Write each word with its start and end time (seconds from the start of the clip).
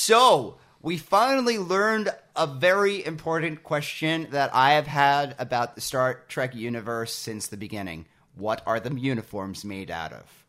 So, 0.00 0.56
we 0.80 0.96
finally 0.96 1.58
learned 1.58 2.08
a 2.34 2.46
very 2.46 3.04
important 3.04 3.62
question 3.62 4.28
that 4.30 4.48
I 4.54 4.72
have 4.72 4.86
had 4.86 5.36
about 5.38 5.74
the 5.74 5.82
Star 5.82 6.22
Trek 6.26 6.54
universe 6.54 7.12
since 7.12 7.48
the 7.48 7.58
beginning. 7.58 8.06
What 8.34 8.62
are 8.64 8.80
the 8.80 8.94
uniforms 8.94 9.62
made 9.62 9.90
out 9.90 10.14
of? 10.14 10.46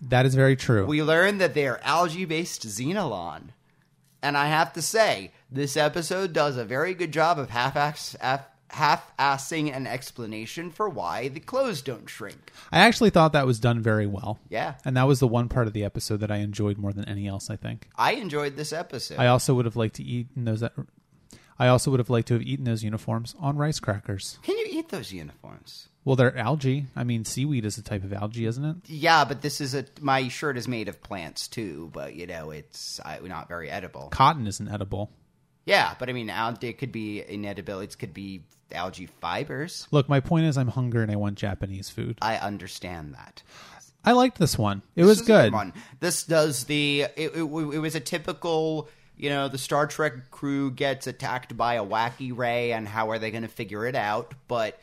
That 0.00 0.24
is 0.24 0.34
very 0.34 0.56
true. 0.56 0.86
We 0.86 1.02
learned 1.02 1.38
that 1.42 1.52
they 1.52 1.68
are 1.68 1.80
algae 1.82 2.24
based 2.24 2.66
xenylon. 2.66 3.50
And 4.22 4.38
I 4.38 4.46
have 4.46 4.72
to 4.72 4.80
say, 4.80 5.32
this 5.50 5.76
episode 5.76 6.32
does 6.32 6.56
a 6.56 6.64
very 6.64 6.94
good 6.94 7.12
job 7.12 7.38
of 7.38 7.50
half 7.50 7.76
half-assing 8.70 9.74
an 9.74 9.86
explanation 9.86 10.70
for 10.70 10.88
why 10.88 11.28
the 11.28 11.40
clothes 11.40 11.82
don't 11.82 12.08
shrink. 12.08 12.52
I 12.70 12.80
actually 12.80 13.10
thought 13.10 13.32
that 13.32 13.46
was 13.46 13.60
done 13.60 13.80
very 13.80 14.06
well. 14.06 14.38
Yeah. 14.48 14.74
And 14.84 14.96
that 14.96 15.06
was 15.06 15.20
the 15.20 15.28
one 15.28 15.48
part 15.48 15.66
of 15.66 15.72
the 15.72 15.84
episode 15.84 16.20
that 16.20 16.30
I 16.30 16.36
enjoyed 16.36 16.78
more 16.78 16.92
than 16.92 17.06
any 17.06 17.26
else, 17.26 17.50
I 17.50 17.56
think. 17.56 17.88
I 17.96 18.12
enjoyed 18.12 18.56
this 18.56 18.72
episode. 18.72 19.18
I 19.18 19.28
also 19.28 19.54
would 19.54 19.64
have 19.64 19.76
liked 19.76 19.96
to 19.96 20.04
eat 20.04 20.28
those 20.36 20.62
I 21.60 21.66
also 21.66 21.90
would 21.90 21.98
have 21.98 22.10
liked 22.10 22.28
to 22.28 22.34
have 22.34 22.42
eaten 22.42 22.64
those 22.64 22.84
uniforms 22.84 23.34
on 23.40 23.56
rice 23.56 23.80
crackers. 23.80 24.38
Can 24.42 24.56
you 24.56 24.66
eat 24.70 24.90
those 24.90 25.12
uniforms? 25.12 25.88
Well, 26.04 26.14
they're 26.14 26.36
algae. 26.38 26.86
I 26.94 27.04
mean, 27.04 27.24
seaweed 27.24 27.64
is 27.64 27.76
a 27.78 27.82
type 27.82 28.04
of 28.04 28.12
algae, 28.12 28.46
isn't 28.46 28.64
it? 28.64 28.76
Yeah, 28.86 29.24
but 29.24 29.42
this 29.42 29.60
is 29.60 29.74
a 29.74 29.84
my 30.00 30.28
shirt 30.28 30.56
is 30.56 30.68
made 30.68 30.88
of 30.88 31.02
plants 31.02 31.48
too, 31.48 31.90
but 31.92 32.14
you 32.14 32.26
know 32.26 32.50
it's 32.50 33.00
uh, 33.04 33.18
not 33.24 33.48
very 33.48 33.68
edible. 33.68 34.08
Cotton 34.10 34.46
isn't 34.46 34.68
edible. 34.68 35.10
Yeah, 35.66 35.94
but 35.98 36.08
I 36.08 36.14
mean, 36.14 36.30
it 36.30 36.78
could 36.78 36.92
be 36.92 37.22
inedible. 37.22 37.80
It 37.80 37.98
could 37.98 38.14
be 38.14 38.44
algae 38.72 39.06
fibers. 39.06 39.88
Look, 39.90 40.08
my 40.08 40.20
point 40.20 40.46
is, 40.46 40.58
I'm 40.58 40.68
hungry 40.68 41.02
and 41.02 41.12
I 41.12 41.16
want 41.16 41.36
Japanese 41.36 41.90
food. 41.90 42.18
I 42.22 42.36
understand 42.36 43.14
that. 43.14 43.42
I 44.04 44.12
liked 44.12 44.38
this 44.38 44.56
one. 44.56 44.82
It 44.96 45.02
this 45.02 45.18
was 45.18 45.22
good. 45.22 45.52
one. 45.52 45.72
This 46.00 46.22
does 46.24 46.64
the. 46.64 47.06
It, 47.16 47.32
it, 47.34 47.42
it 47.42 47.78
was 47.78 47.94
a 47.94 48.00
typical 48.00 48.88
you 49.18 49.30
know, 49.30 49.48
the 49.48 49.58
Star 49.58 49.86
Trek 49.86 50.30
crew 50.30 50.70
gets 50.70 51.06
attacked 51.06 51.56
by 51.56 51.74
a 51.74 51.84
wacky 51.84 52.34
ray, 52.34 52.72
and 52.72 52.86
how 52.86 53.10
are 53.10 53.18
they 53.18 53.32
going 53.32 53.42
to 53.42 53.48
figure 53.48 53.84
it 53.84 53.96
out? 53.96 54.32
But 54.46 54.80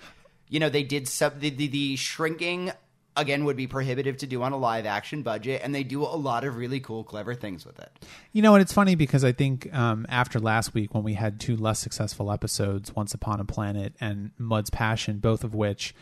you 0.50 0.59
know, 0.59 0.70
they 0.70 0.84
did 0.84 1.08
some 1.08 1.34
the, 1.40 1.50
the, 1.50 1.68
the 1.68 1.96
shrinking 1.96 2.72
again 3.16 3.46
would 3.46 3.56
be 3.56 3.68
prohibitive 3.68 4.18
to 4.18 4.28
do 4.28 4.44
on 4.44 4.52
a 4.52 4.58
live 4.58 4.86
action 4.86 5.22
budget 5.22 5.62
and 5.64 5.74
they 5.74 5.84
do 5.84 6.04
a 6.04 6.18
lot 6.18 6.44
of 6.44 6.56
really 6.58 6.80
cool 6.80 7.04
clever 7.04 7.34
things 7.34 7.66
with 7.66 7.80
it. 7.80 7.92
You 8.34 8.42
know 8.42 8.56
and 8.56 8.62
it's 8.62 8.74
funny 8.74 8.96
because 8.96 9.24
i 9.24 9.32
think 9.32 9.74
um, 9.74 10.06
after 10.10 10.40
last 10.40 10.74
week 10.74 10.94
when 10.94 11.04
we 11.04 11.14
had 11.14 11.40
two 11.40 11.56
less 11.56 11.80
successful 11.80 12.32
episodes 12.32 12.96
once 12.96 13.14
upon 13.14 13.40
a 13.40 13.46
planet 13.46 13.94
and 14.00 14.32
Mudd's 14.38 14.70
passion 14.70 15.20
both 15.20 15.44
of 15.44 15.54
which 15.56 15.96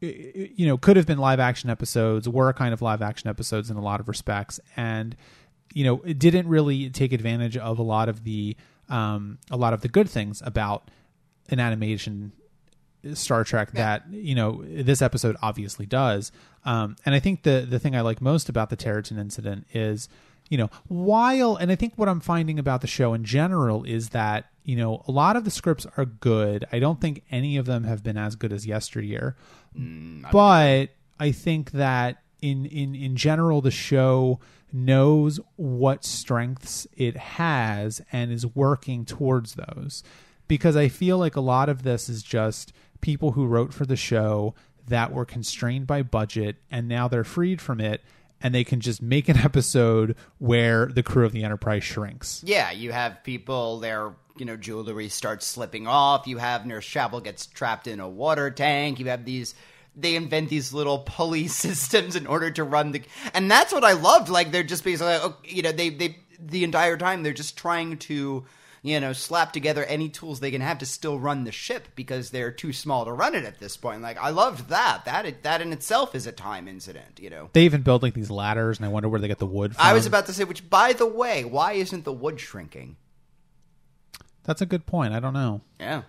you 0.00 0.66
know 0.66 0.76
could 0.76 0.96
have 0.96 1.06
been 1.06 1.18
live 1.18 1.40
action 1.40 1.70
episodes 1.70 2.28
were 2.28 2.52
kind 2.52 2.74
of 2.74 2.82
live 2.82 3.02
action 3.02 3.28
episodes 3.28 3.70
in 3.70 3.76
a 3.76 3.80
lot 3.80 4.00
of 4.00 4.08
respects. 4.08 4.60
And 4.76 5.16
you 5.72 5.84
know 5.84 6.02
it 6.04 6.18
didn't 6.18 6.48
really 6.48 6.90
take 6.90 7.12
advantage 7.12 7.56
of 7.56 7.78
a 7.78 7.82
lot 7.82 8.08
of 8.08 8.24
the 8.24 8.56
um, 8.88 9.38
a 9.50 9.56
lot 9.56 9.72
of 9.72 9.80
the 9.80 9.88
good 9.88 10.08
things 10.08 10.42
about 10.44 10.90
an 11.48 11.60
animation 11.60 12.32
Star 13.12 13.44
Trek 13.44 13.70
yeah. 13.72 13.98
that 13.98 14.12
you 14.12 14.34
know 14.34 14.64
this 14.66 15.02
episode 15.02 15.36
obviously 15.42 15.86
does. 15.86 16.32
Um, 16.64 16.96
and 17.04 17.14
I 17.14 17.20
think 17.20 17.42
the 17.42 17.66
the 17.68 17.78
thing 17.78 17.94
I 17.94 18.00
like 18.00 18.20
most 18.20 18.48
about 18.48 18.70
the 18.70 18.76
Terratin 18.76 19.18
incident 19.18 19.66
is 19.72 20.08
you 20.48 20.58
know 20.58 20.70
while 20.88 21.56
and 21.56 21.70
I 21.70 21.76
think 21.76 21.94
what 21.96 22.08
I'm 22.08 22.20
finding 22.20 22.58
about 22.58 22.80
the 22.80 22.86
show 22.86 23.14
in 23.14 23.24
general 23.24 23.84
is 23.84 24.10
that 24.10 24.46
you 24.64 24.76
know 24.76 25.02
a 25.06 25.12
lot 25.12 25.36
of 25.36 25.44
the 25.44 25.50
scripts 25.50 25.86
are 25.96 26.04
good. 26.04 26.64
I 26.72 26.78
don't 26.78 27.00
think 27.00 27.22
any 27.30 27.56
of 27.56 27.66
them 27.66 27.84
have 27.84 28.02
been 28.02 28.16
as 28.16 28.36
good 28.36 28.52
as 28.52 28.66
yesteryear, 28.66 29.36
mm, 29.78 30.30
but 30.30 30.90
I 31.20 31.32
think 31.32 31.72
that 31.72 32.22
in 32.40 32.66
in 32.66 32.94
in 32.94 33.16
general 33.16 33.60
the 33.60 33.70
show 33.70 34.40
knows 34.72 35.38
what 35.54 36.04
strengths 36.04 36.86
it 36.96 37.16
has 37.16 38.02
and 38.10 38.32
is 38.32 38.44
working 38.44 39.04
towards 39.04 39.54
those 39.54 40.02
because 40.48 40.76
I 40.76 40.88
feel 40.88 41.16
like 41.16 41.36
a 41.36 41.40
lot 41.40 41.68
of 41.68 41.82
this 41.82 42.08
is 42.08 42.22
just 42.22 42.72
people 43.04 43.32
who 43.32 43.44
wrote 43.44 43.74
for 43.74 43.84
the 43.84 43.96
show 43.96 44.54
that 44.88 45.12
were 45.12 45.26
constrained 45.26 45.86
by 45.86 46.00
budget 46.00 46.56
and 46.70 46.88
now 46.88 47.06
they're 47.06 47.22
freed 47.22 47.60
from 47.60 47.78
it 47.78 48.00
and 48.40 48.54
they 48.54 48.64
can 48.64 48.80
just 48.80 49.02
make 49.02 49.28
an 49.28 49.36
episode 49.44 50.16
where 50.38 50.86
the 50.86 51.02
crew 51.02 51.26
of 51.26 51.32
the 51.32 51.44
Enterprise 51.44 51.84
shrinks. 51.84 52.40
Yeah, 52.46 52.70
you 52.70 52.92
have 52.92 53.22
people 53.22 53.78
their 53.80 54.12
you 54.38 54.46
know 54.46 54.56
jewelry 54.56 55.10
starts 55.10 55.44
slipping 55.44 55.86
off. 55.86 56.26
You 56.26 56.38
have 56.38 56.64
Nurse 56.64 56.86
Chapel 56.86 57.20
gets 57.20 57.44
trapped 57.44 57.86
in 57.86 58.00
a 58.00 58.08
water 58.08 58.50
tank. 58.50 58.98
You 58.98 59.10
have 59.10 59.26
these 59.26 59.54
they 59.94 60.16
invent 60.16 60.48
these 60.48 60.72
little 60.72 61.00
pulley 61.00 61.46
systems 61.64 62.16
in 62.16 62.26
order 62.26 62.50
to 62.52 62.64
run 62.64 62.92
the 62.92 63.02
and 63.34 63.50
that's 63.50 63.74
what 63.74 63.84
I 63.84 63.92
loved. 63.92 64.30
Like 64.30 64.50
they're 64.50 64.62
just 64.62 64.82
basically 64.82 65.18
like, 65.18 65.34
you 65.44 65.60
know 65.60 65.72
they 65.72 65.90
they 65.90 66.16
the 66.40 66.64
entire 66.64 66.96
time 66.96 67.22
they're 67.22 67.34
just 67.34 67.58
trying 67.58 67.98
to 67.98 68.46
you 68.84 69.00
know, 69.00 69.14
slap 69.14 69.50
together 69.54 69.82
any 69.82 70.10
tools 70.10 70.40
they 70.40 70.50
can 70.50 70.60
have 70.60 70.76
to 70.76 70.84
still 70.86 71.18
run 71.18 71.44
the 71.44 71.50
ship 71.50 71.88
because 71.96 72.28
they're 72.30 72.50
too 72.52 72.70
small 72.70 73.06
to 73.06 73.12
run 73.12 73.34
it 73.34 73.46
at 73.46 73.58
this 73.58 73.78
point. 73.78 74.02
Like 74.02 74.18
I 74.18 74.28
loved 74.28 74.68
that. 74.68 75.06
That 75.06 75.42
that 75.42 75.62
in 75.62 75.72
itself 75.72 76.14
is 76.14 76.26
a 76.26 76.32
time 76.32 76.68
incident. 76.68 77.18
You 77.18 77.30
know, 77.30 77.48
they 77.54 77.64
even 77.64 77.80
build 77.80 78.02
like 78.02 78.12
these 78.12 78.30
ladders, 78.30 78.76
and 78.76 78.84
I 78.84 78.90
wonder 78.90 79.08
where 79.08 79.18
they 79.18 79.26
get 79.26 79.38
the 79.38 79.46
wood. 79.46 79.74
from. 79.74 79.84
I 79.84 79.94
was 79.94 80.04
about 80.04 80.26
to 80.26 80.34
say, 80.34 80.44
which 80.44 80.68
by 80.68 80.92
the 80.92 81.06
way, 81.06 81.44
why 81.46 81.72
isn't 81.72 82.04
the 82.04 82.12
wood 82.12 82.38
shrinking? 82.38 82.96
That's 84.44 84.60
a 84.60 84.66
good 84.66 84.84
point. 84.84 85.14
I 85.14 85.20
don't 85.20 85.32
know. 85.32 85.62
Yeah. 85.80 86.02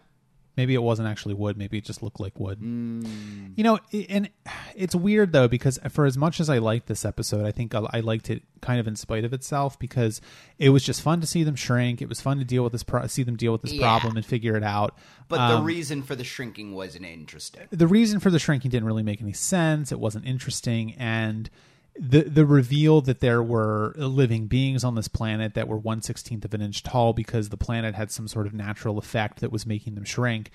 Maybe 0.57 0.73
it 0.73 0.81
wasn't 0.81 1.07
actually 1.07 1.33
wood. 1.33 1.57
Maybe 1.57 1.77
it 1.77 1.83
just 1.83 2.01
looked 2.01 2.19
like 2.19 2.39
wood. 2.39 2.59
Mm. 2.59 3.53
You 3.55 3.63
know, 3.63 3.79
and 4.09 4.29
it's 4.75 4.95
weird 4.95 5.31
though 5.31 5.47
because 5.47 5.79
for 5.89 6.05
as 6.05 6.17
much 6.17 6.39
as 6.39 6.49
I 6.49 6.59
liked 6.59 6.88
this 6.88 7.05
episode, 7.05 7.45
I 7.45 7.51
think 7.51 7.75
I 7.75 7.99
liked 7.99 8.29
it 8.29 8.43
kind 8.61 8.79
of 8.79 8.88
in 8.88 8.95
spite 8.95 9.25
of 9.25 9.33
itself 9.33 9.77
because 9.77 10.21
it 10.57 10.69
was 10.69 10.83
just 10.83 11.01
fun 11.01 11.21
to 11.21 11.27
see 11.27 11.43
them 11.43 11.55
shrink. 11.55 12.01
It 12.01 12.09
was 12.09 12.21
fun 12.21 12.39
to 12.39 12.45
deal 12.45 12.63
with 12.63 12.71
this, 12.71 12.83
pro- 12.83 13.05
see 13.07 13.23
them 13.23 13.35
deal 13.35 13.51
with 13.51 13.61
this 13.61 13.73
yeah. 13.73 13.81
problem 13.81 14.16
and 14.16 14.25
figure 14.25 14.55
it 14.55 14.63
out. 14.63 14.97
But 15.27 15.39
um, 15.39 15.51
the 15.59 15.61
reason 15.63 16.01
for 16.01 16.16
the 16.16 16.23
shrinking 16.23 16.73
wasn't 16.73 17.05
interesting. 17.05 17.67
The 17.72 17.87
reason 17.87 18.19
for 18.19 18.29
the 18.29 18.39
shrinking 18.39 18.72
didn't 18.72 18.87
really 18.87 19.03
make 19.03 19.22
any 19.22 19.33
sense. 19.33 19.91
It 19.91 19.99
wasn't 19.99 20.25
interesting, 20.25 20.93
and 20.93 21.49
the 21.97 22.23
the 22.23 22.45
reveal 22.45 23.01
that 23.01 23.19
there 23.19 23.41
were 23.41 23.94
living 23.95 24.47
beings 24.47 24.83
on 24.83 24.95
this 24.95 25.07
planet 25.07 25.53
that 25.53 25.67
were 25.67 25.78
one 25.78 26.01
sixteenth 26.01 26.44
of 26.44 26.53
an 26.53 26.61
inch 26.61 26.83
tall 26.83 27.13
because 27.13 27.50
the 27.50 27.57
planet 27.57 27.95
had 27.95 28.11
some 28.11 28.28
sort 28.28 28.47
of 28.47 28.53
natural 28.53 28.97
effect 28.97 29.39
that 29.39 29.51
was 29.51 29.66
making 29.66 29.95
them 29.95 30.03
shrink, 30.03 30.51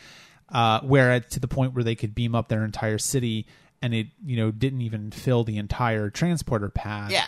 uh, 0.50 0.80
where 0.80 1.18
to 1.20 1.40
the 1.40 1.48
point 1.48 1.74
where 1.74 1.84
they 1.84 1.94
could 1.94 2.14
beam 2.14 2.34
up 2.34 2.48
their 2.48 2.64
entire 2.64 2.98
city 2.98 3.46
and 3.82 3.94
it 3.94 4.08
you 4.24 4.36
know 4.36 4.50
didn't 4.50 4.82
even 4.82 5.10
fill 5.10 5.44
the 5.44 5.56
entire 5.56 6.10
transporter 6.10 6.68
pad. 6.68 7.10
Yeah, 7.10 7.26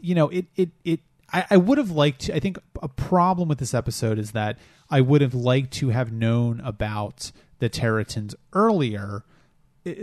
you 0.00 0.14
know 0.14 0.28
it 0.28 0.46
it 0.56 0.70
it. 0.84 1.00
I, 1.32 1.46
I 1.50 1.56
would 1.56 1.78
have 1.78 1.90
liked. 1.90 2.22
To, 2.22 2.34
I 2.34 2.40
think 2.40 2.58
a 2.82 2.88
problem 2.88 3.48
with 3.48 3.58
this 3.58 3.74
episode 3.74 4.18
is 4.18 4.32
that 4.32 4.58
I 4.90 5.00
would 5.00 5.20
have 5.20 5.34
liked 5.34 5.72
to 5.74 5.90
have 5.90 6.12
known 6.12 6.60
about 6.60 7.30
the 7.60 7.70
Terratins 7.70 8.34
earlier 8.52 9.24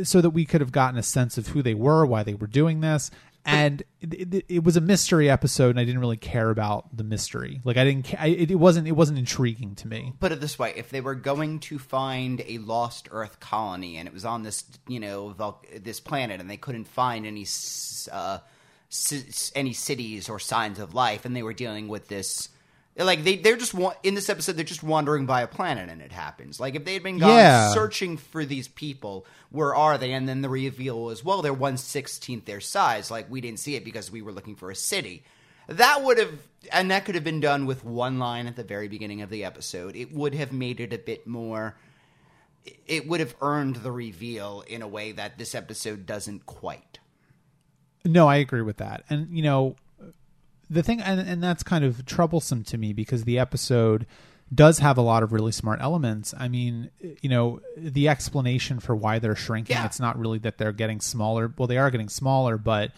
so 0.03 0.21
that 0.21 0.31
we 0.31 0.45
could 0.45 0.61
have 0.61 0.71
gotten 0.71 0.97
a 0.97 1.03
sense 1.03 1.37
of 1.37 1.49
who 1.49 1.61
they 1.61 1.73
were, 1.73 2.05
why 2.05 2.23
they 2.23 2.33
were 2.33 2.47
doing 2.47 2.81
this. 2.81 3.11
And 3.43 3.81
it, 3.99 4.33
it, 4.33 4.45
it 4.47 4.63
was 4.63 4.77
a 4.77 4.81
mystery 4.81 5.27
episode, 5.27 5.71
and 5.71 5.79
I 5.79 5.83
didn't 5.83 5.99
really 5.99 6.17
care 6.17 6.51
about 6.51 6.95
the 6.95 7.03
mystery. 7.03 7.59
Like 7.63 7.75
I 7.75 7.83
didn't, 7.83 8.13
I, 8.21 8.27
it, 8.27 8.51
it 8.51 8.55
wasn't, 8.55 8.87
it 8.87 8.91
wasn't 8.91 9.17
intriguing 9.17 9.73
to 9.75 9.87
me. 9.87 10.13
Put 10.19 10.31
it 10.31 10.39
this 10.39 10.59
way: 10.59 10.73
if 10.75 10.91
they 10.91 11.01
were 11.01 11.15
going 11.15 11.59
to 11.61 11.79
find 11.79 12.43
a 12.47 12.59
lost 12.59 13.07
Earth 13.09 13.39
colony, 13.39 13.97
and 13.97 14.07
it 14.07 14.13
was 14.13 14.25
on 14.25 14.43
this, 14.43 14.65
you 14.87 14.99
know, 14.99 15.35
this 15.75 15.99
planet, 15.99 16.39
and 16.39 16.51
they 16.51 16.57
couldn't 16.57 16.85
find 16.85 17.25
any, 17.25 17.47
uh, 18.11 18.37
any 19.55 19.73
cities 19.73 20.29
or 20.29 20.37
signs 20.37 20.77
of 20.77 20.93
life, 20.93 21.25
and 21.25 21.35
they 21.35 21.43
were 21.43 21.53
dealing 21.53 21.87
with 21.87 22.09
this 22.09 22.49
like 23.05 23.23
they 23.23 23.37
they're 23.37 23.57
just 23.57 23.73
in 24.03 24.15
this 24.15 24.29
episode 24.29 24.53
they're 24.53 24.65
just 24.65 24.83
wandering 24.83 25.25
by 25.25 25.41
a 25.41 25.47
planet 25.47 25.89
and 25.89 26.01
it 26.01 26.11
happens. 26.11 26.59
Like 26.59 26.75
if 26.75 26.85
they 26.85 26.93
had 26.93 27.03
been 27.03 27.19
gone 27.19 27.29
yeah. 27.29 27.73
searching 27.73 28.17
for 28.17 28.45
these 28.45 28.67
people, 28.67 29.25
where 29.49 29.75
are 29.75 29.97
they? 29.97 30.13
And 30.13 30.27
then 30.27 30.41
the 30.41 30.49
reveal 30.49 31.03
was 31.03 31.23
well 31.23 31.41
they're 31.41 31.53
one 31.53 31.77
sixteenth 31.77 32.45
their 32.45 32.61
size. 32.61 33.11
Like 33.11 33.29
we 33.29 33.41
didn't 33.41 33.59
see 33.59 33.75
it 33.75 33.85
because 33.85 34.11
we 34.11 34.21
were 34.21 34.31
looking 34.31 34.55
for 34.55 34.71
a 34.71 34.75
city. 34.75 35.23
That 35.67 36.03
would 36.03 36.17
have 36.17 36.39
and 36.71 36.91
that 36.91 37.05
could 37.05 37.15
have 37.15 37.23
been 37.23 37.39
done 37.39 37.65
with 37.65 37.85
one 37.85 38.19
line 38.19 38.47
at 38.47 38.55
the 38.55 38.63
very 38.63 38.87
beginning 38.87 39.21
of 39.21 39.29
the 39.29 39.45
episode. 39.45 39.95
It 39.95 40.13
would 40.13 40.35
have 40.35 40.51
made 40.51 40.79
it 40.79 40.93
a 40.93 40.97
bit 40.97 41.25
more. 41.25 41.77
It 42.85 43.07
would 43.07 43.19
have 43.19 43.35
earned 43.41 43.77
the 43.77 43.91
reveal 43.91 44.63
in 44.67 44.81
a 44.81 44.87
way 44.87 45.13
that 45.13 45.37
this 45.37 45.55
episode 45.55 46.05
doesn't 46.05 46.45
quite. 46.45 46.99
No, 48.03 48.27
I 48.27 48.37
agree 48.37 48.61
with 48.61 48.77
that. 48.77 49.03
And 49.09 49.35
you 49.35 49.43
know, 49.43 49.75
the 50.71 50.81
thing, 50.81 51.01
and, 51.01 51.19
and 51.19 51.43
that's 51.43 51.63
kind 51.63 51.83
of 51.83 52.05
troublesome 52.05 52.63
to 52.63 52.77
me 52.77 52.93
because 52.93 53.25
the 53.25 53.37
episode 53.37 54.07
does 54.53 54.79
have 54.79 54.97
a 54.97 55.01
lot 55.01 55.21
of 55.21 55.33
really 55.33 55.51
smart 55.51 55.81
elements. 55.81 56.33
I 56.37 56.47
mean, 56.47 56.89
you 57.21 57.29
know, 57.29 57.59
the 57.77 58.07
explanation 58.07 58.79
for 58.79 58.95
why 58.95 59.19
they're 59.19 59.35
shrinking, 59.35 59.75
yeah. 59.75 59.85
it's 59.85 59.99
not 59.99 60.17
really 60.17 60.39
that 60.39 60.57
they're 60.57 60.71
getting 60.71 61.01
smaller. 61.01 61.53
Well, 61.57 61.67
they 61.67 61.77
are 61.77 61.91
getting 61.91 62.09
smaller, 62.09 62.57
but 62.57 62.91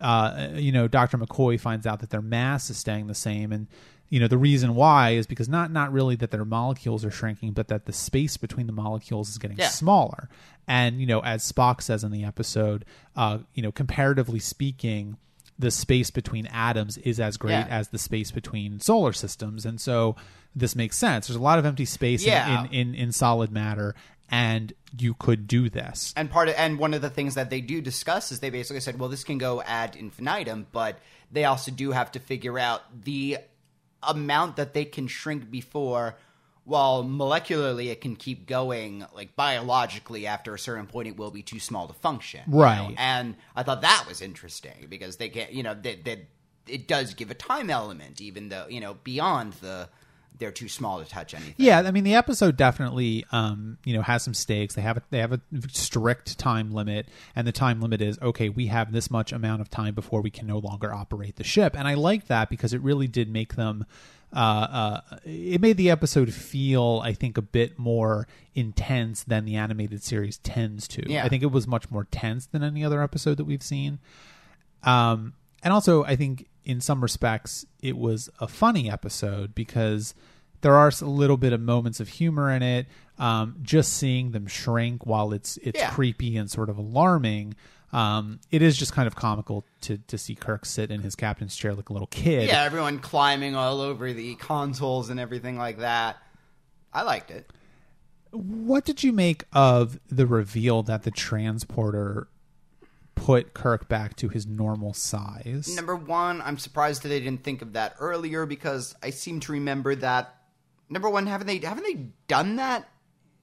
uh, 0.00 0.50
you 0.54 0.70
know, 0.70 0.86
Dr. 0.86 1.18
McCoy 1.18 1.58
finds 1.58 1.86
out 1.86 2.00
that 2.00 2.10
their 2.10 2.22
mass 2.22 2.70
is 2.70 2.76
staying 2.76 3.08
the 3.08 3.14
same 3.14 3.52
and 3.52 3.66
you 4.08 4.20
know 4.20 4.28
the 4.28 4.38
reason 4.38 4.76
why 4.76 5.10
is 5.10 5.26
because 5.26 5.48
not 5.48 5.72
not 5.72 5.92
really 5.92 6.14
that 6.14 6.30
their 6.30 6.44
molecules 6.44 7.04
are 7.04 7.10
shrinking 7.10 7.52
but 7.52 7.66
that 7.66 7.86
the 7.86 7.92
space 7.92 8.36
between 8.36 8.68
the 8.68 8.72
molecules 8.72 9.28
is 9.28 9.36
getting 9.36 9.58
yeah. 9.58 9.66
smaller 9.68 10.28
and 10.68 11.00
you 11.00 11.06
know 11.06 11.18
as 11.20 11.50
spock 11.50 11.82
says 11.82 12.04
in 12.04 12.12
the 12.12 12.22
episode 12.22 12.84
uh, 13.16 13.38
you 13.54 13.62
know 13.64 13.72
comparatively 13.72 14.38
speaking 14.38 15.16
the 15.58 15.70
space 15.70 16.10
between 16.10 16.46
atoms 16.48 16.98
is 16.98 17.18
as 17.18 17.36
great 17.36 17.52
Yeah. 17.52 17.66
as 17.70 17.88
the 17.88 17.98
space 17.98 18.30
between 18.30 18.78
solar 18.80 19.12
systems, 19.12 19.64
and 19.64 19.80
so 19.80 20.16
this 20.54 20.74
makes 20.76 20.96
sense. 20.96 21.26
There's 21.28 21.36
a 21.36 21.42
lot 21.42 21.58
of 21.58 21.66
empty 21.66 21.84
space 21.84 22.24
in- 22.24 22.32
in, 22.32 22.66
in, 22.72 22.94
in 22.94 23.12
solid 23.12 23.50
matter, 23.52 23.94
and 24.30 24.72
you 24.98 25.14
could 25.14 25.46
do 25.46 25.68
this. 25.70 26.12
And 26.16 26.30
part 26.30 26.48
of 26.48 26.54
and 26.58 26.78
one 26.78 26.94
of 26.94 27.00
the 27.02 27.10
things 27.10 27.34
that 27.36 27.48
they 27.50 27.60
do 27.60 27.80
discuss 27.80 28.32
is 28.32 28.40
they 28.40 28.50
basically 28.50 28.80
said, 28.80 28.98
well, 28.98 29.08
this 29.08 29.24
can 29.24 29.38
go 29.38 29.62
ad 29.62 29.96
infinitum, 29.96 30.66
but 30.72 30.98
they 31.30 31.44
also 31.44 31.70
do 31.70 31.92
have 31.92 32.10
to 32.12 32.18
figure 32.20 32.58
out 32.58 33.04
the 33.04 33.38
amount 34.02 34.56
that 34.56 34.74
they 34.74 34.84
can 34.84 35.06
shrink 35.08 35.50
before. 35.50 36.16
While 36.66 37.04
molecularly 37.04 37.90
it 37.92 38.00
can 38.00 38.16
keep 38.16 38.46
going, 38.46 39.06
like 39.14 39.36
biologically, 39.36 40.26
after 40.26 40.52
a 40.52 40.58
certain 40.58 40.86
point, 40.86 41.06
it 41.08 41.16
will 41.16 41.30
be 41.30 41.42
too 41.42 41.60
small 41.60 41.86
to 41.86 41.94
function. 41.94 42.42
you 42.46 42.58
Right. 42.58 42.90
know? 42.90 42.94
And 42.98 43.36
I 43.54 43.62
thought 43.62 43.82
that 43.82 44.04
was 44.08 44.20
interesting 44.20 44.86
because 44.88 45.16
they 45.16 45.28
get, 45.28 45.52
you 45.52 45.62
know, 45.62 45.74
that 45.74 46.04
that 46.04 46.26
it 46.66 46.88
does 46.88 47.14
give 47.14 47.30
a 47.30 47.34
time 47.34 47.70
element, 47.70 48.20
even 48.20 48.48
though 48.48 48.66
you 48.68 48.80
know 48.80 48.94
beyond 49.04 49.54
the 49.54 49.88
they're 50.38 50.52
too 50.52 50.68
small 50.68 51.02
to 51.02 51.08
touch 51.08 51.34
anything. 51.34 51.54
Yeah, 51.56 51.80
I 51.80 51.90
mean 51.90 52.04
the 52.04 52.14
episode 52.14 52.56
definitely 52.56 53.24
um, 53.32 53.78
you 53.84 53.94
know 53.94 54.02
has 54.02 54.22
some 54.22 54.34
stakes. 54.34 54.74
They 54.74 54.82
have 54.82 54.98
a, 54.98 55.02
they 55.10 55.18
have 55.18 55.32
a 55.32 55.40
strict 55.70 56.38
time 56.38 56.72
limit, 56.72 57.06
and 57.34 57.46
the 57.46 57.52
time 57.52 57.80
limit 57.80 58.00
is 58.00 58.18
okay. 58.20 58.48
We 58.48 58.66
have 58.66 58.92
this 58.92 59.10
much 59.10 59.32
amount 59.32 59.60
of 59.60 59.70
time 59.70 59.94
before 59.94 60.20
we 60.20 60.30
can 60.30 60.46
no 60.46 60.58
longer 60.58 60.92
operate 60.92 61.36
the 61.36 61.44
ship, 61.44 61.76
and 61.76 61.88
I 61.88 61.94
like 61.94 62.26
that 62.26 62.50
because 62.50 62.72
it 62.72 62.80
really 62.80 63.08
did 63.08 63.30
make 63.30 63.54
them. 63.56 63.86
Uh, 64.32 65.00
uh, 65.08 65.16
it 65.24 65.60
made 65.60 65.76
the 65.76 65.88
episode 65.88 66.34
feel, 66.34 67.00
I 67.02 67.14
think, 67.14 67.38
a 67.38 67.42
bit 67.42 67.78
more 67.78 68.26
intense 68.54 69.22
than 69.22 69.44
the 69.44 69.54
animated 69.54 70.02
series 70.02 70.38
tends 70.38 70.88
to. 70.88 71.10
Yeah. 71.10 71.24
I 71.24 71.28
think 71.28 71.42
it 71.42 71.52
was 71.52 71.66
much 71.66 71.90
more 71.90 72.04
tense 72.10 72.44
than 72.44 72.62
any 72.62 72.84
other 72.84 73.02
episode 73.02 73.36
that 73.38 73.44
we've 73.44 73.62
seen. 73.62 73.98
Um, 74.82 75.34
and 75.62 75.72
also, 75.72 76.04
I 76.04 76.16
think 76.16 76.48
in 76.66 76.80
some 76.82 77.00
respects, 77.00 77.64
it 77.80 77.96
was 77.96 78.28
a 78.40 78.46
funny 78.48 78.90
episode 78.90 79.54
because 79.54 80.14
there 80.60 80.74
are 80.74 80.92
a 81.00 81.04
little 81.04 81.36
bit 81.38 81.52
of 81.54 81.60
moments 81.60 82.00
of 82.00 82.08
humor 82.08 82.50
in 82.50 82.62
it. 82.62 82.86
Um, 83.18 83.56
just 83.62 83.94
seeing 83.94 84.32
them 84.32 84.46
shrink 84.46 85.06
while 85.06 85.32
it's 85.32 85.56
it's 85.58 85.78
Yeah. 85.78 85.90
creepy 85.90 86.36
and 86.36 86.50
sort 86.50 86.68
of 86.68 86.76
alarming. 86.76 87.54
Um, 87.92 88.40
it 88.50 88.60
is 88.60 88.76
just 88.76 88.92
kind 88.92 89.06
of 89.06 89.14
comical 89.16 89.64
to 89.82 89.96
to 90.08 90.18
see 90.18 90.34
Kirk 90.34 90.66
sit 90.66 90.90
in 90.90 91.00
his 91.00 91.14
captain's 91.14 91.56
chair 91.56 91.72
like 91.74 91.88
a 91.88 91.92
little 91.94 92.08
kid. 92.08 92.48
Yeah, 92.48 92.64
everyone 92.64 92.98
climbing 92.98 93.54
all 93.56 93.80
over 93.80 94.12
the 94.12 94.34
consoles 94.34 95.08
and 95.08 95.18
everything 95.20 95.56
like 95.56 95.78
that. 95.78 96.16
I 96.92 97.02
liked 97.02 97.30
it. 97.30 97.50
What 98.32 98.84
did 98.84 99.02
you 99.04 99.12
make 99.12 99.44
of 99.52 99.98
the 100.10 100.26
reveal 100.26 100.82
that 100.82 101.04
the 101.04 101.10
transporter 101.10 102.28
put 103.16 103.52
Kirk 103.54 103.88
back 103.88 104.14
to 104.16 104.28
his 104.28 104.46
normal 104.46 104.92
size? 104.94 105.74
Number 105.74 105.96
one, 105.96 106.40
I'm 106.42 106.58
surprised 106.58 107.02
that 107.02 107.08
they 107.08 107.18
didn't 107.18 107.42
think 107.42 107.62
of 107.62 107.72
that 107.72 107.96
earlier 107.98 108.46
because 108.46 108.94
I 109.02 109.10
seem 109.10 109.40
to 109.40 109.52
remember 109.52 109.96
that. 109.96 110.32
Number 110.88 111.10
one, 111.10 111.26
haven't 111.26 111.48
they 111.48 111.58
haven't 111.58 111.82
they 111.82 112.10
done 112.28 112.56
that 112.56 112.88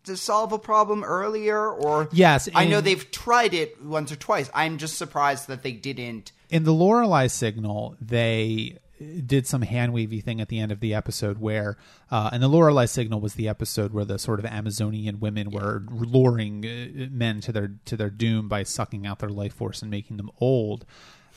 to 0.06 0.16
solve 0.16 0.54
a 0.54 0.60
problem 0.60 1.04
earlier? 1.04 1.70
Or 1.70 2.08
Yes, 2.14 2.48
I 2.56 2.66
know 2.66 2.80
they've 2.80 3.12
tried 3.12 3.54
it 3.54 3.84
once 3.84 4.12
or 4.12 4.16
twice. 4.16 4.50
I'm 4.54 4.78
just 4.78 4.98
surprised 4.98 5.48
that 5.48 5.64
they 5.64 5.74
didn't. 5.74 6.32
in 6.50 6.64
the 6.64 6.74
Lorelei 6.74 7.28
signal, 7.28 7.98
they 8.00 8.78
did 9.26 9.48
some 9.48 9.62
hand 9.62 9.94
wavy 9.94 10.22
thing 10.22 10.42
at 10.42 10.50
the 10.50 10.60
end 10.60 10.72
of 10.72 10.80
the 10.80 10.94
episode 10.94 11.40
where, 11.40 11.78
uh, 12.12 12.30
and 12.32 12.42
the 12.42 12.48
Lorelei 12.48 12.86
signal 12.86 13.20
was 13.20 13.36
the 13.36 13.48
episode 13.48 13.94
where 13.94 14.06
the 14.06 14.20
sort 14.20 14.40
of 14.40 14.46
Amazonian 14.46 15.20
women 15.20 15.52
were 15.52 15.84
luring 15.90 16.66
uh, 16.66 17.08
men 17.12 17.42
to 17.42 17.52
their 17.52 17.72
to 17.86 17.98
their 17.98 18.10
doom 18.10 18.48
by 18.48 18.64
sucking 18.64 19.06
out 19.06 19.20
their 19.20 19.30
life 19.30 19.54
force 19.54 19.82
and 19.82 19.92
making 19.92 20.18
them 20.18 20.30
old. 20.40 20.86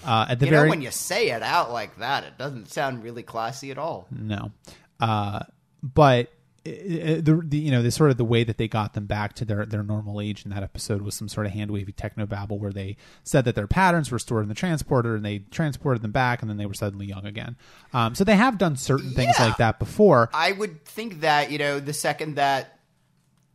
Uh, 0.04 0.26
at 0.28 0.38
the 0.40 0.46
You 0.46 0.50
very 0.50 0.66
know, 0.66 0.70
when 0.70 0.82
you 0.82 0.90
say 0.90 1.30
it 1.30 1.42
out 1.42 1.72
like 1.72 1.96
that, 1.98 2.24
it 2.24 2.36
doesn't 2.38 2.68
sound 2.70 3.02
really 3.02 3.22
classy 3.22 3.70
at 3.70 3.78
all. 3.78 4.06
no, 4.10 4.52
uh, 5.00 5.40
but. 5.82 6.30
Uh, 6.66 7.20
The, 7.22 7.42
the 7.44 7.58
you 7.58 7.70
know 7.70 7.82
the 7.82 7.90
sort 7.90 8.10
of 8.10 8.16
the 8.16 8.24
way 8.24 8.44
that 8.44 8.58
they 8.58 8.68
got 8.68 8.94
them 8.94 9.06
back 9.06 9.32
to 9.34 9.44
their, 9.44 9.64
their 9.66 9.82
normal 9.82 10.20
age 10.20 10.44
in 10.44 10.50
that 10.50 10.62
episode 10.62 11.02
was 11.02 11.14
some 11.14 11.28
sort 11.28 11.46
of 11.46 11.52
hand 11.52 11.70
wavy 11.70 11.92
techno 11.92 12.26
babble 12.26 12.58
where 12.58 12.72
they 12.72 12.96
said 13.24 13.44
that 13.44 13.54
their 13.54 13.66
patterns 13.66 14.10
were 14.10 14.18
stored 14.18 14.42
in 14.42 14.48
the 14.48 14.54
transporter 14.54 15.14
and 15.16 15.24
they 15.24 15.38
transported 15.50 16.02
them 16.02 16.12
back 16.12 16.40
and 16.42 16.50
then 16.50 16.56
they 16.56 16.66
were 16.66 16.74
suddenly 16.74 17.06
young 17.06 17.24
again. 17.26 17.56
Um, 17.92 18.14
so 18.14 18.24
they 18.24 18.36
have 18.36 18.58
done 18.58 18.76
certain 18.76 19.10
things 19.12 19.34
Yeah. 19.38 19.46
like 19.46 19.56
that 19.58 19.78
before. 19.78 20.28
I 20.34 20.52
would 20.52 20.84
think 20.84 21.20
that, 21.20 21.50
you 21.50 21.58
know, 21.58 21.80
the 21.80 21.92
second 21.92 22.36
that, 22.36 22.78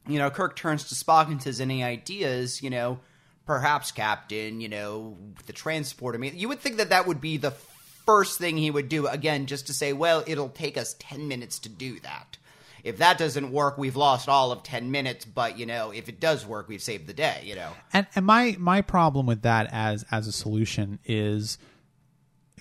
you 0.08 0.18
know, 0.20 0.30
Kirk 0.30 0.56
turns 0.56 0.86
to 0.90 0.96
Spock 0.96 1.28
and 1.28 1.42
says, 1.42 1.62
any 1.62 1.84
ideas, 1.84 2.64
you 2.64 2.70
know, 2.70 3.00
perhaps, 3.46 3.92
Captain, 3.92 4.62
you 4.62 4.70
know, 4.70 5.18
the 5.46 5.54
transporter. 5.54 6.18
I 6.18 6.22
mean, 6.22 6.34
you 6.38 6.48
would 6.50 6.60
think 6.60 6.78
that 6.78 6.90
that 6.90 7.06
would 7.08 7.22
be 7.22 7.38
the 7.38 7.52
first 7.52 8.40
thing 8.40 8.58
he 8.58 8.72
would 8.72 8.90
do, 8.90 9.06
again, 9.08 9.46
just 9.46 9.68
to 9.68 9.74
say, 9.74 9.94
well, 9.94 10.24
it'll 10.26 10.50
take 10.50 10.76
us 10.78 10.96
10 11.00 11.28
minutes 11.28 11.60
to 11.60 11.70
do 11.70 12.00
that. 12.00 12.38
If 12.84 12.98
that 12.98 13.18
doesn't 13.18 13.52
work, 13.52 13.78
we've 13.78 13.96
lost 13.96 14.28
all 14.30 14.52
of 14.52 14.64
10 14.64 14.92
minutes, 14.92 15.26
but, 15.26 15.58
you 15.58 15.66
know, 15.66 15.92
if 15.92 16.10
it 16.10 16.20
does 16.20 16.46
work, 16.46 16.68
we've 16.68 16.82
saved 16.82 17.08
the 17.08 17.14
day, 17.14 17.42
you 17.44 17.56
know. 17.56 17.72
And 17.94 18.08
and 18.16 18.26
my 18.26 18.56
my 18.60 18.82
problem 18.82 19.26
with 19.26 19.44
that 19.44 19.68
as 19.72 20.06
as 20.12 20.28
a 20.28 20.32
solution 20.32 21.00
is 21.06 21.58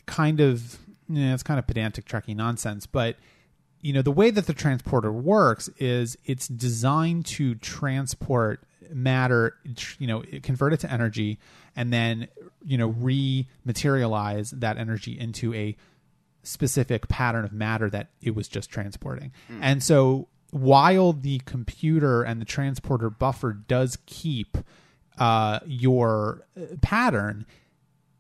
kind 0.07 0.41
of 0.41 0.79
yeah, 1.09 1.35
it's 1.35 1.43
kind 1.43 1.59
of 1.59 1.67
pedantic 1.67 2.07
trekkie 2.07 2.37
nonsense, 2.37 2.87
but 2.87 3.17
you 3.81 3.93
know 3.93 4.03
the 4.03 4.13
way 4.13 4.31
that 4.31 4.47
the 4.47 4.53
transporter 4.53 5.13
works 5.13 5.69
is 5.79 6.17
it's 6.25 6.49
designed 6.49 7.25
to 7.25 7.55
transport 7.57 8.63
matter 8.93 9.57
you 9.99 10.07
know 10.07 10.23
convert 10.43 10.73
it 10.73 10.81
to 10.81 10.93
energy 10.93 11.39
and 11.77 11.93
then 11.93 12.29
you 12.65 12.77
know 12.77 12.91
rematerialize 12.93 14.51
that 14.61 14.77
energy 14.77 15.19
into 15.19 15.55
a 15.55 15.77
specific 16.43 17.09
pattern 17.09 17.45
of 17.45 17.53
matter 17.53 17.91
that 17.91 18.11
it 18.23 18.35
was 18.35 18.49
just 18.49 18.71
transporting. 18.71 19.33
And 19.61 19.83
so 19.83 20.29
while 20.51 21.13
the 21.13 21.41
computer 21.45 22.23
and 22.23 22.41
the 22.41 22.45
transporter 22.45 23.11
buffer 23.11 23.53
does 23.53 23.99
keep 24.07 24.57
uh, 25.19 25.61
your 25.67 26.47
uh, 26.57 26.77
pattern, 26.81 27.47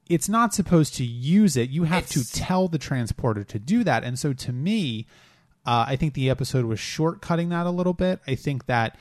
it's 0.09 0.29
not 0.29 0.53
supposed 0.53 0.95
to 0.97 1.05
use 1.05 1.57
it. 1.57 1.71
You 1.71 1.85
have 1.85 2.05
It's- 2.05 2.31
to 2.31 2.33
tell 2.39 2.69
the 2.69 2.79
transporter 2.79 3.45
to 3.45 3.59
do 3.59 3.85
that. 3.85 4.05
And 4.05 4.19
so 4.19 4.33
to 4.33 4.53
me, 4.53 5.07
uh, 5.67 5.85
I 5.89 5.97
think 5.97 6.15
the 6.15 6.31
episode 6.31 6.65
was 6.65 6.79
shortcutting 6.79 7.51
that 7.51 7.67
a 7.67 7.71
little 7.71 7.93
bit. 7.95 8.21
I 8.27 8.35
think 8.35 8.67
that 8.67 8.99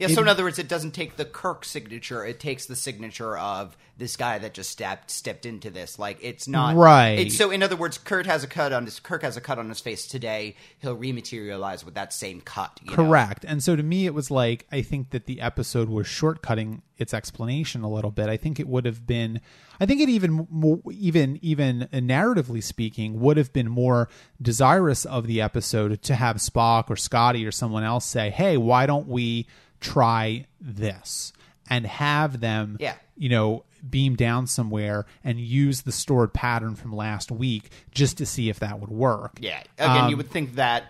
Yeah, 0.00 0.08
so 0.08 0.22
in 0.22 0.28
other 0.28 0.44
words, 0.44 0.58
it 0.58 0.66
doesn't 0.68 0.92
take 0.92 1.16
the 1.16 1.24
Kirk 1.24 1.64
signature; 1.64 2.24
it 2.24 2.40
takes 2.40 2.66
the 2.66 2.76
signature 2.76 3.36
of 3.36 3.76
this 4.00 4.16
guy 4.16 4.38
that 4.38 4.54
just 4.54 4.70
stepped 4.70 5.10
stepped 5.10 5.44
into 5.44 5.70
this. 5.70 5.98
Like 5.98 6.18
it's 6.22 6.48
not 6.48 6.74
Right. 6.74 7.18
It's, 7.26 7.36
so 7.36 7.50
in 7.50 7.62
other 7.62 7.76
words, 7.76 7.98
Kurt 7.98 8.26
has 8.26 8.42
a 8.42 8.46
cut 8.46 8.72
on 8.72 8.86
his 8.86 8.98
Kirk 8.98 9.22
has 9.22 9.36
a 9.36 9.40
cut 9.40 9.58
on 9.58 9.68
his 9.68 9.78
face 9.78 10.06
today. 10.06 10.56
He'll 10.78 10.96
rematerialize 10.96 11.84
with 11.84 11.94
that 11.94 12.12
same 12.12 12.40
cut. 12.40 12.80
you 12.82 12.90
know? 12.90 12.96
Correct. 12.96 13.44
And 13.46 13.62
so 13.62 13.76
to 13.76 13.82
me, 13.82 14.06
it 14.06 14.14
was 14.14 14.30
like 14.30 14.66
I 14.72 14.82
think 14.82 15.10
that 15.10 15.26
the 15.26 15.40
episode 15.40 15.90
was 15.90 16.06
shortcutting 16.06 16.80
its 16.96 17.12
explanation 17.14 17.82
a 17.82 17.90
little 17.90 18.10
bit. 18.10 18.28
I 18.28 18.36
think 18.36 18.58
it 18.58 18.68
would 18.68 18.86
have 18.86 19.06
been, 19.06 19.40
I 19.80 19.86
think 19.86 20.00
it 20.00 20.08
even 20.08 20.46
mo- 20.50 20.82
even 20.90 21.38
even 21.42 21.88
narratively 21.92 22.62
speaking 22.62 23.20
would 23.20 23.36
have 23.36 23.52
been 23.52 23.68
more 23.68 24.08
desirous 24.40 25.04
of 25.04 25.26
the 25.26 25.40
episode 25.42 26.02
to 26.02 26.14
have 26.14 26.36
Spock 26.36 26.88
or 26.88 26.96
Scotty 26.96 27.46
or 27.46 27.52
someone 27.52 27.84
else 27.84 28.06
say, 28.06 28.30
"Hey, 28.30 28.56
why 28.56 28.86
don't 28.86 29.08
we 29.08 29.46
try 29.80 30.46
this?" 30.60 31.32
and 31.68 31.86
have 31.86 32.40
them, 32.40 32.76
Yeah. 32.80 32.96
you 33.16 33.28
know. 33.28 33.64
Beam 33.88 34.14
down 34.14 34.46
somewhere 34.46 35.06
and 35.24 35.40
use 35.40 35.80
the 35.82 35.92
stored 35.92 36.34
pattern 36.34 36.76
from 36.76 36.94
last 36.94 37.30
week 37.32 37.70
just 37.90 38.18
to 38.18 38.26
see 38.26 38.50
if 38.50 38.58
that 38.60 38.78
would 38.78 38.90
work. 38.90 39.38
Yeah. 39.40 39.62
Again, 39.78 40.04
Um, 40.04 40.10
you 40.10 40.18
would 40.18 40.30
think 40.30 40.56
that 40.56 40.84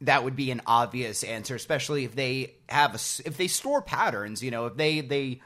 that 0.00 0.24
would 0.24 0.34
be 0.34 0.50
an 0.50 0.60
obvious 0.66 1.22
answer, 1.22 1.54
especially 1.54 2.04
if 2.04 2.16
they 2.16 2.54
have 2.68 2.94
a 2.96 2.98
if 3.24 3.36
they 3.36 3.46
store 3.46 3.80
patterns. 3.80 4.42
You 4.42 4.50
know, 4.50 4.66
if 4.66 4.76
they 4.76 5.02
they 5.02 5.40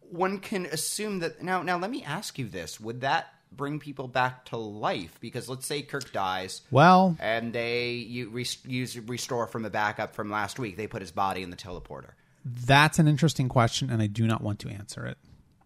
one 0.00 0.38
can 0.38 0.64
assume 0.64 1.18
that 1.18 1.42
now. 1.42 1.60
Now, 1.60 1.76
let 1.76 1.90
me 1.90 2.02
ask 2.02 2.38
you 2.38 2.48
this: 2.48 2.80
Would 2.80 3.02
that 3.02 3.26
bring 3.52 3.78
people 3.78 4.08
back 4.08 4.46
to 4.46 4.56
life? 4.56 5.18
Because 5.20 5.48
let's 5.48 5.66
say 5.66 5.82
Kirk 5.82 6.12
dies. 6.12 6.62
Well, 6.70 7.16
and 7.20 7.52
they 7.52 7.92
you 7.92 8.30
use 8.64 8.98
restore 8.98 9.46
from 9.46 9.62
the 9.62 9.70
backup 9.70 10.14
from 10.14 10.30
last 10.30 10.58
week. 10.58 10.76
They 10.76 10.86
put 10.86 11.02
his 11.02 11.10
body 11.10 11.42
in 11.42 11.50
the 11.50 11.56
teleporter. 11.56 12.10
That's 12.44 12.98
an 12.98 13.08
interesting 13.08 13.48
question, 13.48 13.90
and 13.90 14.00
I 14.00 14.06
do 14.06 14.26
not 14.26 14.42
want 14.42 14.60
to 14.60 14.68
answer 14.68 15.06
it. 15.06 15.18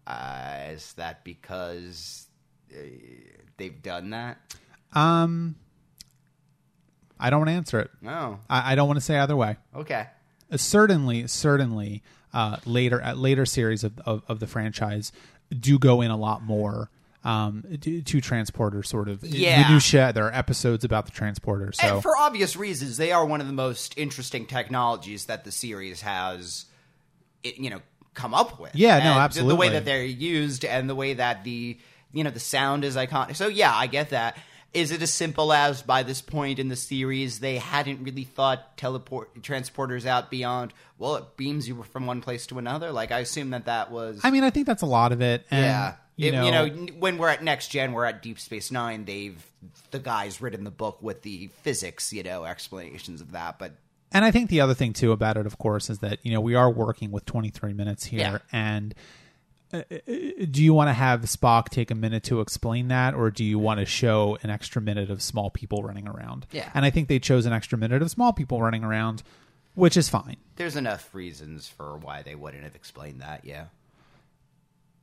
Uh, 0.07 0.69
is 0.71 0.93
that 0.93 1.23
because 1.23 2.27
uh, 2.73 2.77
they've 3.57 3.81
done 3.81 4.09
that? 4.09 4.37
Um, 4.93 5.55
I 7.19 7.29
don't 7.29 7.41
want 7.41 7.49
to 7.49 7.55
answer 7.55 7.79
it. 7.79 7.91
No. 8.01 8.39
I, 8.49 8.71
I 8.71 8.75
don't 8.75 8.87
want 8.87 8.97
to 8.97 9.05
say 9.05 9.17
either 9.19 9.35
way. 9.35 9.57
Okay. 9.75 10.07
Uh, 10.51 10.57
certainly, 10.57 11.27
certainly, 11.27 12.01
uh, 12.33 12.57
later 12.65 12.99
at 12.99 13.17
later 13.17 13.45
series 13.45 13.83
of, 13.83 13.99
of 13.99 14.23
of 14.27 14.39
the 14.39 14.47
franchise 14.47 15.11
do 15.57 15.77
go 15.77 16.01
in 16.01 16.11
a 16.11 16.17
lot 16.17 16.41
more 16.41 16.89
um, 17.23 17.63
to, 17.81 18.01
to 18.01 18.21
transporter 18.21 18.81
sort 18.83 19.07
of 19.09 19.23
Yeah. 19.23 19.67
minutia. 19.67 20.11
There 20.13 20.25
are 20.25 20.33
episodes 20.33 20.83
about 20.83 21.05
the 21.05 21.11
transporter, 21.11 21.71
so 21.71 21.95
And 21.95 22.01
for 22.03 22.17
obvious 22.17 22.55
reasons, 22.55 22.97
they 22.97 23.11
are 23.11 23.25
one 23.25 23.41
of 23.41 23.47
the 23.47 23.53
most 23.53 23.97
interesting 23.97 24.45
technologies 24.45 25.25
that 25.25 25.43
the 25.43 25.51
series 25.51 26.01
has, 26.01 26.65
you 27.43 27.69
know, 27.69 27.81
come 28.13 28.33
up 28.33 28.59
with. 28.59 28.75
Yeah, 28.75 28.99
no, 28.99 29.13
absolutely. 29.19 29.49
the- 29.49 29.55
The 29.55 29.59
way 29.59 29.69
that 29.69 29.85
they're 29.85 30.03
used 30.03 30.65
and 30.65 30.89
the 30.89 30.95
way 30.95 31.13
that 31.13 31.43
the 31.43 31.77
you 32.13 32.23
know 32.25 32.29
the 32.29 32.39
sound 32.41 32.83
is 32.83 32.95
iconic. 32.97 33.35
So 33.37 33.47
yeah, 33.47 33.73
I 33.73 33.87
get 33.87 34.09
that. 34.09 34.37
Is 34.73 34.91
it 34.91 35.01
as 35.01 35.13
simple 35.13 35.51
as 35.53 35.81
by 35.81 36.03
this 36.03 36.21
point 36.21 36.57
in 36.59 36.67
the 36.69 36.75
series 36.77 37.39
they 37.39 37.57
hadn't 37.57 38.03
really 38.03 38.23
thought 38.23 38.77
teleport 38.77 39.41
transporters 39.41 40.05
out 40.05 40.29
beyond? 40.29 40.73
Well, 40.97 41.15
it 41.17 41.37
beams 41.37 41.67
you 41.67 41.83
from 41.83 42.05
one 42.07 42.21
place 42.21 42.47
to 42.47 42.57
another. 42.57 42.91
Like 42.91 43.11
I 43.11 43.19
assume 43.19 43.49
that 43.51 43.65
that 43.65 43.91
was. 43.91 44.19
I 44.23 44.31
mean, 44.31 44.43
I 44.43 44.49
think 44.49 44.67
that's 44.67 44.81
a 44.81 44.85
lot 44.87 45.11
of 45.13 45.21
it. 45.21 45.45
And, 45.51 45.63
yeah, 45.65 45.93
You 46.17 46.29
It- 46.29 46.31
know, 46.33 46.45
you 46.45 46.51
know, 46.51 46.93
when 46.99 47.17
we're 47.17 47.29
at 47.29 47.43
next 47.43 47.69
gen, 47.69 47.93
we're 47.93 48.05
at 48.05 48.21
Deep 48.21 48.39
Space 48.39 48.69
Nine. 48.71 49.05
They've 49.05 49.43
the 49.91 49.99
guys 49.99 50.41
written 50.41 50.63
the 50.63 50.71
book 50.71 51.01
with 51.01 51.21
the 51.21 51.47
physics, 51.61 52.11
you 52.13 52.23
know, 52.23 52.45
explanations 52.45 53.21
of 53.21 53.31
that. 53.31 53.57
But 53.59 53.73
And 54.11 54.25
I 54.25 54.31
think 54.31 54.49
the 54.49 54.59
other 54.61 54.73
thing 54.73 54.91
too 54.93 55.11
about 55.13 55.37
it, 55.37 55.45
of 55.45 55.57
course, 55.57 55.89
is 55.89 55.99
that 55.99 56.19
you 56.23 56.31
know 56.33 56.41
we 56.41 56.55
are 56.55 56.69
working 56.69 57.11
with 57.11 57.25
23 57.25 57.73
minutes 57.73 58.05
here, 58.05 58.19
Yeah. 58.19 58.37
and 58.51 58.93
uh, 59.73 59.77
uh, 59.89 59.97
do 60.51 60.61
you 60.61 60.73
want 60.73 60.89
to 60.89 60.93
have 60.93 61.21
Spock 61.21 61.69
take 61.69 61.91
a 61.91 61.95
minute 61.95 62.23
to 62.23 62.41
explain 62.41 62.89
that, 62.89 63.13
or 63.13 63.31
do 63.31 63.45
you 63.45 63.57
want 63.57 63.79
to 63.79 63.85
show 63.85 64.37
an 64.43 64.49
extra 64.49 64.81
minute 64.81 65.09
of 65.09 65.21
small 65.21 65.49
people 65.49 65.81
running 65.81 66.09
around? 66.09 66.45
Yeah. 66.51 66.69
And 66.73 66.83
I 66.83 66.89
think 66.89 67.07
they 67.07 67.19
chose 67.19 67.45
an 67.45 67.53
extra 67.53 67.77
minute 67.77 68.01
of 68.01 68.11
small 68.11 68.33
people 68.33 68.61
running 68.61 68.83
around, 68.83 69.23
which 69.75 69.95
is 69.95 70.09
fine. 70.09 70.35
there's 70.57 70.75
enough 70.75 71.15
reasons 71.15 71.69
for 71.69 71.95
why 71.97 72.21
they 72.21 72.35
wouldn't 72.35 72.63
have 72.65 72.75
explained 72.75 73.21
that. 73.21 73.45
Yeah. 73.45 73.67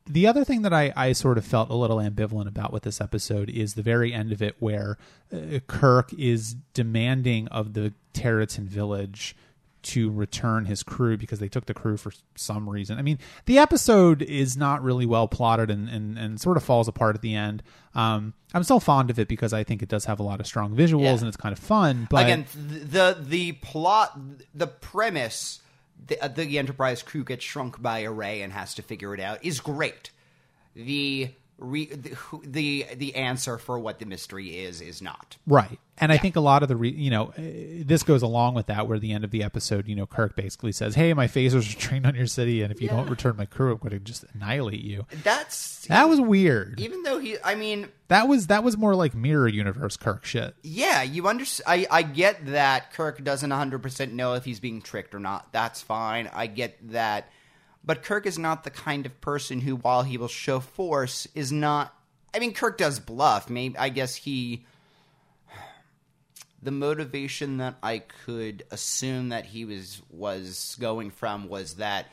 The 0.08 0.26
other 0.26 0.44
thing 0.44 0.62
that 0.62 0.72
I, 0.72 0.92
I 0.96 1.12
sort 1.12 1.38
of 1.38 1.44
felt 1.44 1.70
a 1.70 1.74
little 1.74 1.98
ambivalent 1.98 2.48
about 2.48 2.72
with 2.72 2.82
this 2.82 3.00
episode 3.00 3.50
is 3.50 3.74
the 3.74 3.82
very 3.82 4.12
end 4.12 4.32
of 4.32 4.40
it, 4.42 4.56
where 4.58 4.96
uh, 5.32 5.58
Kirk 5.66 6.12
is 6.14 6.56
demanding 6.74 7.46
of 7.48 7.74
the 7.74 7.92
Terratin 8.14 8.64
village 8.66 9.36
to 9.80 10.10
return 10.10 10.64
his 10.64 10.82
crew 10.82 11.16
because 11.16 11.38
they 11.38 11.48
took 11.48 11.66
the 11.66 11.72
crew 11.72 11.96
for 11.96 12.12
some 12.34 12.68
reason. 12.68 12.98
I 12.98 13.02
mean, 13.02 13.18
the 13.46 13.58
episode 13.58 14.22
is 14.22 14.56
not 14.56 14.82
really 14.82 15.06
well 15.06 15.28
plotted 15.28 15.70
and, 15.70 15.88
and, 15.88 16.18
and 16.18 16.40
sort 16.40 16.56
of 16.56 16.64
falls 16.64 16.88
apart 16.88 17.14
at 17.14 17.22
the 17.22 17.34
end. 17.34 17.62
Um, 17.94 18.34
I'm 18.52 18.64
still 18.64 18.80
fond 18.80 19.08
of 19.08 19.18
it 19.20 19.28
because 19.28 19.52
I 19.52 19.62
think 19.62 19.82
it 19.82 19.88
does 19.88 20.04
have 20.06 20.18
a 20.18 20.22
lot 20.24 20.40
of 20.40 20.46
strong 20.46 20.74
visuals 20.74 21.02
Yeah. 21.04 21.10
and 21.18 21.26
it's 21.28 21.36
kind 21.36 21.52
of 21.52 21.58
fun. 21.60 22.08
But 22.10 22.24
Again, 22.24 22.46
the 22.56 23.16
the 23.20 23.52
plot, 23.52 24.18
the 24.52 24.66
premise, 24.66 25.60
the, 26.06 26.22
uh, 26.22 26.28
the 26.28 26.58
Enterprise 26.58 27.02
crew 27.02 27.24
gets 27.24 27.44
shrunk 27.44 27.80
by 27.80 28.00
a 28.00 28.10
ray 28.10 28.42
and 28.42 28.52
has 28.52 28.74
to 28.74 28.82
figure 28.82 29.14
it 29.14 29.20
out 29.20 29.44
is 29.44 29.60
great. 29.60 30.10
The 30.74 31.30
re, 31.58 31.86
the, 31.86 32.10
who- 32.10 32.42
the 32.44 32.86
the 32.96 33.14
answer 33.16 33.58
for 33.58 33.78
what 33.78 33.98
the 33.98 34.06
mystery 34.06 34.56
is 34.64 34.80
is 34.80 35.02
not. 35.02 35.36
Right. 35.46 35.78
And 36.00 36.12
I 36.12 36.16
think 36.16 36.36
a 36.36 36.40
lot 36.40 36.62
of 36.62 36.68
the, 36.68 36.76
re- 36.76 36.90
you 36.92 37.10
know, 37.10 37.30
uh, 37.30 37.32
this 37.84 38.04
goes 38.04 38.22
along 38.22 38.54
with 38.54 38.66
that, 38.66 38.86
where 38.86 39.00
the 39.00 39.10
end 39.12 39.24
of 39.24 39.32
the 39.32 39.42
episode, 39.42 39.88
you 39.88 39.96
know, 39.96 40.06
Kirk 40.06 40.36
basically 40.36 40.70
says, 40.70 40.94
Hey, 40.94 41.12
my 41.12 41.26
phasers 41.26 41.74
are 41.74 41.76
trained 41.76 42.06
on 42.06 42.14
your 42.14 42.28
city, 42.28 42.62
and 42.62 42.70
if 42.70 42.80
you 42.80 42.86
Yeah. 42.86 42.94
don't 42.98 43.10
return 43.10 43.36
my 43.36 43.46
crew, 43.46 43.72
I'm 43.72 43.78
going 43.78 43.90
to 43.90 43.98
just 43.98 44.24
annihilate 44.32 44.80
you. 44.80 45.06
That's 45.24 45.86
That 45.88 46.08
was 46.08 46.20
weird. 46.20 46.78
even 46.78 47.02
though 47.02 47.18
he. 47.18 47.36
I 47.44 47.56
mean, 47.56 47.88
That 48.06 48.28
was 48.28 48.46
that 48.46 48.62
was 48.62 48.76
more 48.76 48.94
like 48.94 49.14
mirror 49.16 49.48
universe 49.48 49.96
Kirk 49.96 50.24
shit. 50.24 50.54
Yeah, 50.62 51.02
you 51.02 51.26
understand. 51.26 51.66
I, 51.68 51.86
I 51.98 52.02
get 52.02 52.46
that 52.46 52.92
Kirk 52.92 53.24
doesn't 53.24 53.50
100% 53.50 54.12
know 54.12 54.34
if 54.34 54.44
he's 54.44 54.60
being 54.60 54.80
tricked 54.80 55.16
or 55.16 55.18
not. 55.20 55.52
That's 55.52 55.82
fine. 55.82 56.30
I 56.32 56.46
get 56.46 56.76
that. 56.92 57.28
But 57.88 58.02
Kirk 58.02 58.26
is 58.26 58.38
not 58.38 58.64
the 58.64 58.70
kind 58.70 59.06
of 59.06 59.18
person 59.22 59.62
who, 59.62 59.76
while 59.76 60.02
he 60.02 60.18
will 60.18 60.28
show 60.28 60.60
force, 60.60 61.26
is 61.34 61.50
not. 61.50 61.94
I 62.34 62.38
mean, 62.38 62.52
Kirk 62.52 62.76
does 62.76 63.00
bluff. 63.00 63.48
Maybe 63.48 63.78
I 63.78 63.88
guess 63.88 64.14
he. 64.14 64.66
The 66.62 66.70
motivation 66.70 67.56
that 67.56 67.76
I 67.82 68.00
could 68.26 68.64
assume 68.70 69.30
that 69.30 69.46
he 69.46 69.64
was 69.64 70.02
was 70.10 70.76
going 70.78 71.10
from 71.12 71.48
was 71.48 71.76
that 71.76 72.04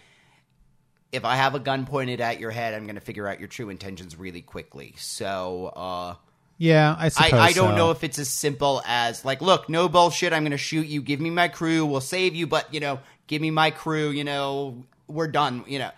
if 1.11 1.25
I 1.25 1.35
have 1.35 1.55
a 1.55 1.59
gun 1.59 1.85
pointed 1.85 2.21
at 2.21 2.39
your 2.39 2.51
head, 2.51 2.73
I'm 2.73 2.85
going 2.85 2.95
to 2.95 3.01
figure 3.01 3.27
out 3.27 3.39
your 3.39 3.49
true 3.49 3.67
intentions 3.67 4.15
really 4.15 4.41
quickly. 4.41 4.93
So, 4.97 5.73
uh, 5.75 6.15
Yeah, 6.57 6.95
I 6.97 7.07
I, 7.07 7.09
suppose. 7.09 7.33
I 7.33 7.51
don't 7.51 7.71
so. 7.71 7.75
know 7.75 7.91
if 7.91 8.01
it's 8.05 8.17
as 8.17 8.29
simple 8.29 8.81
as 8.85 9.25
like, 9.25 9.41
look, 9.41 9.67
no 9.67 9.89
bullshit. 9.89 10.31
I'm 10.31 10.43
going 10.43 10.51
to 10.51 10.57
shoot 10.57 10.87
you. 10.87 11.01
Give 11.01 11.19
me 11.19 11.31
my 11.31 11.49
crew. 11.49 11.85
We'll 11.85 11.99
save 11.99 12.33
you, 12.33 12.47
but 12.47 12.73
you 12.73 12.79
know, 12.79 12.99
give 13.27 13.41
me 13.41 13.51
my 13.51 13.71
crew. 13.71 14.09
You 14.11 14.23
know, 14.23 14.85
we're 15.07 15.27
done. 15.27 15.63
You 15.67 15.79
know, 15.79 15.91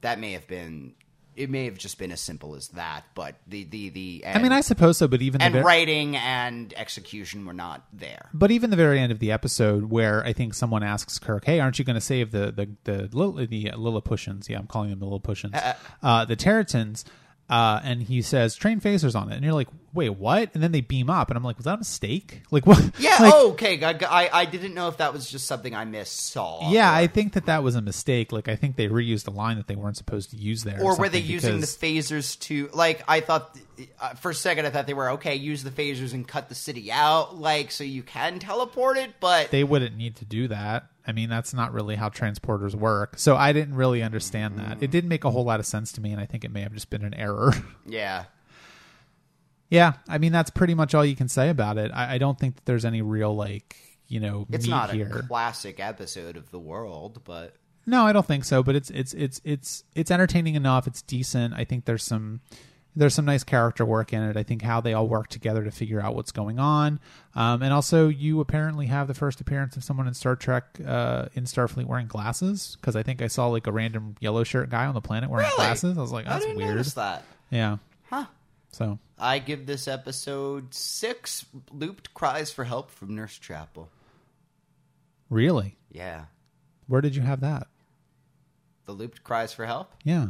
that 0.00 0.18
may 0.18 0.32
have 0.32 0.46
been. 0.46 0.94
It 1.36 1.50
may 1.50 1.64
have 1.64 1.76
just 1.76 1.98
been 1.98 2.12
as 2.12 2.20
simple 2.20 2.54
as 2.54 2.68
that. 2.68 3.04
But 3.16 3.34
the 3.48 3.64
the 3.64 3.88
the. 3.88 4.22
And, 4.24 4.38
I 4.38 4.42
mean, 4.42 4.52
I 4.52 4.60
suppose 4.60 4.98
so, 4.98 5.08
but 5.08 5.20
even 5.20 5.40
the 5.40 5.46
and 5.46 5.54
ver- 5.54 5.62
writing 5.62 6.16
and 6.16 6.72
execution 6.76 7.44
were 7.44 7.52
not 7.52 7.84
there. 7.92 8.28
But 8.32 8.52
even 8.52 8.70
the 8.70 8.76
very 8.76 9.00
end 9.00 9.10
of 9.10 9.18
the 9.18 9.32
episode, 9.32 9.90
where 9.90 10.24
I 10.24 10.32
think 10.32 10.54
someone 10.54 10.84
asks 10.84 11.18
Kirk, 11.18 11.44
"Hey, 11.44 11.58
aren't 11.58 11.78
you 11.78 11.84
going 11.84 11.94
to 11.94 12.00
save 12.00 12.30
the 12.30 12.52
the 12.52 12.68
the 12.84 13.08
Lil- 13.12 13.32
the 13.46 13.72
Lilliputians? 13.76 14.48
Yeah, 14.48 14.58
I'm 14.58 14.68
calling 14.68 14.90
them 14.90 15.00
the 15.00 15.06
Lilliputians, 15.06 15.56
uh, 16.02 16.24
the 16.24 16.36
Terratins." 16.36 17.04
Uh, 17.48 17.78
and 17.84 18.02
he 18.02 18.22
says, 18.22 18.56
"Train 18.56 18.80
phasers 18.80 19.14
on 19.14 19.30
it," 19.30 19.34
and 19.34 19.44
you're 19.44 19.52
like, 19.52 19.68
"Wait, 19.92 20.08
what?" 20.08 20.50
And 20.54 20.62
then 20.62 20.72
they 20.72 20.80
beam 20.80 21.10
up, 21.10 21.28
and 21.30 21.36
I'm 21.36 21.44
like, 21.44 21.56
"Was 21.58 21.66
that 21.66 21.74
a 21.74 21.78
mistake? 21.78 22.40
Like 22.50 22.66
what?" 22.66 22.78
Yeah. 22.98 23.16
Like, 23.20 23.32
oh, 23.34 23.50
okay. 23.52 23.82
I, 23.82 23.90
I 23.90 24.30
I 24.40 24.44
didn't 24.46 24.72
know 24.74 24.88
if 24.88 24.96
that 24.96 25.12
was 25.12 25.30
just 25.30 25.46
something 25.46 25.74
I 25.74 25.84
missed. 25.84 26.30
Saw. 26.32 26.70
yeah. 26.72 26.90
or- 26.90 26.94
I 26.94 27.06
think 27.06 27.34
that 27.34 27.46
that 27.46 27.62
was 27.62 27.74
a 27.74 27.82
mistake. 27.82 28.32
Like, 28.32 28.48
I 28.48 28.56
think 28.56 28.76
they 28.76 28.88
reused 28.88 29.28
a 29.28 29.30
line 29.30 29.56
that 29.58 29.66
they 29.66 29.76
weren't 29.76 29.96
supposed 29.96 30.30
to 30.30 30.36
use 30.36 30.64
there, 30.64 30.80
or 30.82 30.96
were 30.96 31.08
they 31.10 31.18
using 31.18 31.60
the 31.60 31.66
phasers 31.66 32.38
to 32.40 32.70
like 32.72 33.02
i 33.08 33.20
thought 33.20 33.56
uh, 34.00 34.14
for 34.14 34.30
a 34.30 34.34
second 34.34 34.66
i 34.66 34.70
thought 34.70 34.86
they 34.86 34.94
were 34.94 35.10
okay 35.10 35.34
use 35.34 35.62
the 35.62 35.70
phasers 35.70 36.12
and 36.14 36.26
cut 36.26 36.48
the 36.48 36.54
city 36.54 36.90
out 36.90 37.36
like 37.36 37.70
so 37.70 37.84
you 37.84 38.02
can 38.02 38.38
teleport 38.38 38.96
it 38.96 39.10
but 39.20 39.50
they 39.50 39.64
wouldn't 39.64 39.96
need 39.96 40.16
to 40.16 40.24
do 40.24 40.48
that. 40.48 40.86
I 41.06 41.12
mean, 41.12 41.28
that's 41.28 41.52
not 41.52 41.72
really 41.72 41.96
how 41.96 42.08
transporters 42.08 42.74
work. 42.74 43.18
So 43.18 43.36
I 43.36 43.52
didn't 43.52 43.74
really 43.74 44.02
understand 44.02 44.58
that. 44.58 44.82
It 44.82 44.90
didn't 44.90 45.08
make 45.08 45.24
a 45.24 45.30
whole 45.30 45.44
lot 45.44 45.60
of 45.60 45.66
sense 45.66 45.92
to 45.92 46.00
me, 46.00 46.12
and 46.12 46.20
I 46.20 46.26
think 46.26 46.44
it 46.44 46.50
may 46.50 46.62
have 46.62 46.72
just 46.72 46.88
been 46.90 47.04
an 47.04 47.14
error. 47.14 47.52
yeah 47.86 48.24
yeah, 49.74 49.94
I 50.08 50.18
mean, 50.18 50.30
that's 50.30 50.50
pretty 50.50 50.74
much 50.74 50.94
all 50.94 51.04
you 51.04 51.16
can 51.16 51.28
say 51.28 51.48
about 51.48 51.78
it. 51.78 51.90
I, 51.92 52.14
I 52.14 52.18
don't 52.18 52.38
think 52.38 52.56
that 52.56 52.64
there's 52.64 52.84
any 52.84 53.02
real 53.02 53.34
like 53.34 53.76
you 54.06 54.20
know 54.20 54.46
it's 54.50 54.68
not 54.68 54.90
a 54.90 54.92
here. 54.92 55.24
classic 55.26 55.80
episode 55.80 56.36
of 56.36 56.50
the 56.50 56.58
world 56.58 57.22
but 57.24 57.56
No, 57.86 58.04
I 58.04 58.12
don't 58.12 58.26
think 58.26 58.44
so. 58.44 58.62
But 58.62 58.76
it's 58.76 58.90
it's 58.90 59.14
it's 59.14 59.40
it's 59.44 59.84
it's 59.94 60.10
entertaining 60.10 60.54
enough. 60.54 60.86
It's 60.86 61.02
decent. 61.02 61.54
I 61.54 61.64
think 61.64 61.86
there's 61.86 62.04
some 62.04 62.40
there's 62.96 63.14
some 63.14 63.24
nice 63.24 63.42
character 63.44 63.84
work 63.84 64.12
in 64.12 64.22
it. 64.22 64.36
I 64.36 64.42
think 64.44 64.62
how 64.62 64.80
they 64.80 64.92
all 64.92 65.08
work 65.08 65.28
together 65.28 65.64
to 65.64 65.70
figure 65.70 66.00
out 66.00 66.14
what's 66.14 66.30
going 66.32 66.58
on. 66.60 67.00
Um, 67.34 67.62
and 67.62 67.72
also, 67.72 68.08
you 68.08 68.40
apparently 68.40 68.86
have 68.86 69.08
the 69.08 69.14
first 69.14 69.40
appearance 69.40 69.76
of 69.76 69.82
someone 69.84 70.06
in 70.06 70.14
Star 70.14 70.36
Trek 70.36 70.64
uh, 70.86 71.26
in 71.34 71.44
Starfleet 71.44 71.86
wearing 71.86 72.06
glasses 72.06 72.76
because 72.80 72.94
I 72.96 73.02
think 73.02 73.20
I 73.22 73.26
saw 73.26 73.48
like 73.48 73.66
a 73.66 73.72
random 73.72 74.14
yellow 74.20 74.44
shirt 74.44 74.70
guy 74.70 74.86
on 74.86 74.94
the 74.94 75.00
planet 75.00 75.28
wearing 75.30 75.46
Really? 75.46 75.56
glasses. 75.56 75.98
I 75.98 76.00
was 76.00 76.12
like, 76.12 76.24
that's 76.26 76.46
weird. 76.46 76.84
that 76.84 77.24
Yeah. 77.50 77.78
huh 78.10 78.26
So 78.70 78.98
i 79.18 79.38
give 79.38 79.66
this 79.66 79.86
episode 79.88 80.74
six 80.74 81.46
looped 81.72 82.12
cries 82.14 82.50
for 82.50 82.64
help 82.64 82.90
from 82.90 83.14
nurse 83.14 83.38
chapel 83.38 83.88
really, 85.30 85.76
yeah 85.90 86.24
where 86.86 87.00
did 87.00 87.14
you 87.16 87.22
have 87.22 87.40
that? 87.40 87.66
the 88.86 88.92
looped 88.92 89.24
cries 89.24 89.52
for 89.52 89.64
help 89.66 89.92
Yeah. 90.04 90.26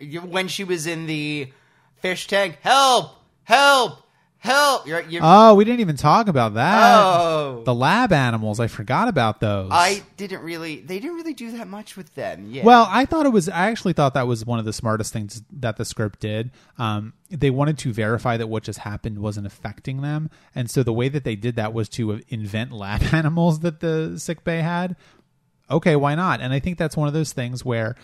When 0.00 0.48
she 0.48 0.64
was 0.64 0.86
in 0.86 1.06
the 1.06 1.52
fish 2.00 2.26
tank 2.26 2.58
help 2.62 3.16
help 3.44 4.04
help 4.38 4.86
you're, 4.86 5.02
you're 5.02 5.20
Oh, 5.22 5.54
we 5.54 5.64
didn't 5.66 5.80
even 5.80 5.96
talk 5.96 6.26
about 6.28 6.54
that. 6.54 6.98
oh 6.98 7.62
The 7.66 7.74
lab 7.74 8.10
animals. 8.12 8.58
I 8.58 8.68
forgot 8.68 9.06
about 9.08 9.38
those. 9.40 9.68
I 9.70 10.02
didn't 10.16 10.42
really. 10.42 10.80
They 10.80 10.98
didn't 10.98 11.16
really 11.16 11.34
do 11.34 11.52
that 11.58 11.68
much 11.68 11.94
with 11.96 12.14
them. 12.14 12.46
Yeah. 12.48 12.64
Well, 12.64 12.86
I 12.88 13.04
thought 13.04 13.26
it 13.26 13.30
was. 13.30 13.50
I 13.50 13.68
actually 13.70 13.92
thought 13.92 14.14
that 14.14 14.26
was 14.26 14.46
one 14.46 14.58
of 14.58 14.64
the 14.64 14.72
smartest 14.72 15.12
things 15.12 15.42
that 15.52 15.76
the 15.76 15.84
script 15.84 16.20
did. 16.20 16.52
Um, 16.78 17.12
they 17.28 17.50
wanted 17.50 17.76
to 17.78 17.92
verify 17.92 18.38
that 18.38 18.46
what 18.46 18.62
just 18.62 18.78
happened 18.78 19.18
wasn't 19.18 19.46
affecting 19.46 20.00
them, 20.00 20.30
and 20.54 20.70
so 20.70 20.82
the 20.82 20.92
way 20.94 21.10
that 21.10 21.24
they 21.24 21.36
did 21.36 21.56
that 21.56 21.74
was 21.74 21.88
to 21.90 22.22
invent 22.30 22.72
lab 22.72 23.02
animals 23.12 23.60
that 23.60 23.80
the 23.80 24.18
sick 24.18 24.42
bay 24.42 24.60
had. 24.62 24.96
Okay, 25.70 25.96
why 25.96 26.14
not? 26.14 26.40
And 26.40 26.52
I 26.54 26.60
think 26.60 26.78
that's 26.78 26.96
one 26.96 27.08
of 27.08 27.14
those 27.14 27.32
things 27.34 27.62
where 27.64 27.94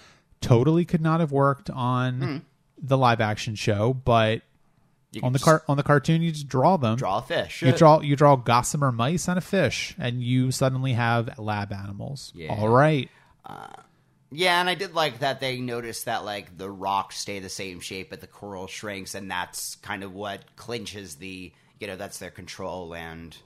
totally 0.42 0.84
could 0.84 1.00
not 1.00 1.20
have 1.20 1.32
worked 1.32 1.70
on 1.70 2.20
Hmm. 2.20 2.36
The 2.80 2.99
live 2.99 3.21
action 3.21 3.54
show, 3.54 3.95
but 3.95 4.42
on 5.23 5.33
the 5.33 5.38
car 5.38 5.62
on 5.66 5.76
the 5.78 5.83
cartoon 5.83 6.21
you 6.21 6.30
just 6.30 6.47
draw 6.49 6.76
them. 6.76 6.97
draw 6.97 7.18
a 7.18 7.23
fish. 7.23 7.62
You 7.62 7.73
draw 7.73 8.00
you 8.00 8.16
draw 8.16 8.37
gossamer 8.37 8.92
mice 8.92 9.28
and 9.28 9.38
a 9.38 9.40
fish, 9.40 9.95
and 9.99 10.23
you 10.23 10.50
suddenly 10.50 10.92
have 10.92 11.38
lab 11.38 11.73
animals. 11.73 12.33
Yeah. 12.35 12.54
All 12.54 12.68
right. 12.68 13.09
Uh, 13.45 13.68
yeah, 14.30 14.61
and 14.61 14.68
I 14.68 14.75
did 14.75 14.95
like 14.95 15.21
that 15.21 15.40
they 15.40 15.59
noticed 15.61 16.04
that 16.06 16.25
like 16.25 16.59
the 16.59 16.68
rocks 16.71 17.16
stay 17.18 17.38
the 17.38 17.49
same 17.49 17.80
shape, 17.80 18.11
but 18.11 18.21
the 18.21 18.26
coral 18.26 18.66
shrinks, 18.66 19.14
and 19.14 19.30
that's 19.30 19.76
kind 19.76 20.02
of 20.02 20.12
what 20.12 20.56
clinches 20.56 21.14
the 21.16 21.52
you 21.80 21.87
know 21.87 21.97
that's 21.97 22.18
their 22.18 22.30
control, 22.30 22.95
and 22.95 23.37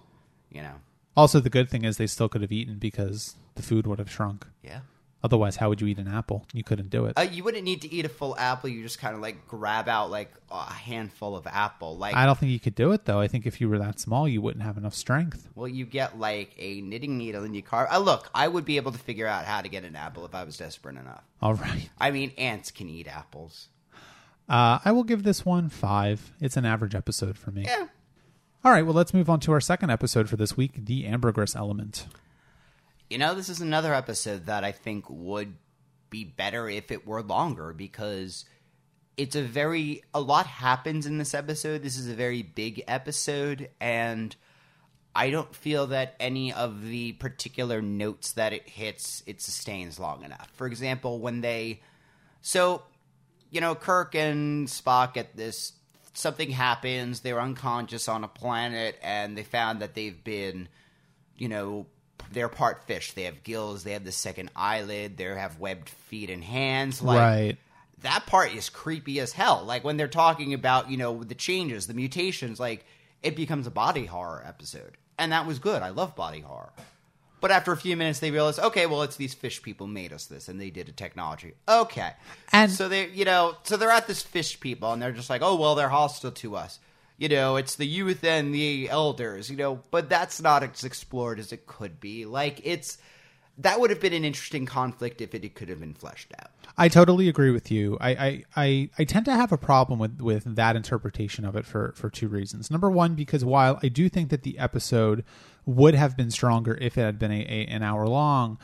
you 0.51 0.63
know 0.63 0.75
Also, 1.17 1.39
the 1.39 1.51
good 1.51 1.69
thing 1.69 1.85
is 1.85 1.99
they 1.99 2.07
still 2.07 2.29
could 2.29 2.41
have 2.43 2.51
eaten 2.51 2.79
because 2.79 3.37
the 3.55 3.63
food 3.63 3.87
would 3.87 3.99
have 3.99 4.11
shrunk. 4.11 4.47
yeah. 4.65 4.81
Otherwise, 5.23 5.57
how 5.57 5.69
would 5.69 5.81
you 5.83 5.87
eat 5.87 5.99
an 5.99 6.09
apple? 6.09 6.47
You 6.55 6.65
couldn't 6.65 6.89
do 6.89 7.05
it. 7.05 7.13
Uh, 7.19 7.23
you 7.23 7.45
wouldn't 7.45 7.65
need 7.65 7.83
to 7.83 7.93
eat 7.93 8.07
a 8.07 8.09
full 8.09 8.35
apple. 8.39 8.71
You 8.71 8.83
just 8.83 8.99
kind 8.99 9.15
of 9.15 9.21
like 9.21 9.47
grab 9.47 9.87
out 9.87 10.11
like 10.11 10.33
a 10.51 10.73
handful 10.73 11.37
of 11.37 11.47
apple. 11.47 11.97
Like, 11.99 12.15
I 12.15 12.25
don't 12.25 12.39
think 12.39 12.53
you 12.53 12.59
could 12.61 12.75
do 12.75 12.93
it 12.93 13.05
though. 13.05 13.21
I 13.21 13.29
think 13.29 13.47
if 13.47 13.61
you 13.61 13.69
were 13.69 13.79
that 13.79 14.01
small, 14.01 14.27
you 14.27 14.41
wouldn't 14.41 14.65
have 14.65 14.79
enough 14.79 14.95
strength. 14.95 15.49
well, 15.55 15.69
you 15.69 15.85
get 15.85 16.19
like 16.19 16.55
a 16.59 16.81
knitting 16.81 17.19
needle 17.19 17.45
and 17.45 17.55
you 17.55 17.63
carve. 17.63 17.89
Uh, 17.93 17.99
look, 17.99 18.31
I 18.35 18.49
would 18.49 18.65
be 18.65 18.77
able 18.77 18.93
to 18.93 18.99
figure 18.99 19.27
out 19.27 19.45
how 19.45 19.61
to 19.61 19.69
get 19.69 19.85
an 19.85 19.95
apple 19.95 20.25
if 20.25 20.35
I 20.35 20.45
was 20.45 20.57
desperate 20.57 20.97
enough. 20.97 21.23
All 21.43 21.55
right. 21.55 21.91
I 21.99 22.11
mean, 22.11 22.33
ants 22.39 22.71
can 22.71 22.89
eat 22.89 23.07
apples. 23.07 23.69
Uh, 24.49 24.79
I 24.85 24.91
will 24.93 25.05
give 25.05 25.23
this 25.23 25.45
one 25.45 25.69
five. 25.69 26.33
It's 26.41 26.57
an 26.57 26.65
average 26.65 26.95
episode 26.95 27.37
for 27.39 27.51
me. 27.51 27.65
Yeah. 27.65 27.89
All 28.65 28.73
right, 28.73 28.85
well, 28.85 28.95
let's 28.95 29.15
move 29.15 29.31
on 29.31 29.41
to 29.41 29.53
our 29.53 29.61
second 29.61 29.89
episode 29.91 30.29
for 30.29 30.37
this 30.37 30.55
week 30.55 30.85
The 30.85 31.07
Ambergris 31.07 31.57
Element. 31.57 32.07
You 33.11 33.19
know, 33.19 33.35
this 33.35 33.49
is 33.49 33.61
another 33.61 33.93
episode 33.93 34.47
that 34.47 34.63
I 34.63 34.71
think 34.71 35.05
would 35.09 35.57
be 36.11 36.23
better 36.23 36.69
if 36.69 36.93
it 36.93 37.09
were 37.09 37.23
longer 37.23 37.73
because 37.73 38.45
it's 39.17 39.35
a 39.35 39.43
very 39.43 40.05
a 40.15 40.21
lot 40.21 40.47
happens 40.47 41.07
in 41.07 41.19
this 41.19 41.35
episode. 41.35 41.83
This 41.83 41.99
is 41.99 42.09
a 42.09 42.15
very 42.15 42.43
big 42.43 42.85
episode 42.87 43.69
and 43.81 44.35
I 45.13 45.31
don't 45.31 45.53
feel 45.57 45.89
that 45.89 46.15
any 46.21 46.53
of 46.53 46.87
the 46.87 47.13
particular 47.15 47.83
notes 47.83 48.31
that 48.33 48.53
it 48.53 48.69
hits 48.69 49.25
it 49.27 49.41
sustains 49.41 49.99
long 49.99 50.23
enough. 50.23 50.49
For 50.55 50.69
example, 50.69 51.19
when 51.19 51.41
they 51.41 51.81
so 52.43 52.85
you 53.51 53.61
know, 53.61 53.75
Kirk 53.75 54.15
and 54.15 54.69
Spock 54.69 55.17
at 55.17 55.37
this 55.37 55.73
something 56.13 56.51
happens, 56.51 57.21
they're 57.21 57.41
unconscious 57.41 58.09
on 58.09 58.23
a 58.23 58.29
planet 58.29 58.97
and 59.03 59.37
they 59.37 59.43
found 59.43 59.81
that 59.81 59.95
they've 59.97 60.23
been 60.23 60.69
you 61.37 61.49
know, 61.49 61.87
they're 62.33 62.49
part 62.49 62.85
fish. 62.85 63.13
They 63.13 63.25
have 63.25 63.43
gills, 63.43 63.85
they 63.85 63.93
have 63.93 64.05
the 64.05 64.13
second 64.13 64.51
eyelid, 64.55 65.17
they 65.17 65.25
have 65.25 65.59
webbed 65.59 65.89
feet 65.89 66.31
and 66.31 66.43
hands. 66.45 67.03
Like 67.03 67.19
right. 67.19 67.57
that 68.03 68.27
part 68.27 68.55
is 68.55 68.69
creepy 68.69 69.21
as 69.21 69.33
hell. 69.33 69.65
Like 69.65 69.85
when 69.85 69.97
they're 69.97 70.09
talking 70.09 70.55
about, 70.55 70.91
you 70.91 70.97
know, 70.97 71.23
the 71.23 71.35
changes, 71.35 71.87
the 71.87 71.95
mutations, 71.95 72.61
like 72.61 72.85
it 73.23 73.37
becomes 73.37 73.67
a 73.67 73.71
body 73.71 74.07
horror 74.07 74.43
episode. 74.47 74.97
And 75.19 75.33
that 75.33 75.47
was 75.47 75.59
good. 75.59 75.83
I 75.83 75.91
love 75.91 76.17
body 76.17 76.41
horror. 76.41 76.73
But 77.41 77.51
after 77.51 77.73
a 77.73 77.77
few 77.77 77.97
minutes, 77.97 78.19
they 78.21 78.31
realize, 78.31 78.59
okay, 78.59 78.87
well, 78.87 79.03
it's 79.03 79.17
these 79.17 79.33
fish 79.35 79.63
people 79.63 79.87
made 79.87 80.13
us 80.13 80.27
this, 80.27 80.49
and 80.49 80.61
they 80.61 80.69
did 80.71 80.89
a 80.89 80.93
technology. 80.93 81.55
Okay, 81.67 82.13
And- 82.53 82.71
so 82.71 82.89
they, 82.89 83.09
you 83.09 83.25
know, 83.25 83.57
so 83.63 83.77
they're 83.79 83.91
at 83.91 84.07
this 84.07 84.23
fish 84.23 84.61
people, 84.61 84.93
and 84.93 85.01
they're 85.01 85.13
just 85.13 85.31
like, 85.31 85.41
oh, 85.43 85.57
well, 85.57 85.75
they're 85.75 85.89
hostile 85.89 86.33
to 86.33 86.57
us. 86.57 86.79
You 87.21 87.29
know, 87.29 87.55
it's 87.57 87.77
the 87.77 87.87
youth 87.87 88.25
and 88.25 88.53
the 88.53 88.89
elders. 88.91 89.49
You 89.49 89.57
know, 89.57 89.81
but 89.93 90.09
that's 90.09 90.41
not 90.43 90.65
as 90.65 90.83
explored 90.83 91.39
as 91.39 91.53
it 91.53 91.67
could 91.67 92.01
be. 92.01 92.25
Like 92.25 92.61
it's 92.65 92.99
that 93.59 93.79
would 93.79 93.91
have 93.91 94.01
been 94.01 94.15
an 94.15 94.25
interesting 94.25 94.65
conflict 94.67 95.21
if 95.21 95.35
it 95.35 95.55
could 95.55 95.69
have 95.69 95.81
been 95.81 95.95
fleshed 95.95 96.33
out. 96.41 96.51
I 96.79 96.89
totally 96.89 97.29
agree 97.29 97.51
with 97.51 97.71
you. 97.71 97.99
I, 98.01 98.11
I, 98.11 98.45
I, 98.57 98.91
I 98.99 99.05
tend 99.05 99.27
to 99.27 99.33
have 99.35 99.53
a 99.53 99.59
problem 99.59 99.99
with, 99.99 100.19
with 100.21 100.55
that 100.57 100.77
interpretation 100.77 101.45
of 101.45 101.57
it 101.57 101.67
for, 101.67 101.93
for 101.95 102.09
two 102.09 102.29
reasons. 102.29 102.71
Number 102.71 102.89
one, 102.89 103.15
because 103.15 103.45
while 103.45 103.79
I 103.83 103.89
do 103.89 104.09
think 104.09 104.31
that 104.31 104.45
the 104.45 104.59
episode 104.59 105.25
would 105.67 105.95
have 105.95 106.17
been 106.17 106.31
stronger 106.31 106.79
if 106.81 106.97
it 106.97 107.03
had 107.03 107.19
been 107.19 107.33
a, 107.33 107.43
a 107.43 107.67
an 107.67 107.83
hour 107.83 108.07
long, 108.07 108.59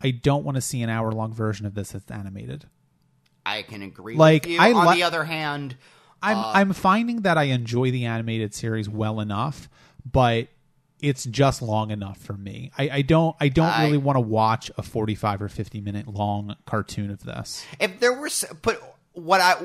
I 0.00 0.12
don't 0.12 0.44
want 0.44 0.54
to 0.54 0.60
see 0.60 0.82
an 0.82 0.90
hour 0.90 1.10
long 1.10 1.32
version 1.34 1.66
of 1.66 1.74
this 1.74 1.90
that's 1.90 2.08
animated. 2.08 2.66
I 3.44 3.62
can 3.62 3.82
agree 3.82 4.14
Like, 4.14 4.44
with 4.44 4.52
you. 4.52 4.60
I 4.60 4.72
On 4.72 4.86
li- 4.86 4.96
the 4.96 5.02
other 5.02 5.24
hand, 5.24 5.74
I'm 6.22 6.38
uh, 6.38 6.52
I'm 6.54 6.72
finding 6.72 7.22
that 7.22 7.38
I 7.38 7.44
enjoy 7.44 7.90
the 7.90 8.04
animated 8.06 8.54
series 8.54 8.88
well 8.88 9.20
enough, 9.20 9.68
but 10.10 10.48
it's 11.00 11.24
just 11.24 11.62
long 11.62 11.90
enough 11.90 12.18
for 12.18 12.32
me. 12.32 12.72
I, 12.76 12.90
I 12.90 13.02
don't 13.02 13.36
I 13.40 13.48
don't 13.48 13.66
I- 13.66 13.84
really 13.84 13.98
want 13.98 14.16
to 14.16 14.20
watch 14.20 14.70
a 14.76 14.82
45 14.82 15.42
or 15.42 15.48
50 15.48 15.80
minute 15.80 16.08
long 16.08 16.56
cartoon 16.66 17.10
of 17.10 17.22
this. 17.24 17.64
if 17.78 18.00
there 18.00 18.12
were 18.12 18.30
but 18.62 18.96
what 19.12 19.40
I 19.40 19.56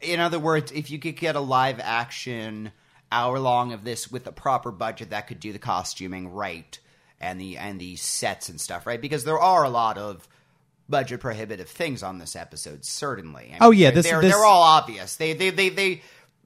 in 0.00 0.18
other 0.20 0.38
words, 0.38 0.72
if 0.72 0.90
you 0.90 0.98
could 0.98 1.16
get 1.16 1.36
a 1.36 1.40
live 1.40 1.78
action 1.78 2.72
hour 3.12 3.38
long 3.38 3.72
of 3.72 3.84
this 3.84 4.10
with 4.10 4.26
a 4.26 4.32
proper 4.32 4.70
budget 4.70 5.10
that 5.10 5.26
could 5.26 5.40
do 5.40 5.52
the 5.52 5.58
costuming 5.58 6.32
right 6.32 6.78
and 7.20 7.40
the 7.40 7.58
and 7.58 7.80
the 7.80 7.96
sets 7.96 8.48
and 8.48 8.60
stuff 8.60 8.86
right 8.86 9.00
because 9.00 9.24
there 9.24 9.38
are 9.38 9.64
a 9.64 9.68
lot 9.70 9.98
of 9.98 10.28
budget 10.90 11.20
prohibitive 11.20 11.68
things 11.68 12.02
on 12.02 12.18
this 12.18 12.34
episode 12.36 12.84
certainly 12.84 13.44
I 13.44 13.46
oh, 13.46 13.50
mean, 13.50 13.58
Oh, 13.60 13.70
yeah, 13.70 13.86
they're, 13.90 13.94
this- 14.02 14.10
they're, 14.10 14.20
this- 14.20 14.32
they're 14.34 14.44
all 14.44 14.62
obvious 14.62 15.16
they 15.16 15.32
they 15.32 15.50
they 15.50 15.68
they 15.70 16.02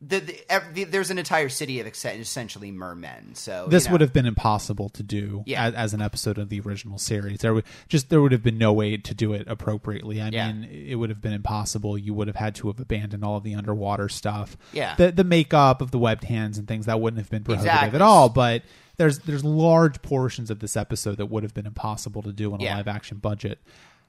the, 0.06 0.18
the, 0.20 0.62
the, 0.74 0.84
there's 0.84 1.10
an 1.10 1.18
entire 1.18 1.48
city 1.48 1.80
of 1.80 1.86
essentially 1.86 2.70
mermen 2.70 3.34
so 3.34 3.68
This 3.70 3.84
you 3.84 3.88
know. 3.88 3.92
would 3.92 4.00
have 4.02 4.12
been 4.12 4.26
impossible 4.26 4.90
to 4.90 5.02
do 5.02 5.44
Yeah. 5.46 5.64
as, 5.68 5.74
as 5.74 5.94
an 5.94 6.02
episode 6.02 6.36
of 6.36 6.50
the 6.50 6.60
original 6.60 6.98
series. 6.98 7.38
There 7.38 7.54
would 7.54 7.64
just 7.88 8.10
there 8.10 8.20
would 8.20 8.32
have 8.32 8.42
been 8.42 8.58
no 8.58 8.70
way 8.74 8.98
to 8.98 9.14
do 9.14 9.32
it 9.32 9.46
appropriately. 9.48 10.20
I 10.20 10.28
Yeah. 10.28 10.52
mean, 10.52 10.64
it 10.64 10.96
would 10.96 11.08
have 11.08 11.22
been 11.22 11.32
impossible. 11.32 11.96
You 11.96 12.12
would 12.12 12.26
have 12.26 12.36
had 12.36 12.54
to 12.56 12.66
have 12.66 12.80
abandoned 12.80 13.24
all 13.24 13.36
of 13.38 13.44
the 13.44 13.54
underwater 13.54 14.10
stuff. 14.10 14.58
Yeah. 14.74 14.94
the 14.96 15.10
the 15.10 15.24
makeup 15.24 15.80
of 15.80 15.90
the 15.90 15.98
webbed 15.98 16.24
hands 16.24 16.58
and 16.58 16.68
things 16.68 16.84
that 16.84 17.00
wouldn't 17.00 17.18
have 17.20 17.30
been 17.30 17.44
prohibitive 17.44 17.72
Exactly. 17.72 17.96
at 17.96 18.02
all. 18.02 18.28
But 18.28 18.62
there's 18.98 19.20
there's 19.20 19.44
large 19.44 20.02
portions 20.02 20.50
of 20.50 20.58
this 20.58 20.76
episode 20.76 21.16
that 21.16 21.26
would 21.26 21.44
have 21.44 21.54
been 21.54 21.66
impossible 21.66 22.20
to 22.22 22.32
do 22.32 22.52
on 22.52 22.60
a 22.60 22.64
Yeah. 22.64 22.76
live 22.76 22.88
action 22.88 23.18
budget. 23.18 23.58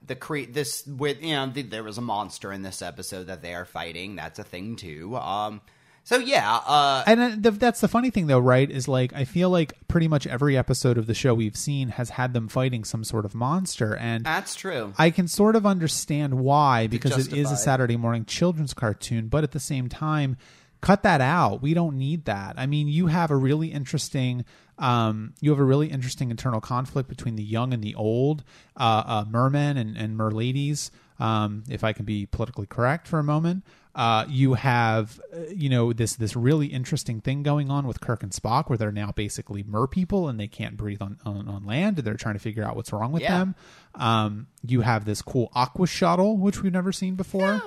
The 0.08 0.16
cre- 0.16 0.50
this 0.50 0.86
with 0.86 1.22
you 1.22 1.34
know 1.34 1.48
the, 1.48 1.62
there 1.62 1.84
was 1.84 1.98
a 1.98 2.02
monster 2.02 2.52
in 2.52 2.62
this 2.62 2.82
episode 2.82 3.28
that 3.28 3.42
they 3.42 3.54
are 3.54 3.66
fighting 3.66 4.16
that's 4.16 4.40
a 4.40 4.44
thing 4.44 4.76
too 4.76 5.16
um 5.18 5.62
so 6.04 6.18
yeah 6.18 6.58
uh 6.58 7.04
And 7.08 7.20
uh, 7.20 7.32
the, 7.40 7.52
that's 7.52 7.82
the 7.82 7.88
funny 7.88 8.12
thing, 8.12 8.28
though, 8.28 8.38
right? 8.38 8.70
Is 8.70 8.88
like 8.88 9.12
I 9.14 9.26
feel 9.26 9.50
like 9.50 9.74
pretty 9.88 10.08
much 10.08 10.28
every 10.28 10.56
episode 10.56 11.00
of 11.00 11.08
the 11.08 11.16
show 11.16 11.34
we've 11.34 11.58
seen 11.58 11.90
has 11.90 12.12
had 12.12 12.34
them 12.34 12.48
fighting 12.48 12.84
some 12.84 13.04
sort 13.04 13.26
of 13.26 13.34
monster, 13.34 13.96
and 13.96 14.24
that's 14.24 14.54
true 14.54 14.94
I 15.00 15.10
can 15.10 15.28
sort 15.28 15.56
of 15.56 15.66
understand 15.66 16.36
why 16.36 16.86
because 16.86 17.28
it 17.28 17.34
is 17.34 17.52
a. 17.52 17.58
Saturday 17.58 17.98
morning 17.98 18.26
children's 18.26 18.76
cartoon, 18.76 19.30
but 19.30 19.44
at 19.44 19.52
the 19.52 19.60
same 19.60 19.90
time, 19.90 20.38
cut 20.86 21.02
that 21.04 21.20
out. 21.20 21.62
We 21.62 21.74
don't 21.74 21.98
need 21.98 22.26
that. 22.26 22.54
I 22.58 22.66
mean, 22.68 22.88
you 22.88 23.08
have 23.08 23.32
a 23.32 23.36
really 23.36 23.70
interesting. 23.74 24.46
Um, 24.78 25.34
you 25.42 25.50
have 25.52 25.60
a 25.60 25.64
really 25.64 25.88
interesting 25.88 26.30
internal 26.32 26.62
conflict 26.62 27.10
between 27.10 27.36
the 27.38 27.44
young 27.44 27.74
and 27.74 27.82
the 27.84 27.96
old, 27.96 28.44
uh, 28.78 29.04
uh, 29.06 29.26
mermen 29.28 29.78
and, 29.78 29.98
and 29.98 30.18
merladies. 30.18 30.92
Um, 31.18 31.64
if 31.70 31.84
I 31.84 31.94
can 31.94 32.04
be 32.06 32.26
politically 32.26 32.66
correct 32.68 33.08
for 33.08 33.20
a 33.20 33.24
moment, 33.24 33.64
uh, 33.96 34.26
you 34.28 34.56
have 34.56 35.18
uh, 35.34 35.38
you 35.56 35.70
know 35.70 35.94
this 35.94 36.16
this 36.18 36.36
really 36.36 36.68
interesting 36.68 37.22
thing 37.22 37.42
going 37.42 37.72
on 37.72 37.88
with 37.88 38.02
Kirk 38.02 38.22
and 38.22 38.34
Spock, 38.34 38.68
where 38.70 38.78
they're 38.78 38.92
now 38.92 39.12
basically 39.14 39.64
mer 39.64 39.88
people 39.88 40.28
and 40.28 40.38
they 40.38 40.48
can't 40.50 40.76
breathe 40.76 41.02
on, 41.02 41.18
on, 41.26 41.48
on 41.48 41.64
land, 41.66 41.98
and 41.98 42.06
they're 42.06 42.16
trying 42.16 42.36
to 42.36 42.40
figure 42.42 42.66
out 42.66 42.76
what's 42.76 42.92
wrong 42.92 43.14
with 43.14 43.22
Yeah. 43.24 43.38
them. 43.40 43.56
Um, 43.96 44.48
you 44.62 44.82
have 44.82 45.06
this 45.06 45.22
cool 45.22 45.50
aqua 45.56 45.88
shuttle, 45.88 46.38
which 46.38 46.62
we've 46.62 46.74
never 46.74 46.92
seen 46.92 47.16
before. 47.16 47.62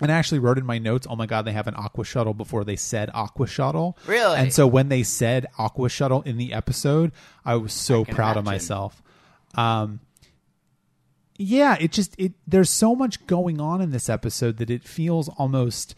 And 0.00 0.10
I 0.10 0.16
actually 0.16 0.40
wrote 0.40 0.58
in 0.58 0.66
my 0.66 0.78
notes, 0.78 1.06
oh 1.08 1.14
my 1.14 1.26
god, 1.26 1.44
they 1.44 1.52
have 1.52 1.68
an 1.68 1.76
aqua 1.76 2.04
shuttle 2.04 2.34
before 2.34 2.64
they 2.64 2.74
said 2.74 3.10
aqua 3.14 3.46
shuttle. 3.46 3.96
Really? 4.06 4.36
And 4.36 4.52
so 4.52 4.66
when 4.66 4.88
they 4.88 5.04
said 5.04 5.46
aqua 5.56 5.88
shuttle 5.88 6.22
in 6.22 6.36
the 6.36 6.52
episode, 6.52 7.12
I 7.44 7.54
was 7.56 7.72
so 7.72 8.04
can 8.04 8.14
proud 8.14 8.36
of 8.36 8.44
myself. 8.44 9.00
Um, 9.54 10.00
yeah, 11.36 11.76
it 11.78 11.92
just 11.92 12.14
it 12.18 12.32
there's 12.46 12.70
so 12.70 12.94
much 12.94 13.24
going 13.26 13.60
on 13.60 13.80
in 13.80 13.90
this 13.90 14.08
episode 14.08 14.58
that 14.58 14.70
it 14.70 14.82
feels 14.82 15.28
almost, 15.30 15.94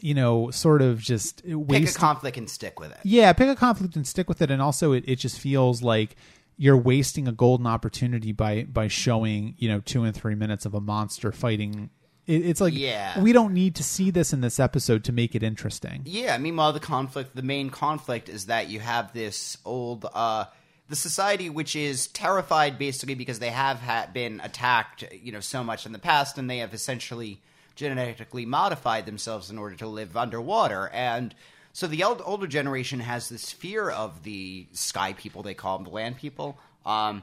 you 0.00 0.14
know, 0.14 0.50
sort 0.50 0.82
of 0.82 1.00
just 1.00 1.42
pick 1.42 1.88
a 1.88 1.92
conflict 1.92 2.36
and 2.36 2.48
stick 2.50 2.78
with 2.80 2.90
it 2.92 2.98
Yeah, 3.04 3.32
pick 3.32 3.48
a 3.48 3.56
conflict 3.56 3.96
and 3.96 4.06
stick 4.06 4.28
with 4.28 4.42
it. 4.42 4.50
And 4.50 4.60
also, 4.62 4.92
it, 4.92 5.04
it 5.06 5.16
just 5.16 5.38
feels 5.38 5.82
like 5.82 6.16
you're 6.56 6.76
wasting 6.76 7.26
a 7.26 7.32
golden 7.32 7.66
opportunity 7.66 8.30
by 8.32 8.64
by 8.64 8.86
showing 8.88 9.54
you 9.58 9.68
know 9.68 9.80
two 9.80 10.04
and 10.04 10.14
three 10.14 10.34
minutes 10.36 10.64
of 10.64 10.74
a 10.74 10.80
monster 10.80 11.32
fighting. 11.32 11.90
It, 12.26 12.46
it's 12.46 12.60
like 12.60 12.74
Yeah. 12.74 13.20
we 13.20 13.32
don't 13.32 13.52
need 13.54 13.74
to 13.76 13.82
see 13.84 14.10
this 14.10 14.32
in 14.32 14.40
this 14.40 14.58
episode 14.58 15.04
to 15.04 15.12
make 15.12 15.34
it 15.34 15.42
interesting. 15.42 16.02
yeah 16.04 16.36
meanwhile 16.38 16.72
the 16.72 16.80
conflict 16.80 17.34
the 17.36 17.42
main 17.42 17.70
conflict 17.70 18.28
is 18.28 18.46
that 18.46 18.68
you 18.68 18.80
have 18.80 19.12
this 19.12 19.58
old 19.64 20.06
uh 20.14 20.44
the 20.88 20.96
society 20.96 21.48
which 21.50 21.74
is 21.76 22.06
terrified 22.08 22.78
basically 22.78 23.14
because 23.14 23.38
they 23.38 23.50
have 23.50 23.78
ha- 23.78 24.06
been 24.12 24.40
attacked 24.44 25.04
you 25.12 25.32
know 25.32 25.40
so 25.40 25.62
much 25.64 25.86
in 25.86 25.92
the 25.92 25.98
past 25.98 26.36
and 26.38 26.48
they 26.48 26.58
have 26.58 26.74
essentially 26.74 27.40
genetically 27.74 28.46
modified 28.46 29.04
themselves 29.06 29.50
in 29.50 29.58
order 29.58 29.74
to 29.76 29.86
live 29.86 30.16
underwater 30.16 30.88
and 30.92 31.34
so 31.72 31.88
the 31.88 32.04
old, 32.04 32.22
older 32.24 32.46
generation 32.46 33.00
has 33.00 33.28
this 33.28 33.50
fear 33.50 33.90
of 33.90 34.22
the 34.22 34.66
sky 34.72 35.12
people 35.12 35.42
they 35.42 35.54
call 35.54 35.76
them 35.78 35.84
the 35.84 35.90
land 35.90 36.16
people 36.16 36.56
um 36.86 37.22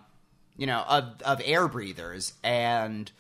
you 0.58 0.68
know 0.68 0.84
of 0.90 1.06
of 1.24 1.42
air 1.46 1.68
breathers 1.68 2.34
and 2.44 3.12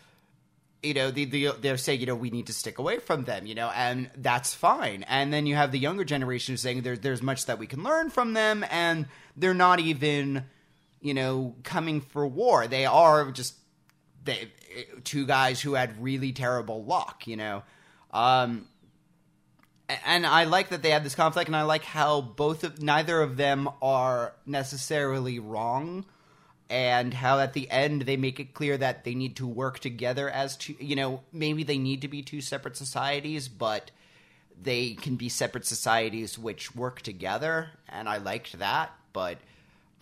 you 0.84 0.94
know, 0.96 1.12
the, 1.12 1.26
the, 1.26 1.52
they're 1.60 1.78
saying, 1.78 2.00
you 2.00 2.06
know, 2.08 2.16
we 2.16 2.32
need 2.32 2.48
to 2.48 2.54
stick 2.54 2.80
away 2.80 3.00
from 3.00 3.24
them, 3.24 3.46
you 3.46 3.54
know, 3.54 3.70
and 3.76 4.10
that's 4.18 4.54
fine. 4.54 5.04
And 5.04 5.32
then 5.32 5.46
you 5.46 5.56
have 5.56 5.72
the 5.72 5.80
younger 5.80 6.04
generation 6.04 6.58
saying 6.58 6.82
there, 6.82 6.98
there's 6.98 7.22
much 7.22 7.46
that 7.46 7.60
we 7.60 7.68
can 7.68 7.84
learn 7.84 8.10
from 8.10 8.34
them, 8.34 8.66
and 8.72 9.06
they're 9.38 9.54
not 9.54 9.80
even, 9.80 10.44
you 11.00 11.14
know, 11.14 11.56
coming 11.64 12.02
for 12.02 12.26
war. 12.26 12.68
They 12.68 12.86
are 12.86 13.32
just 13.32 13.56
they, 14.24 14.50
two 15.04 15.28
guys 15.28 15.62
who 15.62 15.76
had 15.76 16.02
really 16.02 16.32
terrible 16.32 16.84
luck, 16.84 17.28
you 17.28 17.38
know. 17.38 17.64
Um, 18.12 18.68
and 20.06 20.26
I 20.26 20.46
like 20.46 20.70
that 20.70 20.82
they 20.82 20.90
had 20.90 21.04
this 21.04 21.16
conflict, 21.16 21.48
and 21.48 21.56
I 21.56 21.64
like 21.64 21.84
how 21.84 22.22
both 22.22 22.64
of 22.64 22.82
neither 22.82 23.22
of 23.22 23.38
them 23.38 23.70
are 23.82 24.34
necessarily 24.46 25.38
wrong 25.38 26.06
and 26.72 27.14
how 27.14 27.38
at 27.38 27.52
the 27.54 27.70
end 27.70 28.04
they 28.04 28.16
make 28.16 28.40
it 28.40 28.54
clear 28.54 28.78
that 28.78 29.04
they 29.04 29.14
need 29.14 29.36
to 29.36 29.46
work 29.46 29.78
together 29.80 30.30
as 30.30 30.56
two 30.56 30.74
you 30.80 30.96
know 30.96 31.22
maybe 31.34 31.64
they 31.64 31.78
need 31.78 32.02
to 32.02 32.08
be 32.08 32.22
two 32.24 32.40
separate 32.42 32.78
societies 32.78 33.48
but 33.50 33.92
they 34.64 34.94
can 34.94 35.16
be 35.18 35.28
separate 35.28 35.66
societies 35.66 36.40
which 36.40 36.74
work 36.76 37.02
together 37.02 37.70
and 37.90 38.08
i 38.08 38.18
liked 38.18 38.58
that 38.58 38.92
but 39.14 39.38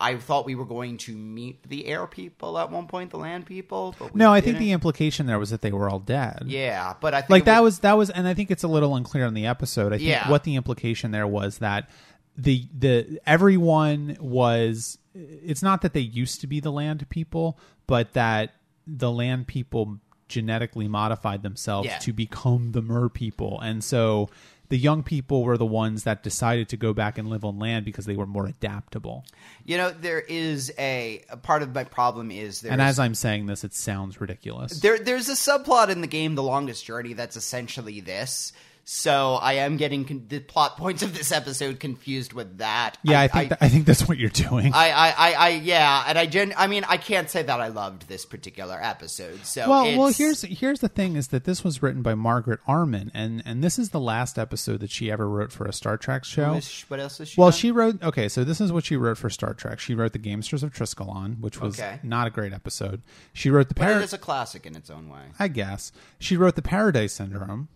I 0.02 0.16
thought 0.16 0.46
we 0.46 0.54
were 0.54 0.64
going 0.64 0.96
to 0.96 1.12
meet 1.12 1.62
the 1.68 1.84
air 1.84 2.06
people 2.06 2.58
at 2.58 2.70
one 2.70 2.86
point, 2.86 3.10
the 3.10 3.18
land 3.18 3.44
people. 3.44 3.94
No, 4.14 4.32
I 4.32 4.40
think 4.40 4.54
didn't. 4.54 4.60
the 4.60 4.72
implication 4.72 5.26
there 5.26 5.38
was 5.38 5.50
that 5.50 5.60
they 5.60 5.72
were 5.72 5.90
all 5.90 5.98
dead. 5.98 6.44
yeah, 6.46 6.94
but 7.02 7.12
I 7.12 7.20
think 7.20 7.28
like 7.28 7.44
that 7.44 7.62
was 7.62 7.80
that 7.80 7.98
was 7.98 8.08
and 8.08 8.26
i 8.26 8.32
think 8.32 8.50
it's 8.50 8.62
a 8.62 8.68
little 8.68 8.96
unclear 8.96 9.26
in 9.26 9.34
the 9.34 9.44
episode 9.44 9.92
i 9.92 9.98
think 9.98 10.08
Yeah. 10.08 10.30
what 10.30 10.44
the 10.44 10.56
implication 10.56 11.10
there 11.10 11.26
was 11.26 11.58
that 11.58 11.90
the 12.36 12.66
the 12.78 13.20
everyone 13.26 14.16
was 14.20 14.98
it's 15.14 15.62
not 15.62 15.82
that 15.82 15.92
they 15.92 16.00
used 16.00 16.40
to 16.40 16.46
be 16.46 16.60
the 16.60 16.70
land 16.72 17.08
people 17.10 17.58
but 17.86 18.12
that 18.12 18.54
the 18.86 19.10
land 19.10 19.46
people 19.46 19.98
genetically 20.28 20.86
modified 20.88 21.42
themselves 21.42 21.86
Yeah. 21.88 21.98
to 21.98 22.12
become 22.12 22.72
the 22.72 22.80
mer 22.82 23.08
people 23.08 23.60
and 23.60 23.82
so 23.82 24.28
the 24.68 24.78
young 24.78 25.02
people 25.02 25.42
were 25.42 25.58
the 25.58 25.66
ones 25.66 26.04
that 26.04 26.22
decided 26.22 26.68
to 26.68 26.76
go 26.76 26.92
back 26.92 27.18
and 27.18 27.28
live 27.28 27.44
on 27.44 27.58
land 27.58 27.84
because 27.84 28.06
they 28.06 28.14
were 28.14 28.26
more 28.26 28.46
adaptable 28.46 29.24
You 29.64 29.76
know, 29.78 29.90
there 29.90 30.20
is 30.20 30.72
a, 30.78 31.24
a 31.28 31.36
part 31.36 31.62
of 31.62 31.74
my 31.74 31.82
problem 31.82 32.30
is 32.30 32.60
there. 32.60 32.70
and 32.70 32.80
as 32.80 33.00
i'm 33.00 33.16
saying 33.16 33.46
this 33.46 33.64
it 33.64 33.74
sounds 33.74 34.20
ridiculous 34.20 34.78
there 34.78 35.00
there's 35.00 35.28
a 35.28 35.32
subplot 35.32 35.88
in 35.88 36.00
the 36.00 36.06
game, 36.06 36.36
The 36.36 36.44
Longest 36.44 36.84
Journey, 36.84 37.14
that's 37.14 37.36
essentially 37.36 37.98
this. 38.00 38.52
So 38.92 39.34
I 39.34 39.52
am 39.52 39.76
getting 39.76 40.04
con- 40.04 40.24
the 40.26 40.40
plot 40.40 40.76
points 40.76 41.04
of 41.04 41.16
this 41.16 41.30
episode 41.30 41.78
confused 41.78 42.32
with 42.32 42.58
that. 42.58 42.98
yeah 43.04 43.20
i, 43.20 43.28
think 43.28 43.50
that, 43.50 43.58
I 43.60 43.68
think 43.68 43.86
that's 43.86 44.08
what 44.08 44.18
you're 44.18 44.30
doing 44.30 44.72
I, 44.74 44.90
I, 44.90 45.08
I, 45.10 45.32
I, 45.32 45.48
yeah, 45.50 46.04
and 46.08 46.18
I, 46.18 46.26
gen- 46.26 46.54
I 46.56 46.66
mean, 46.66 46.82
I 46.88 46.96
can't 46.96 47.30
say 47.30 47.44
that 47.44 47.60
I 47.60 47.68
loved 47.68 48.08
this 48.08 48.24
particular 48.24 48.76
episode. 48.82 49.46
So 49.46 49.70
well, 49.70 49.84
it's, 49.84 49.96
well, 49.96 50.08
here's 50.12 50.42
here's 50.42 50.80
the 50.80 50.88
thing: 50.88 51.14
is 51.14 51.28
that 51.28 51.44
this 51.44 51.62
was 51.62 51.84
written 51.84 52.02
by 52.02 52.14
Margaret 52.16 52.58
Armen, 52.66 53.12
and 53.14 53.44
and 53.46 53.62
this 53.62 53.78
is 53.78 53.90
the 53.90 54.00
last 54.00 54.38
episode 54.40 54.80
that 54.80 54.90
she 54.90 55.08
ever 55.08 55.28
wrote 55.28 55.52
for 55.52 55.66
a 55.66 55.72
Star 55.72 55.96
Trek 55.96 56.24
show. 56.24 56.54
What, 56.54 56.84
what 56.88 56.98
else 57.00 57.20
is 57.20 57.28
she? 57.28 57.40
Well, 57.40 57.50
done? 57.50 57.58
she 57.58 57.70
wrote. 57.70 58.02
Okay, 58.02 58.28
so 58.28 58.42
this 58.42 58.60
is 58.60 58.72
what 58.72 58.84
she 58.84 58.96
wrote 58.96 59.18
for 59.18 59.30
Star 59.30 59.54
Trek. 59.54 59.78
She 59.78 59.94
wrote 59.94 60.12
the 60.14 60.18
Gamesters 60.18 60.64
of 60.64 60.72
Triskelion, 60.72 61.38
which 61.40 61.60
was 61.60 61.78
Okay. 61.78 62.00
not 62.02 62.26
a 62.26 62.30
great 62.30 62.52
episode. 62.52 63.02
She 63.32 63.50
wrote 63.50 63.68
the 63.68 63.74
but 63.74 63.88
it 63.88 63.92
Par- 63.92 64.02
is 64.02 64.12
a 64.12 64.18
classic 64.18 64.66
in 64.66 64.74
its 64.74 64.90
own 64.90 65.08
way. 65.08 65.26
I 65.38 65.46
guess 65.46 65.92
she 66.18 66.36
wrote 66.36 66.56
the 66.56 66.62
Paradise 66.62 67.12
Syndrome. 67.12 67.68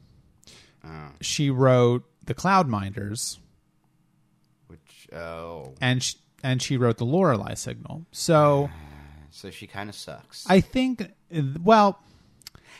Oh. 0.84 1.08
She 1.20 1.50
wrote 1.50 2.04
the 2.24 2.34
Cloud 2.34 2.68
Minders, 2.68 3.38
Which 4.66 5.08
oh, 5.12 5.72
and 5.80 6.02
sh- 6.02 6.14
and 6.42 6.60
she 6.60 6.76
wrote 6.76 6.98
the 6.98 7.06
Lorelei 7.06 7.54
Signal. 7.54 8.04
So 8.12 8.70
so 9.30 9.50
she 9.50 9.66
kind 9.66 9.88
of 9.88 9.96
sucks. 9.96 10.46
I 10.48 10.60
think, 10.60 11.10
well, 11.62 11.98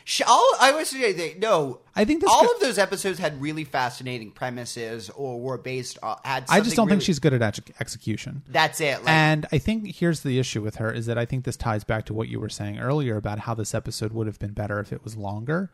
She, 0.05 0.23
all 0.23 0.53
I 0.61 0.71
was 0.71 0.93
no, 1.37 1.81
I 1.95 2.05
think 2.05 2.21
this 2.21 2.29
all 2.31 2.45
of 2.45 2.61
those 2.61 2.77
episodes 2.77 3.19
had 3.19 3.41
really 3.41 3.63
fascinating 3.65 4.31
premises 4.31 5.09
or 5.09 5.41
were 5.41 5.57
based. 5.57 5.97
on 6.01 6.17
had. 6.23 6.45
I 6.47 6.61
just 6.61 6.75
don't 6.75 6.87
think 6.87 7.01
she's 7.01 7.19
good 7.19 7.33
at 7.33 7.41
ex- 7.41 7.59
execution. 7.79 8.43
That's 8.47 8.79
it. 8.79 8.99
Like, 9.03 9.09
And 9.09 9.45
I 9.51 9.57
think 9.57 9.95
here's 9.95 10.21
the 10.21 10.39
issue 10.39 10.61
with 10.61 10.75
her 10.75 10.91
is 10.91 11.07
that 11.07 11.17
I 11.17 11.25
think 11.25 11.43
this 11.43 11.57
ties 11.57 11.83
back 11.83 12.05
to 12.05 12.13
what 12.13 12.29
you 12.29 12.39
were 12.39 12.49
saying 12.49 12.79
earlier 12.79 13.17
about 13.17 13.39
how 13.39 13.53
this 13.53 13.73
episode 13.75 14.13
would 14.13 14.27
have 14.27 14.39
been 14.39 14.53
better 14.53 14.79
if 14.79 14.93
it 14.93 15.03
was 15.03 15.17
longer. 15.17 15.71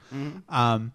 Um, 0.49 0.93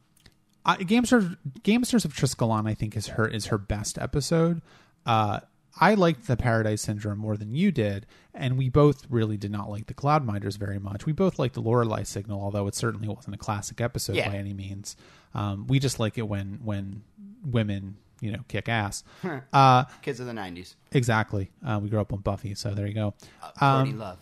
I, 0.67 0.77
Gamesters, 0.79 1.37
Gamesters 1.63 2.05
of 2.05 2.13
Triskelion, 2.15 2.69
I 2.69 2.75
think 2.75 2.97
is 2.97 3.07
her 3.09 3.27
is 3.29 3.47
her 3.47 3.59
best 3.59 3.99
episode. 3.99 4.61
Uh, 5.07 5.41
I 5.81 5.95
liked 5.95 6.27
the 6.27 6.37
Paradise 6.37 6.83
Syndrome 6.83 7.19
more 7.19 7.37
than 7.37 7.55
you 7.55 7.71
did, 7.71 8.07
and 8.35 8.57
we 8.59 8.69
both 8.71 9.07
really 9.11 9.37
did 9.37 9.51
not 9.53 9.71
like 9.71 9.87
the 9.87 9.95
Cloud 9.95 10.25
Minders 10.25 10.57
very 10.57 10.79
much. 10.79 11.07
We 11.07 11.13
both 11.13 11.39
liked 11.39 11.55
the 11.55 11.61
Lorelei 11.61 12.03
Signal, 12.03 12.41
although 12.41 12.67
it 12.67 12.75
certainly 12.75 13.07
wasn't 13.09 13.35
a 13.35 13.39
classic 13.39 13.81
episode 13.81 14.17
Yeah. 14.17 14.29
by 14.31 14.37
any 14.37 14.53
means. 14.55 14.97
Um, 15.35 15.67
we 15.69 15.79
just 15.79 16.01
like 16.01 16.19
it 16.19 16.23
when 16.23 16.61
when 16.65 17.03
women 17.45 17.97
you 18.21 18.33
know 18.33 18.41
kick 18.49 18.69
ass. 18.69 19.05
uh, 19.53 19.85
kids 20.03 20.19
of 20.19 20.27
the 20.27 20.33
'90s. 20.33 20.75
Exactly. 20.93 21.51
Uh, 21.65 21.79
we 21.81 21.89
grew 21.91 22.01
up 22.01 22.13
on 22.13 22.21
Buffy, 22.21 22.55
so 22.55 22.73
there 22.75 22.87
you 22.87 22.95
go. 22.95 23.15
Uh, 23.43 23.51
Courtney 23.77 23.93
Um, 23.93 23.99
Love, 23.99 24.19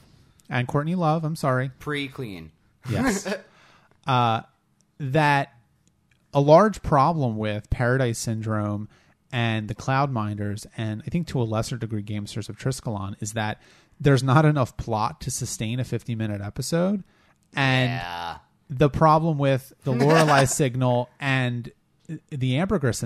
And 0.51 0.69
Courtney 0.69 0.95
Love, 0.97 1.25
I'm 1.25 1.37
sorry. 1.37 1.71
pre-clean. 1.79 2.51
Yes. 2.91 3.33
uh, 4.07 4.43
that 4.99 5.55
a 6.35 6.41
large 6.41 6.83
problem 6.83 7.37
with 7.37 7.71
Paradise 7.71 8.19
Syndrome 8.19 8.89
and 9.33 9.69
the 9.69 9.75
Cloud 9.75 10.11
Minders, 10.13 10.67
and 10.77 11.03
I 11.07 11.11
think 11.11 11.27
to 11.29 11.41
a 11.41 11.45
lesser 11.45 11.77
degree 11.77 12.03
Gamesters 12.03 12.49
of 12.49 12.57
Triskelion, 12.59 13.15
is 13.21 13.33
that 13.33 13.61
there's 14.01 14.23
not 14.23 14.45
enough 14.45 14.77
plot 14.77 15.21
to 15.23 15.31
sustain 15.31 15.81
a 15.81 15.85
50 15.85 16.15
minute 16.15 16.41
episode. 16.41 17.05
And 17.55 17.91
Yeah. 17.91 18.39
the 18.69 18.91
problem 18.91 19.39
with 19.39 19.73
the 19.85 19.93
Lorelei 19.93 20.45
signal 20.47 21.09
and 21.21 21.71
the 22.31 22.59
ambergris 22.59 23.03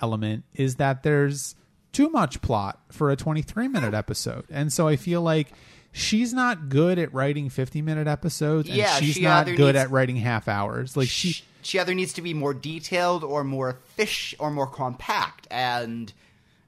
element 0.00 0.44
is 0.54 0.76
that 0.76 1.02
there's 1.02 1.56
too 1.92 2.08
much 2.10 2.40
plot 2.40 2.80
for 2.90 3.10
a 3.10 3.16
23 3.16 3.68
minute 3.68 3.92
episode. 3.94 4.44
And 4.50 4.72
so 4.72 4.86
I 4.88 4.96
feel 4.96 5.20
like 5.22 5.52
she's 5.92 6.32
not 6.32 6.68
good 6.68 6.98
at 6.98 7.12
writing 7.12 7.48
50 7.48 7.82
minute 7.82 8.06
episodes 8.06 8.68
and 8.68 8.76
Yeah, 8.78 8.94
she's 8.96 9.14
she 9.14 9.22
not 9.22 9.46
good 9.46 9.58
needs- 9.58 9.78
at 9.78 9.90
writing 9.90 10.16
half 10.16 10.48
hours. 10.48 10.96
Like 10.96 11.08
she 11.08 11.32
she, 11.32 11.44
she 11.62 11.78
either 11.78 11.94
needs 11.94 12.12
to 12.14 12.22
be 12.22 12.32
more 12.34 12.54
detailed 12.54 13.22
or 13.24 13.44
more 13.44 13.78
fish 13.96 14.34
or 14.38 14.50
more 14.50 14.66
compact, 14.66 15.46
and 15.50 16.12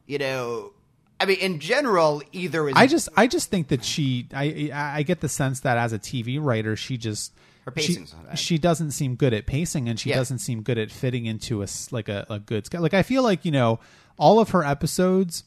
you 0.07 0.19
know, 0.19 0.73
I 1.21 1.25
mean, 1.25 1.39
in 1.39 1.61
general, 1.61 2.23
either 2.33 2.69
is. 2.69 2.75
I 2.77 2.87
just 2.87 3.09
I 3.17 3.27
just 3.27 3.49
think 3.51 3.69
that 3.69 3.85
she 3.85 4.29
I 4.35 4.71
I 4.73 5.03
get 5.03 5.21
the 5.21 5.29
sense 5.29 5.61
that 5.61 5.79
as 5.79 5.93
a 5.93 5.99
TV 5.99 6.39
writer 6.43 6.75
she 6.77 6.97
just 6.99 7.33
Her 7.65 7.73
she, 7.77 7.87
pacing's 7.87 8.13
not 8.13 8.27
bad. 8.27 8.39
she 8.39 8.59
doesn't 8.59 8.91
seem 8.91 9.15
good 9.15 9.33
at 9.33 9.47
pacing 9.47 9.89
and 9.89 9.99
she 9.99 10.11
Yeah. 10.11 10.17
doesn't 10.17 10.41
seem 10.41 10.63
good 10.63 10.79
at 10.79 10.91
fitting 10.91 11.25
into 11.27 11.63
a 11.63 11.67
like 11.93 12.09
a, 12.09 12.27
a 12.29 12.39
good. 12.41 12.73
Like 12.75 12.93
I 12.95 13.03
feel 13.03 13.23
like 13.23 13.45
you 13.45 13.53
know 13.53 13.79
all 14.19 14.41
of 14.41 14.51
her 14.51 14.63
episodes 14.65 15.45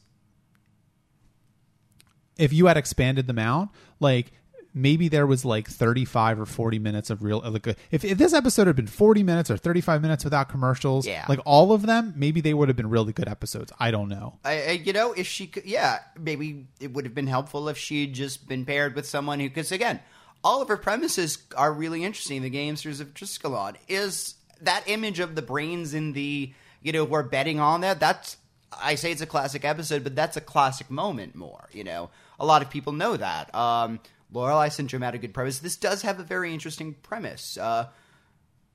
if 2.38 2.52
you 2.52 2.66
had 2.66 2.76
expanded 2.76 3.26
them 3.26 3.38
out 3.38 3.68
like 4.00 4.32
maybe 4.74 5.08
there 5.08 5.26
was 5.26 5.42
like 5.42 5.66
35 5.68 6.38
or 6.40 6.44
40 6.46 6.78
minutes 6.78 7.08
of 7.08 7.22
real 7.22 7.40
like 7.44 7.66
if, 7.90 8.04
if 8.04 8.18
this 8.18 8.34
episode 8.34 8.66
had 8.66 8.76
been 8.76 8.86
40 8.86 9.22
minutes 9.22 9.50
or 9.50 9.56
35 9.56 10.02
minutes 10.02 10.22
without 10.22 10.48
commercials 10.50 11.06
Yeah. 11.06 11.24
like 11.30 11.38
all 11.46 11.72
of 11.72 11.82
them 11.86 12.12
maybe 12.14 12.42
they 12.42 12.52
would 12.52 12.68
have 12.68 12.76
been 12.76 12.90
really 12.90 13.14
good 13.14 13.26
episodes 13.28 13.72
i 13.80 13.90
don't 13.90 14.08
know 14.10 14.38
I, 14.44 14.52
I- 14.52 14.70
you 14.84 14.92
know, 14.92 15.12
if 15.14 15.26
she 15.26 15.46
could, 15.46 15.64
yeah, 15.64 16.00
maybe 16.18 16.66
it 16.78 16.92
would 16.92 17.06
have 17.06 17.14
been 17.14 17.26
helpful 17.26 17.68
if 17.70 17.78
she'd 17.78 18.12
just 18.14 18.46
been 18.46 18.64
paired 18.66 18.94
with 18.94 19.06
someone 19.06 19.40
who, 19.40 19.48
because 19.48 19.72
again, 19.72 20.00
all 20.44 20.60
of 20.62 20.68
her 20.68 20.76
premises 20.76 21.38
are 21.56 21.72
really 21.72 22.04
interesting. 22.04 22.42
The 22.42 22.50
Gamesters 22.50 23.00
of 23.00 23.14
Triskelion 23.14 23.74
is 23.88 24.34
that 24.60 24.84
image 24.86 25.18
of 25.20 25.34
the 25.34 25.42
brains 25.42 25.92
in 25.94 26.12
the, 26.12 26.52
you 26.82 26.92
know, 26.92 27.04
we're 27.04 27.22
betting 27.24 27.58
on 27.58 27.80
that. 27.80 27.98
That's, 27.98 28.36
I 28.80 28.94
say 28.94 29.10
it's 29.10 29.22
a 29.22 29.26
classic 29.26 29.64
episode, 29.64 30.04
but 30.04 30.14
that's 30.14 30.36
a 30.36 30.40
classic 30.40 30.90
moment 30.90 31.34
more, 31.34 31.68
you 31.72 31.82
know. 31.82 32.10
A 32.38 32.46
lot 32.46 32.62
of 32.62 32.70
people 32.70 32.92
know 32.92 33.16
that. 33.16 33.54
Um, 33.54 34.00
Lorelei 34.32 34.68
Syndrome 34.68 35.02
had 35.02 35.14
a 35.14 35.18
good 35.18 35.34
premise. 35.34 35.58
This 35.58 35.76
does 35.76 36.02
have 36.02 36.18
a 36.20 36.24
very 36.24 36.52
interesting 36.52 36.94
premise. 37.02 37.56
Uh, 37.56 37.88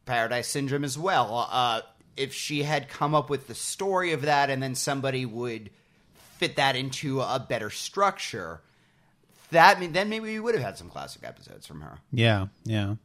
Paradise 0.05 0.47
Syndrome 0.47 0.83
as 0.83 0.97
well. 0.97 1.47
Uh, 1.51 1.81
if 2.17 2.33
she 2.33 2.63
had 2.63 2.89
come 2.89 3.15
up 3.15 3.29
with 3.29 3.47
the 3.47 3.55
story 3.55 4.11
of 4.13 4.23
that 4.23 4.49
and 4.49 4.61
then 4.61 4.75
somebody 4.75 5.25
would 5.25 5.69
fit 6.37 6.55
that 6.55 6.75
into 6.75 7.21
a 7.21 7.45
better 7.47 7.69
structure, 7.69 8.61
that 9.51 9.79
then 9.93 10.09
maybe 10.09 10.25
we 10.25 10.39
would 10.39 10.55
have 10.55 10.63
had 10.63 10.77
some 10.77 10.89
classic 10.89 11.23
episodes 11.23 11.67
from 11.67 11.81
her. 11.81 11.99
Yeah, 12.11 12.47
yeah. 12.63 12.95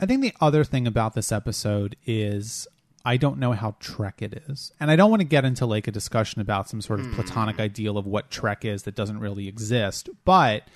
I 0.00 0.06
think 0.06 0.22
the 0.22 0.34
other 0.40 0.64
thing 0.64 0.86
about 0.86 1.14
this 1.14 1.32
episode 1.32 1.96
is 2.06 2.68
I 3.08 3.16
don't 3.16 3.38
know 3.38 3.52
how 3.52 3.74
Trek 3.80 4.20
it 4.20 4.42
is. 4.50 4.70
And 4.78 4.90
I 4.90 4.96
don't 4.96 5.08
want 5.08 5.20
to 5.20 5.26
get 5.26 5.46
into 5.46 5.64
like 5.64 5.88
a 5.88 5.90
discussion 5.90 6.42
about 6.42 6.68
some 6.68 6.82
sort 6.82 7.00
of 7.00 7.06
hmm. 7.06 7.14
platonic 7.14 7.58
ideal 7.58 7.96
of 7.96 8.06
what 8.06 8.30
Trek 8.30 8.66
is 8.66 8.82
that 8.82 8.94
doesn't 8.94 9.18
really 9.18 9.48
exist, 9.48 10.10
but 10.26 10.68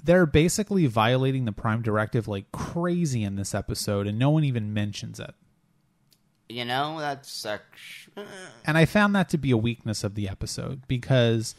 they're 0.00 0.24
basically 0.24 0.86
violating 0.86 1.46
the 1.46 1.52
prime 1.52 1.82
directive 1.82 2.28
like 2.28 2.52
crazy 2.52 3.24
in 3.24 3.34
this 3.34 3.56
episode 3.56 4.06
and 4.06 4.20
no 4.20 4.30
one 4.30 4.44
even 4.44 4.72
mentions 4.72 5.18
it. 5.18 5.34
You 6.48 6.64
know, 6.64 7.00
that's 7.00 7.44
actually, 7.44 8.26
And 8.64 8.78
I 8.78 8.84
found 8.84 9.16
that 9.16 9.28
to 9.30 9.38
be 9.38 9.50
a 9.50 9.56
weakness 9.56 10.04
of 10.04 10.14
the 10.14 10.28
episode 10.28 10.86
because 10.86 11.56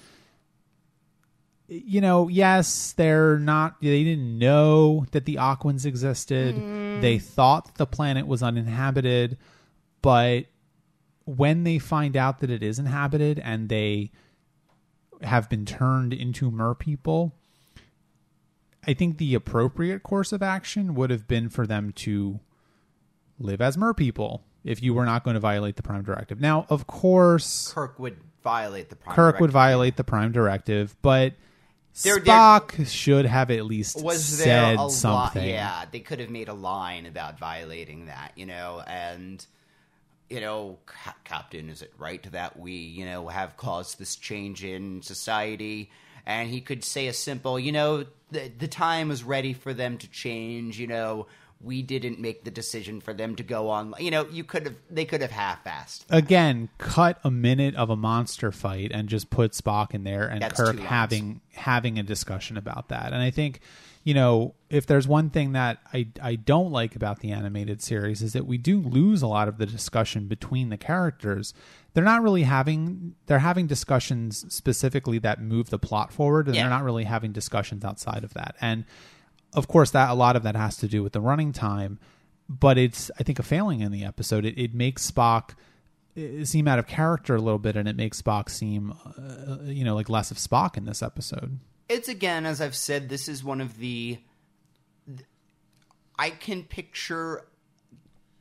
you 1.67 2.01
know, 2.01 2.28
yes, 2.28 2.93
they're 2.93 3.39
not 3.39 3.82
they 3.82 4.04
didn't 4.04 4.38
know 4.38 5.06
that 5.12 5.25
the 5.25 5.36
Aquans 5.36 5.86
existed. 5.86 6.56
Mm. 6.56 7.01
They 7.01 7.19
thought 7.19 7.75
the 7.75 7.88
planet 7.88 8.28
was 8.28 8.43
uninhabited, 8.43 9.38
but 10.01 10.45
when 11.25 11.63
they 11.63 11.80
find 11.80 12.15
out 12.15 12.39
that 12.39 12.51
it 12.51 12.62
is 12.62 12.78
inhabited 12.78 13.39
and 13.39 13.67
they 13.67 14.12
have 15.21 15.49
been 15.49 15.65
turned 15.65 16.13
into 16.13 16.51
mer 16.51 16.75
people, 16.75 17.34
I 18.88 18.93
think 18.93 19.17
the 19.17 19.34
appropriate 19.34 20.04
course 20.04 20.32
of 20.32 20.43
action 20.43 20.93
would 20.93 21.10
have 21.10 21.28
been 21.28 21.49
for 21.49 21.65
them 21.65 21.91
to 21.93 22.39
live 23.39 23.60
as 23.60 23.78
mer 23.78 23.93
people 23.93 24.43
if 24.63 24.82
you 24.84 24.93
were 24.93 25.06
not 25.06 25.23
going 25.23 25.34
to 25.34 25.39
violate 25.39 25.75
the 25.75 25.84
prime 25.84 26.04
directive. 26.04 26.39
Now, 26.39 26.65
of 26.69 26.86
course, 26.86 27.71
Kirk 27.73 27.97
would 27.99 28.17
violate 28.43 28.89
the 28.89 28.95
prime 28.95 29.15
Kirk 29.15 29.39
would 29.39 29.51
violate 29.51 29.97
the 29.97 30.04
prime 30.04 30.32
directive, 30.32 30.95
but 31.01 31.34
There- 32.03 32.19
there- 32.19 32.36
Spock 32.36 32.88
should 32.88 33.25
have 33.25 33.49
at 33.51 33.65
least 33.65 34.01
Was 34.03 34.38
there 34.38 34.75
said 34.77 34.91
something. 34.91 35.47
Yeah, 35.47 35.86
they 35.91 35.99
could 36.01 36.19
have 36.19 36.29
made 36.29 36.49
a 36.49 36.53
line 36.53 37.05
about 37.05 37.39
violating 37.39 38.08
that, 38.08 38.31
you 38.36 38.45
know, 38.45 38.81
and 38.86 39.45
you 40.29 40.41
know, 40.41 40.79
Ca- 40.88 41.15
Captain, 41.23 41.69
is 41.69 41.84
it 41.84 41.93
right 41.99 42.31
that 42.31 42.60
we, 42.60 42.71
you 42.73 43.05
know, 43.05 43.27
have 43.27 43.55
caused 43.58 43.99
this 43.99 44.15
change 44.15 44.63
in 44.63 45.01
society? 45.03 45.91
And 46.25 46.49
he 46.49 46.62
could 46.62 46.84
say 46.84 47.05
a 47.08 47.13
simple, 47.13 47.60
you 47.60 47.71
know, 47.71 48.05
the, 48.31 48.51
the 48.58 48.67
time 48.67 49.12
is 49.12 49.23
ready 49.23 49.53
for 49.53 49.71
them 49.71 49.99
to 49.99 50.10
change, 50.10 50.79
you 50.79 50.88
know, 50.88 51.27
we 51.65 51.82
didn't 51.82 52.19
make 52.19 52.43
the 52.43 52.51
decision 52.51 53.01
for 53.01 53.13
them 53.13 53.36
to 53.36 53.43
go 53.43 53.69
on. 53.69 53.93
You 53.99 54.12
know, 54.12 54.28
you 54.28 54.43
could 54.43 54.65
have, 54.65 54.75
they 54.89 55.04
could 55.04 55.21
have 55.21 55.32
half-assed. 55.32 56.06
Again, 56.10 56.69
cut 56.78 57.19
a 57.23 57.32
minute 57.32 57.73
of 57.75 57.89
a 57.89 57.95
monster 57.95 58.51
fight 58.51 58.91
and 58.93 59.10
just 59.10 59.32
put 59.32 59.54
Spock 59.54 59.95
in 59.95 60.04
there 60.04 60.28
and 60.28 60.41
That's 60.41 60.60
Kirk 60.60 60.78
having 60.80 61.41
having 61.54 61.97
a 61.97 62.04
discussion 62.04 62.56
about 62.56 62.89
that. 62.89 63.13
And 63.13 63.21
I 63.21 63.32
think, 63.32 63.62
you 64.04 64.13
know, 64.13 64.54
if 64.69 64.86
there's 64.86 65.08
one 65.08 65.32
thing 65.32 65.54
that 65.54 65.80
I 65.91 66.08
I 66.21 66.36
don't 66.36 66.71
like 66.71 66.95
about 66.95 67.21
the 67.21 67.32
animated 67.32 67.82
series 67.82 68.21
is 68.21 68.34
that 68.34 68.45
we 68.45 68.60
do 68.60 68.80
lose 68.80 69.23
a 69.23 69.28
lot 69.28 69.47
of 69.47 69.58
the 69.58 69.65
discussion 69.65 70.28
between 70.28 70.69
the 70.69 70.78
characters. 70.78 71.54
They're 71.95 72.04
not 72.04 72.21
really 72.21 72.43
having 72.43 73.15
they're 73.25 73.39
having 73.39 73.65
discussions 73.65 74.54
specifically 74.54 75.17
that 75.19 75.41
move 75.41 75.71
the 75.71 75.80
plot 75.80 76.13
forward 76.13 76.45
and 76.45 76.56
Yeah. 76.56 76.63
they're 76.63 76.69
not 76.69 76.84
really 76.84 77.06
having 77.06 77.32
discussions 77.32 77.84
outside 77.84 78.23
of 78.23 78.36
that. 78.36 78.56
And 78.62 78.86
of 79.55 79.67
course 79.67 79.91
that 79.91 80.09
a 80.09 80.13
lot 80.13 80.35
of 80.35 80.43
that 80.43 80.55
has 80.55 80.77
to 80.77 80.87
do 80.87 81.01
with 81.01 81.13
the 81.13 81.21
running 81.21 81.51
time 81.51 81.97
but 82.47 82.77
it's 82.77 83.09
i 83.19 83.23
think 83.23 83.39
a 83.39 83.43
failing 83.43 83.79
in 83.79 83.91
the 83.91 84.03
episode 84.05 84.45
it, 84.45 84.57
it 84.59 84.73
makes 84.73 85.09
spock 85.09 85.55
uh, 86.17 86.45
seem 86.45 86.67
out 86.67 86.77
of 86.79 86.87
character 86.87 87.35
a 87.35 87.41
little 87.41 87.59
bit 87.59 87.75
and 87.75 87.87
it 87.87 87.95
makes 87.95 88.21
spock 88.21 88.49
seem 88.49 88.93
uh, 89.17 89.57
you 89.63 89.83
know 89.83 89.95
like 89.95 90.09
less 90.09 90.29
of 90.31 90.37
spock 90.37 90.77
in 90.77 90.85
this 90.85 91.01
episode 91.01 91.59
It's 91.87 92.07
again, 92.09 92.47
as 92.47 92.61
I've 92.61 92.75
said, 92.75 93.09
this 93.09 93.27
is 93.27 93.43
one 93.43 93.61
of 93.61 93.77
the. 93.77 94.17
I 96.17 96.31
can 96.31 96.63
picture. 96.63 97.45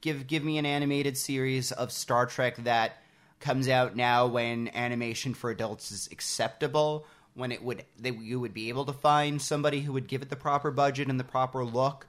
Give 0.01 0.27
give 0.27 0.43
me 0.43 0.57
an 0.57 0.65
animated 0.65 1.19
series 1.19 1.71
of 1.71 1.93
Star 1.93 2.25
Trek 2.25 2.57
that 2.65 3.03
comes 3.41 3.69
out 3.69 3.97
now 3.97 4.27
when 4.29 4.69
animation 4.75 5.35
for 5.35 5.51
adults 5.51 5.93
is 5.93 6.09
acceptable. 6.11 7.07
When 7.35 7.51
it 7.51 7.63
would 7.63 7.85
that 7.99 8.21
you 8.21 8.39
would 8.41 8.55
be 8.55 8.69
able 8.69 8.85
to 8.85 8.93
find 8.93 9.43
somebody 9.43 9.81
who 9.81 9.93
would 9.93 10.07
give 10.07 10.23
it 10.23 10.31
the 10.31 10.37
proper 10.37 10.71
budget 10.71 11.09
and 11.09 11.19
the 11.19 11.25
proper 11.25 11.65
look, 11.65 12.07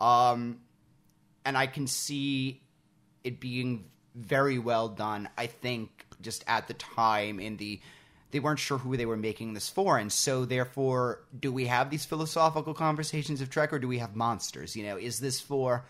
um, 0.00 0.60
and 1.44 1.58
I 1.58 1.66
can 1.66 1.86
see 1.86 2.62
it 3.24 3.40
being 3.40 3.86
very 4.14 4.58
well 4.58 4.88
done. 4.88 5.28
I 5.36 5.46
think 5.46 6.06
just 6.20 6.44
at 6.46 6.68
the 6.68 6.74
time 6.74 7.40
in 7.40 7.56
the 7.56 7.80
they 8.30 8.40
weren't 8.40 8.58
sure 8.58 8.78
who 8.78 8.96
they 8.96 9.06
were 9.06 9.16
making 9.16 9.54
this 9.54 9.68
for, 9.68 9.96
and 9.96 10.12
so 10.12 10.44
therefore, 10.44 11.24
do 11.38 11.50
we 11.50 11.66
have 11.66 11.90
these 11.90 12.04
philosophical 12.04 12.74
conversations 12.74 13.40
of 13.40 13.48
Trek, 13.48 13.72
or 13.72 13.78
do 13.78 13.88
we 13.88 13.98
have 13.98 14.14
monsters? 14.14 14.76
You 14.76 14.84
know, 14.84 14.96
is 14.98 15.18
this 15.18 15.40
for 15.40 15.86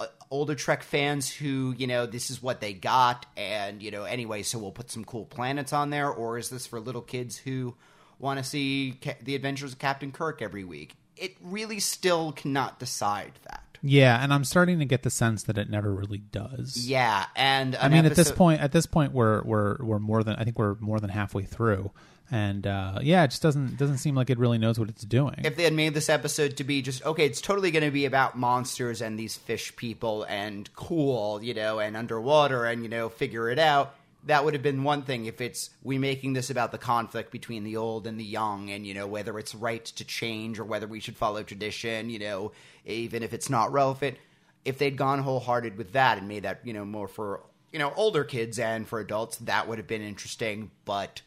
Uh, 0.00 0.06
older 0.30 0.54
Trek 0.54 0.82
fans 0.82 1.28
who 1.28 1.74
you 1.76 1.86
know 1.86 2.06
this 2.06 2.30
is 2.30 2.42
what 2.42 2.60
they 2.60 2.72
got, 2.72 3.26
and 3.36 3.82
you 3.82 3.90
know 3.90 4.04
anyway, 4.04 4.42
so 4.42 4.58
we'll 4.58 4.70
put 4.70 4.90
some 4.90 5.04
cool 5.04 5.24
planets 5.24 5.72
on 5.72 5.90
there, 5.90 6.10
or 6.10 6.38
is 6.38 6.50
this 6.50 6.66
for 6.66 6.80
little 6.80 7.02
kids 7.02 7.36
who 7.36 7.74
want 8.18 8.38
to 8.38 8.44
see 8.44 8.98
Ca- 9.02 9.16
the 9.22 9.34
Adventures 9.34 9.72
of 9.72 9.78
Captain 9.78 10.12
Kirk 10.12 10.40
every 10.42 10.64
week? 10.64 10.94
It 11.16 11.36
really 11.42 11.80
still 11.80 12.32
cannot 12.32 12.78
decide 12.78 13.32
that. 13.44 13.64
Yeah 13.82 14.22
and 14.22 14.32
i'm 14.32 14.44
starting 14.44 14.78
to 14.78 14.84
get 14.84 15.02
the 15.02 15.10
sense 15.10 15.42
that 15.44 15.58
it 15.58 15.70
never 15.70 15.92
really 15.94 16.18
does 16.18 16.88
Yeah, 16.88 17.26
and 17.36 17.76
i 17.76 17.86
an 17.86 17.92
mean 17.92 18.06
at 18.06 18.14
this 18.14 18.32
point 18.32 18.60
at 18.60 18.72
this 18.72 18.86
point 18.86 19.12
we're 19.12 19.42
we're 19.42 19.76
we're 19.80 19.98
more 19.98 20.22
than 20.22 20.36
i 20.36 20.44
think 20.44 20.58
we're 20.58 20.74
more 20.80 21.00
than 21.00 21.10
halfway 21.10 21.42
through 21.44 21.90
and 22.30 22.66
uh 22.66 22.98
yeah 23.00 23.24
it 23.24 23.28
just 23.28 23.42
doesn't 23.42 23.78
doesn't 23.78 23.98
seem 23.98 24.14
like 24.14 24.28
it 24.28 24.38
really 24.38 24.58
knows 24.58 24.78
what 24.78 24.88
it's 24.88 25.02
doing 25.04 25.36
if 25.44 25.56
they 25.56 25.64
had 25.64 25.72
made 25.72 25.94
this 25.94 26.08
episode 26.10 26.56
to 26.58 26.64
be 26.64 26.82
just 26.82 27.04
okay, 27.06 27.24
it's 27.24 27.40
totally 27.40 27.70
going 27.70 27.84
to 27.84 27.90
be 27.90 28.04
about 28.04 28.36
monsters 28.36 29.00
and 29.00 29.18
these 29.18 29.36
fish 29.36 29.74
people 29.76 30.24
and 30.24 30.68
cool, 30.74 31.42
you 31.42 31.54
know, 31.54 31.78
and 31.78 31.96
underwater 31.96 32.64
and 32.66 32.82
you 32.82 32.88
know 32.88 33.08
figure 33.08 33.48
it 33.48 33.58
out. 33.58 33.94
That 34.24 34.44
would 34.44 34.54
have 34.54 34.62
been 34.62 34.84
one 34.84 35.02
thing. 35.02 35.26
If 35.26 35.40
it's 35.40 35.70
we 35.82 35.96
making 35.98 36.32
this 36.32 36.50
about 36.50 36.72
the 36.72 36.78
conflict 36.78 37.30
between 37.30 37.64
the 37.64 37.76
old 37.76 38.06
and 38.06 38.18
the 38.18 38.24
young, 38.24 38.70
and 38.70 38.86
you 38.86 38.94
know 38.94 39.06
whether 39.06 39.38
it's 39.38 39.54
right 39.54 39.84
to 39.84 40.04
change 40.04 40.58
or 40.58 40.64
whether 40.64 40.86
we 40.86 41.00
should 41.00 41.16
follow 41.16 41.42
tradition, 41.42 42.10
you 42.10 42.18
know, 42.18 42.52
even 42.84 43.22
if 43.22 43.32
it's 43.32 43.48
not 43.48 43.72
relevant. 43.72 44.16
If 44.64 44.78
they'd 44.78 44.96
gone 44.96 45.20
wholehearted 45.20 45.78
with 45.78 45.92
that 45.92 46.18
and 46.18 46.28
made 46.28 46.42
that 46.42 46.60
you 46.64 46.72
know 46.72 46.84
more 46.84 47.08
for 47.08 47.42
you 47.72 47.78
know 47.78 47.92
older 47.96 48.24
kids 48.24 48.58
and 48.58 48.86
for 48.86 49.00
adults, 49.00 49.38
that 49.38 49.68
would 49.68 49.78
have 49.78 49.86
been 49.86 50.02
interesting. 50.02 50.72
But 50.84 51.22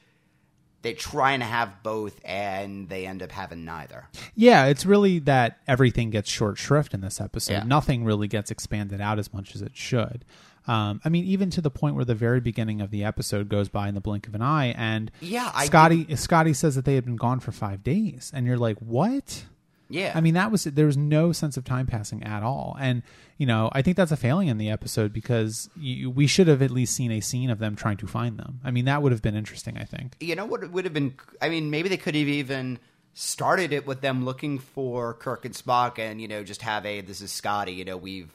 they 0.82 0.94
try 0.94 1.32
and 1.34 1.44
have 1.44 1.84
both, 1.84 2.20
and 2.26 2.90
they 2.90 3.06
end 3.06 3.22
up 3.22 3.32
having 3.32 3.66
neither. 3.66 4.08
Yeah, 4.36 4.66
it's 4.66 4.86
really 4.86 5.20
that 5.20 5.60
everything 5.68 6.10
gets 6.10 6.30
short 6.30 6.58
shrift 6.58 6.94
in 6.94 7.02
this 7.02 7.22
episode. 7.22 7.54
Yeah. 7.54 7.64
Nothing 7.64 8.04
really 8.04 8.28
gets 8.28 8.50
expanded 8.50 9.00
out 9.00 9.20
as 9.20 9.32
much 9.34 9.56
as 9.56 9.62
it 9.62 9.76
should. 9.76 10.26
Um, 10.68 11.02
I 11.04 11.10
mean, 11.10 11.26
even 11.26 11.50
to 11.52 11.62
the 11.62 11.72
point 11.72 11.96
where 11.96 12.06
the 12.06 12.16
very 12.16 12.40
beginning 12.40 12.82
of 12.82 12.92
the 12.92 13.04
episode 13.04 13.50
goes 13.50 13.68
by 13.70 13.88
in 13.88 13.96
the 13.96 14.02
blink 14.02 14.28
of 14.28 14.36
an 14.36 14.42
eye, 14.42 14.74
and 14.78 15.12
Yeah, 15.20 15.52
I 15.54 15.66
Scotty 15.66 16.16
Scotty 16.16 16.54
says 16.54 16.76
that 16.76 16.86
they 16.86 16.96
had 16.96 17.06
been 17.06 17.16
gone 17.16 17.40
for 17.40 17.52
five 17.52 17.84
days, 17.84 18.32
and 18.34 18.46
you're 18.46 18.58
like, 18.58 18.78
what? 18.80 19.46
Yeah, 19.90 20.14
I 20.16 20.22
mean, 20.22 20.36
that 20.36 20.52
was 20.52 20.64
there 20.64 20.86
was 20.86 20.96
no 20.96 21.32
sense 21.34 21.58
of 21.58 21.66
time 21.66 21.86
passing 21.88 22.24
at 22.24 22.44
all, 22.44 22.78
and 22.80 23.04
you 23.38 23.46
know, 23.46 23.70
I 23.74 23.82
think 23.82 23.98
that's 23.98 24.12
a 24.12 24.18
failing 24.18 24.48
in 24.48 24.58
the 24.58 24.70
episode 24.70 25.12
because 25.12 25.70
you, 25.76 26.10
we 26.10 26.28
should 26.28 26.48
have 26.48 26.62
at 26.62 26.72
least 26.72 26.96
seen 26.96 27.12
a 27.12 27.20
scene 27.20 27.50
of 27.50 27.60
them 27.60 27.76
trying 27.76 27.98
to 27.98 28.08
find 28.08 28.38
them. 28.38 28.60
I 28.64 28.72
mean, 28.72 28.86
that 28.86 29.02
would 29.02 29.12
have 29.12 29.22
been 29.22 29.36
interesting. 29.36 29.78
I 29.78 29.84
think. 29.84 30.16
you 30.20 30.36
know 30.36 30.46
what 30.46 30.70
would 30.72 30.86
have 30.86 30.94
been? 30.94 31.16
I 31.42 31.50
mean, 31.50 31.72
maybe 31.72 31.90
they 31.90 31.98
could 31.98 32.16
have 32.16 32.28
even 32.28 32.80
started 33.14 33.74
it 33.74 33.86
with 33.86 34.00
them 34.02 34.24
looking 34.24 34.60
for 34.60 35.14
Kirk 35.16 35.44
and 35.44 35.54
Spock, 35.54 36.00
and 36.00 36.22
you 36.22 36.28
know, 36.28 36.44
just 36.44 36.62
have 36.62 36.86
a 36.86 37.02
this 37.02 37.20
is 37.20 37.32
Scotty. 37.32 37.74
You 37.74 37.84
know, 37.84 37.98
we've 37.98 38.32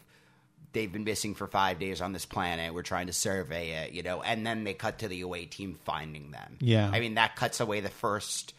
they've 0.76 0.92
been 0.92 1.04
missing 1.04 1.34
for 1.34 1.46
five 1.46 1.78
days 1.78 2.00
on 2.02 2.12
this 2.12 2.26
planet. 2.26 2.74
We're 2.74 2.82
trying 2.82 3.06
to 3.06 3.12
survey 3.12 3.84
it. 3.84 3.92
You 3.92 4.02
know, 4.02 4.22
and 4.22 4.46
then 4.46 4.64
they 4.64 4.74
cut 4.74 4.98
to 4.98 5.08
the 5.08 5.22
away 5.22 5.46
team 5.46 5.78
finding 5.84 6.30
them. 6.30 6.58
Yeah. 6.60 6.90
I 6.92 7.00
mean 7.00 7.14
that 7.14 7.34
cuts 7.34 7.60
away 7.60 7.80
the 7.80 7.88
first 7.88 8.54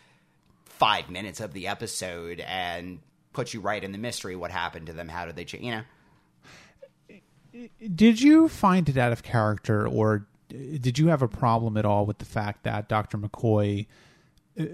five 0.65 1.09
minutes 1.09 1.39
of 1.39 1.53
the 1.53 1.67
episode 1.67 2.39
and 2.39 2.99
puts 3.33 3.53
you 3.53 3.61
right 3.61 3.83
in 3.83 3.91
the 3.91 3.97
mystery. 3.97 4.35
What 4.35 4.51
happened 4.51 4.87
to 4.87 4.93
them? 4.93 5.07
How 5.07 5.25
did 5.25 5.35
they 5.35 5.45
change? 5.45 5.63
You 5.63 5.71
know. 5.71 5.83
Did 7.95 8.21
you 8.21 8.49
find 8.49 8.87
it 8.89 8.97
out 8.97 9.11
of 9.11 9.23
character, 9.23 9.87
or 9.87 10.27
did 10.49 10.99
you 10.99 11.07
have 11.07 11.21
a 11.21 11.27
problem 11.27 11.77
at 11.77 11.85
all 11.85 12.05
with 12.05 12.19
the 12.19 12.25
fact 12.25 12.63
that 12.63 12.87
Dr. 12.87 13.17
McCoy 13.17 13.87
uh, 14.59 14.65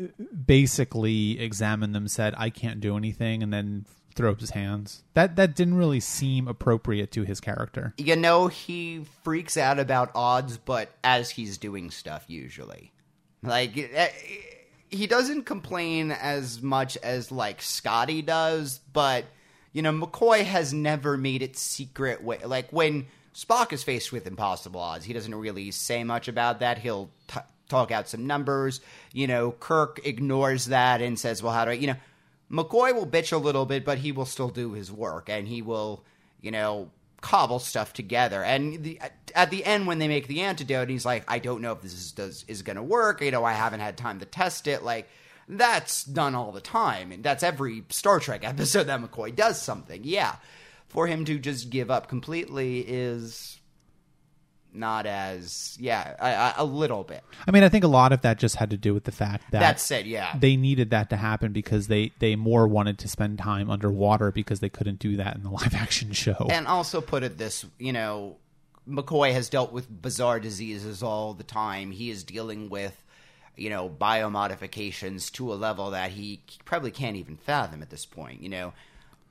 basically 0.46 1.40
examined 1.40 1.96
them, 1.96 2.10
said, 2.10 2.34
"I 2.38 2.50
can't 2.50 2.82
do 2.82 2.98
anything," 2.98 3.42
and 3.42 3.54
then 3.54 3.86
threw 4.14 4.32
up 4.32 4.40
his 4.40 4.52
hands? 4.52 5.04
That 5.14 5.36
that 5.36 5.56
didn't 5.56 5.76
really 5.76 6.00
seem 6.00 6.48
appropriate 6.48 7.12
to 7.12 7.24
his 7.24 7.40
character. 7.40 7.94
you 7.98 8.16
know 8.16 8.48
he 8.48 9.06
freaks 9.24 9.58
out 9.58 9.80
about 9.80 10.12
odds 10.16 10.58
but 10.58 10.90
as 11.04 11.30
he's 11.32 11.58
doing 11.58 11.92
stuff 11.92 12.24
usually 12.28 12.92
like 13.42 13.78
eh, 13.78 14.10
he 14.90 15.08
doesn't 15.08 15.44
complain 15.44 16.12
as 16.12 16.62
much 16.62 16.98
as 16.98 17.32
like 17.32 17.62
scotty 17.62 18.22
does 18.22 18.80
but 18.94 19.26
you 19.74 19.82
know 19.82 19.92
mccoy 19.92 20.44
has 20.44 20.74
never 20.74 21.18
made 21.18 21.42
it 21.42 21.58
secret 21.58 22.24
way 22.24 22.38
like 22.46 22.72
when 22.72 23.06
spock 23.34 23.74
is 23.74 23.84
faced 23.84 24.12
with 24.12 24.28
impossible 24.28 24.80
odds 24.80 25.06
he 25.06 25.14
doesn't 25.14 25.36
really 25.36 25.72
say 25.72 26.04
much 26.04 26.28
about 26.28 26.60
that 26.60 26.78
he'll 26.78 27.10
t- 27.28 27.40
talk 27.70 27.92
out 27.92 28.08
some 28.08 28.28
numbers 28.28 28.80
you 29.14 29.26
know 29.28 29.52
kirk 29.60 30.00
ignores 30.06 30.66
that 30.66 31.02
and 31.02 31.18
says 31.20 31.42
well 31.42 31.54
how 31.54 31.66
do 31.66 31.72
i 31.72 31.74
you 31.74 31.88
know 31.88 31.96
mccoy 32.52 32.94
will 32.94 33.08
bitch 33.08 33.32
a 33.32 33.38
little 33.38 33.66
bit 33.66 33.84
but 33.86 34.00
he 34.00 34.12
will 34.12 34.26
still 34.26 34.50
do 34.50 34.74
his 34.74 34.92
work 34.92 35.30
and 35.30 35.48
he 35.48 35.62
will 35.62 36.04
you 36.42 36.52
know 36.52 36.90
cobble 37.24 37.58
stuff 37.58 37.94
together. 37.94 38.44
And 38.44 38.84
the, 38.84 39.00
at 39.34 39.50
the 39.50 39.66
end, 39.66 39.88
when 39.88 39.98
they 39.98 40.08
make 40.08 40.28
the 40.28 40.42
antidote, 40.42 40.90
he's 40.90 41.06
like, 41.06 41.24
"I 41.28 41.40
don't 41.40 41.62
know 41.62 41.72
if 41.72 41.82
this 41.82 41.94
is 41.94 42.46
is 42.48 42.62
going 42.62 42.76
to 42.76 42.84
work. 42.84 43.22
You 43.22 43.32
know, 43.32 43.44
I 43.44 43.54
haven't 43.54 43.80
had 43.80 43.98
time 43.98 44.20
to 44.20 44.26
test 44.26 44.68
it." 44.68 44.84
Like 44.84 45.10
that's 45.50 46.04
done 46.04 46.36
all 46.36 46.52
the 46.52 46.62
time, 46.62 47.12
and 47.12 47.24
that's 47.24 47.42
every 47.42 47.86
Star 47.90 48.20
Trek 48.20 48.44
episode 48.44 48.84
that 48.84 49.02
McCoy 49.02 49.36
does 49.36 49.60
something. 49.60 50.02
Yeah, 50.04 50.36
for 50.88 51.08
him 51.08 51.26
to 51.26 51.40
just 51.40 51.72
give 51.72 51.90
up 51.90 52.08
completely 52.08 52.82
is 52.82 53.60
not 54.74 55.06
as 55.06 55.78
yeah 55.80 56.16
a, 56.58 56.64
a 56.64 56.66
little 56.66 57.04
bit. 57.04 57.24
I 57.48 57.52
mean, 57.52 57.64
I 57.64 57.70
think 57.70 57.84
a 57.84 57.88
lot 57.88 58.12
of 58.12 58.22
that 58.22 58.40
just 58.40 58.56
had 58.56 58.70
to 58.72 58.78
do 58.78 58.94
with 58.94 59.04
the 59.04 59.12
fact 59.12 59.52
that 59.52 59.60
That's 59.60 59.92
it. 59.92 60.06
Yeah, 60.06 60.36
they 60.38 60.56
needed 60.56 60.90
that 60.92 61.10
to 61.12 61.18
happen 61.18 61.52
because 61.52 61.88
they 61.88 62.12
they 62.20 62.36
more 62.36 62.68
wanted 62.68 62.98
to 63.00 63.08
spend 63.08 63.40
time 63.40 63.70
underwater 63.70 64.32
because 64.32 64.60
they 64.60 64.70
couldn't 64.70 65.00
do 65.00 65.18
that 65.18 65.36
in 65.36 65.44
the 65.44 65.50
live 65.52 65.74
action 65.74 66.12
show. 66.12 66.48
And 66.50 66.68
also 66.68 67.02
put 67.02 67.24
it 67.24 67.38
this, 67.38 67.66
you 67.78 67.94
know, 67.94 68.38
McCoy 68.88 69.32
has 69.34 69.50
dealt 69.50 69.72
with 69.72 70.02
bizarre 70.02 70.40
diseases 70.40 71.04
all 71.04 71.34
the 71.34 71.44
time. 71.44 71.92
He 71.92 72.10
is 72.10 72.24
dealing 72.24 72.70
with, 72.70 73.04
you 73.56 73.70
know, 73.70 73.90
biomodifications 73.90 75.32
to 75.34 75.54
a 75.54 75.56
level 75.56 75.92
that 75.92 76.12
he 76.12 76.42
probably 76.66 76.92
can't 76.92 77.16
even 77.16 77.38
fathom 77.38 77.82
at 77.82 77.90
this 77.90 78.06
point. 78.06 78.42
You 78.42 78.50
know, 78.50 78.74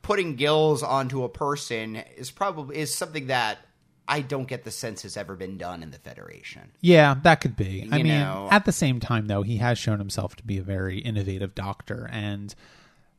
putting 0.03 0.37
gills 0.37 0.83
onto 0.83 1.25
a 1.25 1.29
person 1.29 1.97
is 2.17 2.31
probably 2.31 2.79
is 2.79 2.95
something 2.95 3.27
that 3.27 3.59
I 4.09 4.21
don't 4.21 4.49
get 4.49 4.65
the 4.65 4.71
sense 4.71 5.03
has 5.03 5.17
ever 5.17 5.37
been 5.37 5.57
done 5.59 5.83
in 5.83 5.91
the 5.91 5.99
Federation. 5.99 6.73
Yeah, 6.81 7.15
that 7.23 7.41
could 7.41 7.57
be. 7.57 7.89
I 7.91 7.97
mean, 7.99 8.09
know- 8.09 8.49
at 8.51 8.65
the 8.65 8.73
same 8.73 9.01
time, 9.01 9.27
though, 9.29 9.43
he 9.43 9.59
has 9.59 9.79
shown 9.79 9.99
himself 9.99 10.37
to 10.37 10.43
be 10.43 10.59
a 10.59 10.63
very 10.63 10.99
innovative 10.99 11.55
doctor, 11.55 12.09
and 12.13 12.55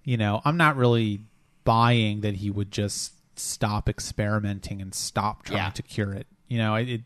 you 0.03 0.17
know, 0.17 0.41
I'm 0.43 0.57
not 0.57 0.75
really 0.75 1.21
buying 1.63 2.21
that 2.21 2.35
he 2.35 2.49
would 2.51 2.71
just 2.71 3.13
stop 3.39 3.87
experimenting 3.87 4.81
and 4.81 4.93
stop 4.93 5.43
trying 5.43 5.57
Yeah. 5.59 5.69
to 5.69 5.81
cure 5.81 6.13
it 6.13 6.27
You 6.49 6.57
know, 6.57 6.75
it, 6.75 7.01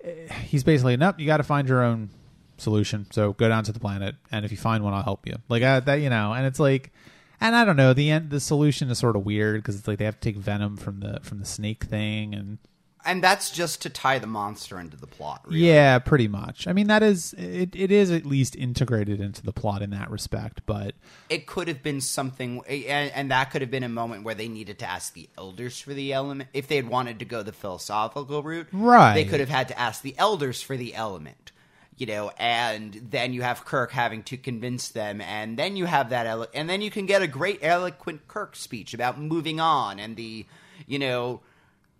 it 0.00 0.30
he's 0.46 0.62
basically 0.64 0.96
nope. 0.96 1.18
You 1.18 1.26
got 1.26 1.38
to 1.38 1.42
find 1.42 1.68
your 1.68 1.82
own 1.82 2.10
solution. 2.56 3.06
So 3.10 3.32
go 3.32 3.48
down 3.48 3.64
to 3.64 3.72
the 3.72 3.80
planet, 3.80 4.14
and 4.30 4.44
if 4.44 4.50
you 4.52 4.56
find 4.56 4.82
one, 4.84 4.94
I'll 4.94 5.02
help 5.02 5.26
you. 5.26 5.34
Like 5.48 5.62
uh, 5.62 5.80
that, 5.80 5.96
you 5.96 6.08
know. 6.10 6.32
And 6.32 6.46
it's 6.46 6.60
like, 6.60 6.92
and 7.40 7.54
I 7.56 7.64
don't 7.64 7.76
know. 7.76 7.92
The 7.92 8.10
end, 8.10 8.30
the 8.30 8.40
solution 8.40 8.88
is 8.90 8.98
sort 8.98 9.16
of 9.16 9.26
weird 9.26 9.60
because 9.62 9.76
it's 9.76 9.88
like 9.88 9.98
they 9.98 10.04
have 10.04 10.18
to 10.20 10.32
take 10.32 10.36
venom 10.36 10.76
from 10.76 11.00
the 11.00 11.18
from 11.22 11.40
the 11.40 11.44
snake 11.44 11.84
thing, 11.84 12.34
and 12.34 12.58
And 13.04 13.22
that's 13.22 13.50
just 13.50 13.80
to 13.82 13.90
tie 13.90 14.18
the 14.18 14.26
monster 14.26 14.78
into 14.78 14.96
the 14.96 15.06
plot. 15.06 15.42
Really. 15.46 15.60
yeah, 15.68 15.98
pretty 15.98 16.28
much. 16.28 16.66
I 16.66 16.72
mean, 16.72 16.88
that 16.88 17.02
is 17.02 17.32
it. 17.38 17.74
It 17.74 17.90
is 17.92 18.10
at 18.10 18.26
least 18.26 18.56
integrated 18.56 19.20
into 19.20 19.42
the 19.42 19.52
plot 19.52 19.82
in 19.82 19.90
that 19.90 20.10
respect, 20.10 20.62
but 20.66 20.94
it 21.30 21.46
could 21.46 21.68
have 21.68 21.82
been 21.82 22.00
something 22.00 22.62
and, 22.68 23.10
and 23.12 23.30
that 23.30 23.50
could 23.50 23.62
have 23.62 23.70
been 23.70 23.84
a 23.84 23.88
moment 23.88 24.24
where 24.24 24.34
they 24.34 24.48
needed 24.48 24.78
to 24.80 24.86
ask 24.90 25.14
the 25.14 25.28
elders 25.38 25.80
for 25.80 25.94
the 25.94 26.12
element 26.12 26.50
if 26.52 26.66
they 26.68 26.76
had 26.76 26.88
wanted 26.88 27.20
to 27.20 27.24
go 27.24 27.42
the 27.42 27.52
philosophical 27.52 28.42
route 28.42 28.66
Right. 28.72 29.14
they 29.14 29.24
could 29.24 29.40
have 29.40 29.48
had 29.48 29.68
to 29.68 29.78
ask 29.78 30.02
the 30.02 30.14
elders 30.18 30.60
for 30.62 30.76
the 30.76 30.94
element 30.94 31.52
you 31.96 32.06
know 32.06 32.30
and 32.38 32.94
then 33.10 33.32
you 33.32 33.42
have 33.42 33.64
kirk 33.64 33.90
having 33.92 34.22
to 34.24 34.36
convince 34.36 34.88
them 34.88 35.20
and 35.20 35.58
then 35.58 35.76
you 35.76 35.84
have 35.86 36.10
that 36.10 36.26
elo- 36.26 36.46
and 36.54 36.68
then 36.68 36.80
you 36.82 36.90
can 36.90 37.06
get 37.06 37.22
a 37.22 37.26
great 37.26 37.58
eloquent 37.62 38.26
kirk 38.28 38.56
speech 38.56 38.94
about 38.94 39.20
moving 39.20 39.60
on 39.60 39.98
and 39.98 40.16
the 40.16 40.46
you 40.86 40.98
know 40.98 41.40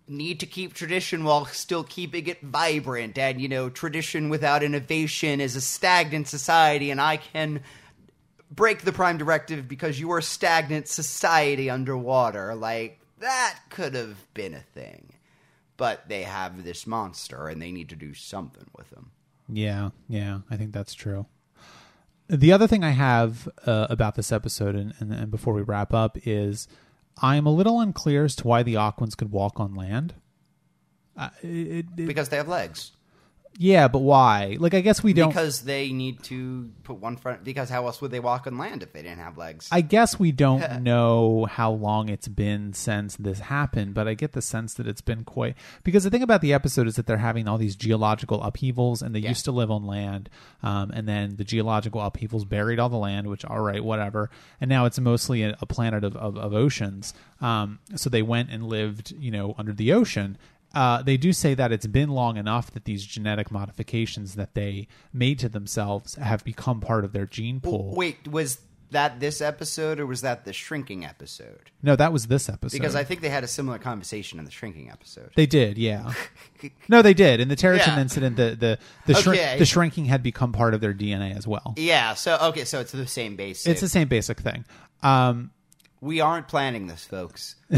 need 0.09 0.39
to 0.39 0.45
keep 0.45 0.73
tradition 0.73 1.23
while 1.23 1.45
still 1.45 1.83
keeping 1.83 2.27
it 2.27 2.41
vibrant. 2.41 3.17
And 3.17 3.39
you 3.39 3.47
know 3.47 3.69
tradition 3.69 4.29
without 4.29 4.63
innovation 4.63 5.39
is 5.39 5.55
a 5.55 5.61
stagnant 5.61 6.27
society 6.27 6.91
and 6.91 6.99
i 6.99 7.17
can 7.17 7.61
break 8.51 8.81
the 8.81 8.91
prime 8.91 9.17
directive 9.17 9.67
because 9.67 9.99
you 9.99 10.11
are 10.11 10.17
a 10.17 10.23
stagnant 10.23 10.87
society 10.87 11.69
underwater. 11.69 12.55
Like 12.55 12.99
that 13.19 13.59
could 13.69 13.93
have 13.93 14.33
been 14.33 14.53
a 14.53 14.59
thing. 14.59 15.13
But 15.77 16.09
they 16.09 16.23
have 16.23 16.63
this 16.63 16.85
monster 16.85 17.47
and 17.47 17.61
they 17.61 17.71
need 17.71 17.89
to 17.89 17.95
do 17.95 18.13
something 18.13 18.69
with 18.75 18.91
him 18.91 19.11
Yeah, 19.47 19.91
yeah, 20.09 20.39
I 20.49 20.57
think 20.57 20.73
that's 20.73 20.93
true. 20.93 21.25
The 22.27 22.51
other 22.51 22.67
thing 22.67 22.83
I 22.83 22.91
have 22.91 23.47
uh, 23.65 23.87
about 23.89 24.15
this 24.15 24.31
episode, 24.31 24.75
and, 24.75 24.93
and, 24.99 25.11
and 25.13 25.31
before 25.31 25.53
we 25.53 25.61
wrap 25.61 25.93
up, 25.93 26.17
is 26.27 26.67
I'm 27.21 27.45
a 27.45 27.51
little 27.51 27.79
unclear 27.79 28.25
as 28.25 28.35
to 28.37 28.47
why 28.47 28.63
the 28.63 28.75
Aquans 28.75 29.15
could 29.17 29.31
walk 29.31 29.59
on 29.59 29.75
land. 29.75 30.13
Uh, 31.17 31.29
it, 31.41 31.47
it- 31.47 31.95
because 31.95 32.29
they 32.29 32.37
have 32.37 32.47
legs 32.47 32.91
yeah, 33.57 33.87
but 33.89 33.99
why? 33.99 34.55
Like, 34.59 34.73
I 34.73 34.81
guess 34.81 35.03
we 35.03 35.11
don't. 35.13 35.29
because 35.29 35.61
they 35.61 35.91
need 35.91 36.23
to 36.23 36.69
put 36.83 36.97
one 36.97 37.17
front 37.17 37.43
because 37.43 37.69
how 37.69 37.85
else 37.87 37.99
would 38.01 38.11
they 38.11 38.19
walk 38.19 38.47
on 38.47 38.57
land 38.57 38.83
if 38.83 38.93
they 38.93 39.01
didn't 39.01 39.19
have 39.19 39.37
legs 39.37 39.67
I 39.71 39.81
guess 39.81 40.17
we 40.17 40.31
don't 40.31 40.81
know 40.83 41.45
how 41.45 41.71
long 41.71 42.07
it's 42.09 42.27
been 42.27 42.73
since 42.73 43.15
this 43.17 43.39
happened, 43.39 43.93
but 43.93 44.07
I 44.07 44.13
get 44.13 44.31
the 44.31 44.41
sense 44.41 44.73
that 44.75 44.87
it's 44.87 45.01
been 45.01 45.23
quite 45.23 45.55
because 45.83 46.03
the 46.03 46.09
thing 46.09 46.23
about 46.23 46.41
the 46.41 46.53
episode 46.53 46.87
is 46.87 46.95
that 46.95 47.05
they're 47.05 47.17
having 47.17 47.47
all 47.47 47.57
these 47.57 47.75
geological 47.75 48.41
upheavals, 48.41 49.01
and 49.01 49.13
they 49.13 49.19
used 49.19 49.45
to 49.45 49.51
live 49.51 49.71
on 49.71 49.85
land, 49.85 50.29
um, 50.63 50.91
and 50.91 51.07
then 51.07 51.35
the 51.35 51.43
geological 51.43 52.01
upheavals 52.01 52.45
buried 52.45 52.79
all 52.79 52.89
the 52.89 52.97
land, 52.97 53.27
which 53.27 53.43
all 53.45 53.59
right, 53.59 53.83
whatever, 53.83 54.29
and 54.61 54.69
now 54.69 54.85
it's 54.85 54.99
mostly 54.99 55.43
a, 55.43 55.57
a 55.61 55.65
planet 55.65 56.03
of, 56.03 56.15
of, 56.15 56.37
of 56.37 56.53
oceans. 56.53 57.13
Um, 57.41 57.79
so 57.95 58.09
they 58.09 58.21
went 58.21 58.49
and 58.51 58.63
lived, 58.63 59.11
you 59.17 59.31
know, 59.31 59.55
under 59.57 59.73
the 59.73 59.93
ocean. 59.93 60.37
Uh, 60.75 61.01
they 61.01 61.17
do 61.17 61.33
say 61.33 61.53
that 61.55 61.71
it's 61.71 61.87
been 61.87 62.09
long 62.09 62.37
enough 62.37 62.69
that 62.71 62.85
these 62.85 63.03
genetic 63.05 63.49
modifications 63.51 64.35
that 64.35 64.53
they 64.53 64.87
made 65.11 65.39
to 65.39 65.49
themselves 65.49 66.15
have 66.15 66.43
become 66.43 66.79
part 66.79 67.03
of 67.03 67.11
their 67.11 67.25
gene 67.25 67.59
pool. 67.59 67.93
wait 67.95 68.27
was 68.27 68.59
that 68.91 69.19
this 69.19 69.39
episode 69.39 69.99
or 69.99 70.05
was 70.07 70.21
that 70.21 70.45
the 70.45 70.53
shrinking 70.53 71.05
episode 71.05 71.69
No, 71.83 71.95
that 71.95 72.11
was 72.11 72.25
this 72.27 72.49
episode. 72.49 72.75
because 72.77 72.95
i 72.95 73.03
think 73.03 73.21
they 73.21 73.29
had 73.29 73.43
a 73.43 73.47
similar 73.47 73.77
conversation 73.77 74.39
in 74.39 74.45
the 74.45 74.51
shrinking 74.51 74.89
episode 74.89 75.29
They 75.35 75.45
did, 75.45 75.77
yeah. 75.77 76.11
no, 76.89 77.01
they 77.03 77.13
did. 77.13 77.39
In 77.39 77.47
the 77.49 77.55
Terratin 77.55 77.85
Yeah. 77.87 77.99
incident, 78.01 78.35
the 78.35 78.55
the 78.59 78.79
the, 79.11 79.19
Okay. 79.29 79.57
the 79.59 79.65
shrinking 79.65 80.05
had 80.05 80.21
become 80.23 80.51
part 80.51 80.73
of 80.73 80.81
their 80.81 80.93
DNA 80.93 81.35
as 81.37 81.47
well. 81.47 81.73
yeah 81.77 82.13
so 82.15 82.37
okay 82.49 82.63
so 82.63 82.79
it's 82.79 82.91
the 82.91 83.05
same 83.07 83.35
base 83.35 83.65
It's 83.67 83.81
the 83.81 83.89
same 83.89 84.07
basic 84.07 84.39
thing. 84.39 84.65
Um, 85.03 85.51
we 86.01 86.19
aren't 86.21 86.47
planning 86.47 86.87
this 86.87 87.05
folks 87.05 87.55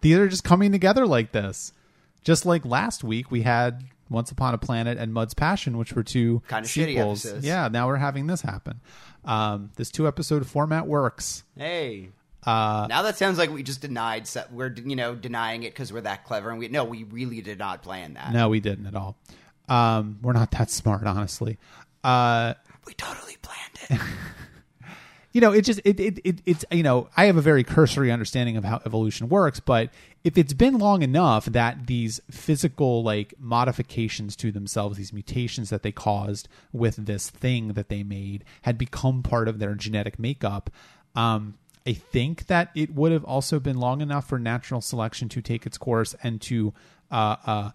these 0.00 0.16
are 0.18 0.28
just 0.28 0.44
coming 0.44 0.72
together 0.72 1.06
like 1.06 1.32
this. 1.32 1.72
Just 2.24 2.46
like 2.46 2.64
last 2.64 3.02
week, 3.02 3.30
we 3.30 3.42
had 3.42 3.84
Once 4.08 4.30
Upon 4.30 4.54
a 4.54 4.58
Planet 4.58 4.98
and 4.98 5.12
Mudd's 5.12 5.34
Passion, 5.34 5.76
which 5.78 5.92
were 5.94 6.02
two 6.02 6.42
Kinda 6.48 6.68
shitty 6.68 6.96
episodes. 6.98 7.44
Yeah, 7.44 7.68
now 7.68 7.86
we're 7.88 7.96
having 7.96 8.26
this 8.26 8.42
happen. 8.42 8.80
Um, 9.24 9.70
this 9.76 9.90
two 9.90 10.06
episode 10.06 10.46
format 10.46 10.86
works. 10.86 11.44
Hey. 11.56 12.10
Uh, 12.44 12.86
now 12.88 13.02
that 13.02 13.16
sounds 13.16 13.38
like 13.38 13.50
we 13.52 13.62
just 13.62 13.80
denied. 13.80 14.26
se- 14.26 14.46
We're 14.50 14.74
you 14.74 14.96
know 14.96 15.14
denying 15.14 15.62
it 15.62 15.72
because 15.72 15.92
we're 15.92 16.00
that 16.00 16.24
clever, 16.24 16.50
and 16.50 16.58
we 16.58 16.66
no, 16.68 16.82
we 16.84 17.04
really 17.04 17.40
did 17.40 17.58
not 17.58 17.82
plan 17.82 18.14
that. 18.14 18.32
no, 18.32 18.48
we 18.48 18.58
didn't 18.58 18.86
at 18.86 18.96
all. 18.96 19.16
Um, 19.68 20.18
we're 20.22 20.32
not 20.32 20.50
that 20.52 20.68
smart, 20.70 21.06
honestly. 21.06 21.56
Uh, 22.02 22.54
we 22.84 22.94
totally 22.94 23.36
planned 23.42 24.00
it. 24.02 24.06
you 25.32 25.40
know, 25.40 25.52
it 25.52 25.62
just 25.62 25.80
it, 25.84 25.98
it 25.98 26.18
it 26.24 26.42
it's 26.46 26.64
you 26.70 26.82
know, 26.82 27.08
I 27.16 27.24
have 27.26 27.36
a 27.36 27.42
very 27.42 27.64
cursory 27.64 28.12
understanding 28.12 28.56
of 28.56 28.64
how 28.64 28.80
evolution 28.84 29.28
works, 29.28 29.60
but 29.60 29.90
if 30.24 30.38
it's 30.38 30.52
been 30.52 30.78
long 30.78 31.02
enough 31.02 31.46
that 31.46 31.86
these 31.86 32.20
physical 32.30 33.02
like 33.02 33.34
modifications 33.38 34.36
to 34.36 34.52
themselves, 34.52 34.96
these 34.96 35.12
mutations 35.12 35.70
that 35.70 35.82
they 35.82 35.92
caused 35.92 36.48
with 36.72 37.06
this 37.06 37.30
thing 37.30 37.68
that 37.74 37.88
they 37.88 38.02
made 38.02 38.44
had 38.62 38.78
become 38.78 39.22
part 39.22 39.48
of 39.48 39.58
their 39.58 39.74
genetic 39.74 40.18
makeup, 40.18 40.70
um 41.14 41.54
I 41.86 41.94
think 41.94 42.46
that 42.46 42.70
it 42.74 42.94
would 42.94 43.12
have 43.12 43.24
also 43.24 43.58
been 43.58 43.78
long 43.78 44.00
enough 44.00 44.28
for 44.28 44.38
natural 44.38 44.80
selection 44.80 45.28
to 45.30 45.42
take 45.42 45.66
its 45.66 45.78
course 45.78 46.14
and 46.22 46.40
to 46.42 46.72
uh, 47.10 47.36
uh, 47.44 47.70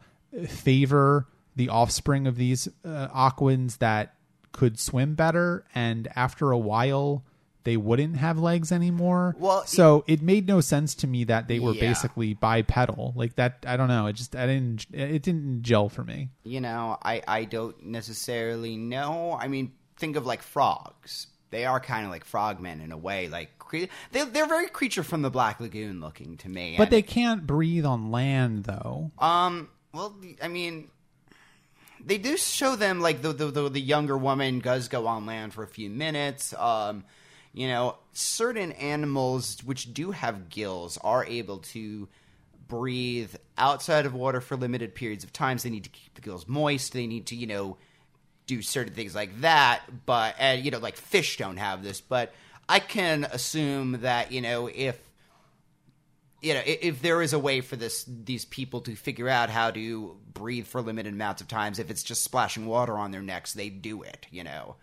favor 0.48 1.28
the 1.56 1.70
offspring 1.70 2.28
of 2.28 2.38
these 2.38 2.70
uh, 2.86 3.32
that 3.80 4.13
could 4.52 4.80
swim 4.80 5.15
better. 5.15 5.65
And 5.76 6.08
after 6.15 6.52
a 6.52 6.58
while, 6.58 7.24
they 7.68 7.76
wouldn't 7.76 8.16
have 8.16 8.40
legs 8.40 8.72
anymore. 8.72 9.36
Well, 9.38 9.66
so 9.66 10.06
it 10.08 10.22
made 10.22 10.48
no 10.48 10.62
sense 10.62 10.96
to 10.96 11.08
me 11.08 11.26
that 11.26 11.50
they 11.50 11.60
were 11.60 11.74
Yeah. 11.74 11.82
basically 11.82 12.34
bipedal. 12.34 13.12
Like 13.14 13.36
that, 13.36 13.66
I 13.68 13.76
don't 13.76 13.90
know. 13.90 14.08
It 14.08 14.14
just, 14.14 14.38
I 14.38 14.48
didn't, 14.48 14.86
it 14.94 15.22
didn't 15.22 15.64
gel 15.64 15.90
for 15.90 16.06
me. 16.06 16.30
you 16.44 16.62
know, 16.62 16.98
I 17.04 17.22
I 17.28 17.44
don't 17.44 17.76
necessarily 17.86 18.78
know. 18.78 19.38
I 19.38 19.50
mean, 19.50 19.74
think 19.98 20.16
of 20.16 20.26
like 20.26 20.42
frogs. 20.42 21.28
They 21.50 21.66
are 21.66 21.80
kind 21.82 22.06
of 22.06 22.12
like 22.12 22.24
frogmen 22.24 22.80
in 22.80 22.92
a 22.94 22.98
way. 22.98 23.28
Like 23.28 23.58
cre- 23.60 23.92
they 24.14 24.24
they're 24.24 24.48
very 24.48 24.70
creature 24.70 25.04
from 25.04 25.22
the 25.22 25.30
Black 25.30 25.60
Lagoon 25.60 26.00
looking 26.00 26.38
to 26.38 26.50
me. 26.50 26.76
But 26.78 26.84
and- 26.84 26.92
they 26.92 27.02
can't 27.02 27.46
breathe 27.46 27.86
on 27.86 28.12
land, 28.12 28.64
though. 28.64 29.12
Um. 29.20 29.68
Well, 29.94 30.16
I 30.44 30.48
mean, 30.48 30.90
they 32.06 32.18
do 32.18 32.38
show 32.38 32.76
them 32.76 33.00
like 33.02 33.22
the 33.22 33.34
the, 33.34 33.46
the 33.52 33.70
the 33.70 33.82
younger 33.82 34.18
woman 34.18 34.60
does 34.60 34.88
go 34.88 35.08
on 35.08 35.26
land 35.26 35.54
for 35.54 35.64
a 35.64 35.68
few 35.68 35.90
minutes. 35.90 36.54
Um, 36.58 37.04
you 37.58 37.67
know, 37.67 37.96
certain 38.13 38.72
animals 38.74 39.58
which 39.65 39.91
do 39.93 40.12
have 40.12 40.50
gills 40.50 40.98
are 41.00 41.26
able 41.26 41.58
to 41.60 42.08
breathe 42.67 43.34
outside 43.58 44.06
of 44.06 44.13
water 44.13 44.41
for 44.41 44.56
limited 44.56 44.93
periods 44.93 45.24
of 45.24 45.34
times. 45.34 45.63
They 45.63 45.72
need 45.72 45.86
to 45.86 45.89
keep 45.89 46.13
the 46.13 46.22
gills 46.22 46.48
moist. 46.48 46.93
They 46.93 47.08
need 47.08 47.26
to, 47.28 47.36
you 47.36 47.48
know, 47.48 47.78
do 48.46 48.62
certain 48.62 48.93
things 48.93 49.15
like 49.15 49.41
that. 49.41 49.82
But 50.06 50.36
and 50.38 50.63
you 50.63 50.70
know, 50.72 50.78
like 50.80 50.98
fish 50.98 51.38
don't 51.38 51.58
have 51.58 51.82
this. 51.84 52.00
But 52.00 52.32
I 52.70 52.80
can 52.80 53.24
assume 53.24 54.02
that 54.02 54.32
you 54.32 54.41
know 54.41 54.67
if 54.67 55.00
you 56.41 56.54
know, 56.54 56.60
i- 56.60 56.80
if 56.82 57.02
there 57.02 57.22
is 57.24 57.34
a 57.34 57.39
way 57.39 57.62
for 57.62 57.76
this 57.76 58.06
these 58.08 58.46
people 58.46 58.82
to 58.82 58.96
figure 58.96 59.28
out 59.30 59.50
how 59.50 59.72
to 59.72 60.15
breathe 60.34 60.67
for 60.67 60.82
limited 60.82 61.13
amounts 61.13 61.41
of 61.41 61.48
times, 61.48 61.80
if 61.80 61.89
it's 61.89 62.04
just 62.04 62.24
splashing 62.24 62.67
water 62.67 62.98
on 62.98 63.10
their 63.10 63.24
necks, 63.24 63.54
they 63.54 63.70
do 63.70 64.04
it. 64.04 64.28
You 64.30 64.43
know, 64.43 64.76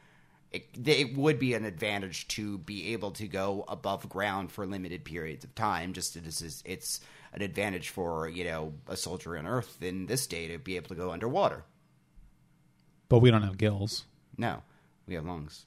it, 0.54 0.88
it 0.88 1.16
would 1.16 1.38
be 1.38 1.54
an 1.54 1.64
advantage 1.64 2.28
to 2.28 2.58
be 2.58 2.92
able 2.92 3.10
to 3.12 3.26
go 3.26 3.64
above 3.68 4.08
ground 4.08 4.52
for 4.52 4.66
limited 4.66 5.04
periods 5.04 5.44
of 5.44 5.54
time. 5.54 5.92
Just 5.92 6.16
as 6.16 6.40
it's, 6.42 6.62
it's 6.64 7.00
an 7.32 7.42
advantage 7.42 7.88
for 7.90 8.28
you 8.28 8.44
know 8.44 8.72
a 8.88 8.96
soldier 8.96 9.36
on 9.36 9.46
Earth 9.46 9.82
in 9.82 10.06
this 10.06 10.26
day 10.26 10.48
to 10.48 10.58
be 10.58 10.76
able 10.76 10.88
to 10.88 10.94
go 10.94 11.10
underwater. 11.10 11.64
But 13.08 13.18
we 13.18 13.30
don't 13.30 13.42
have 13.42 13.58
gills. 13.58 14.04
No, 14.38 14.62
we 15.06 15.14
have 15.14 15.24
lungs. 15.26 15.66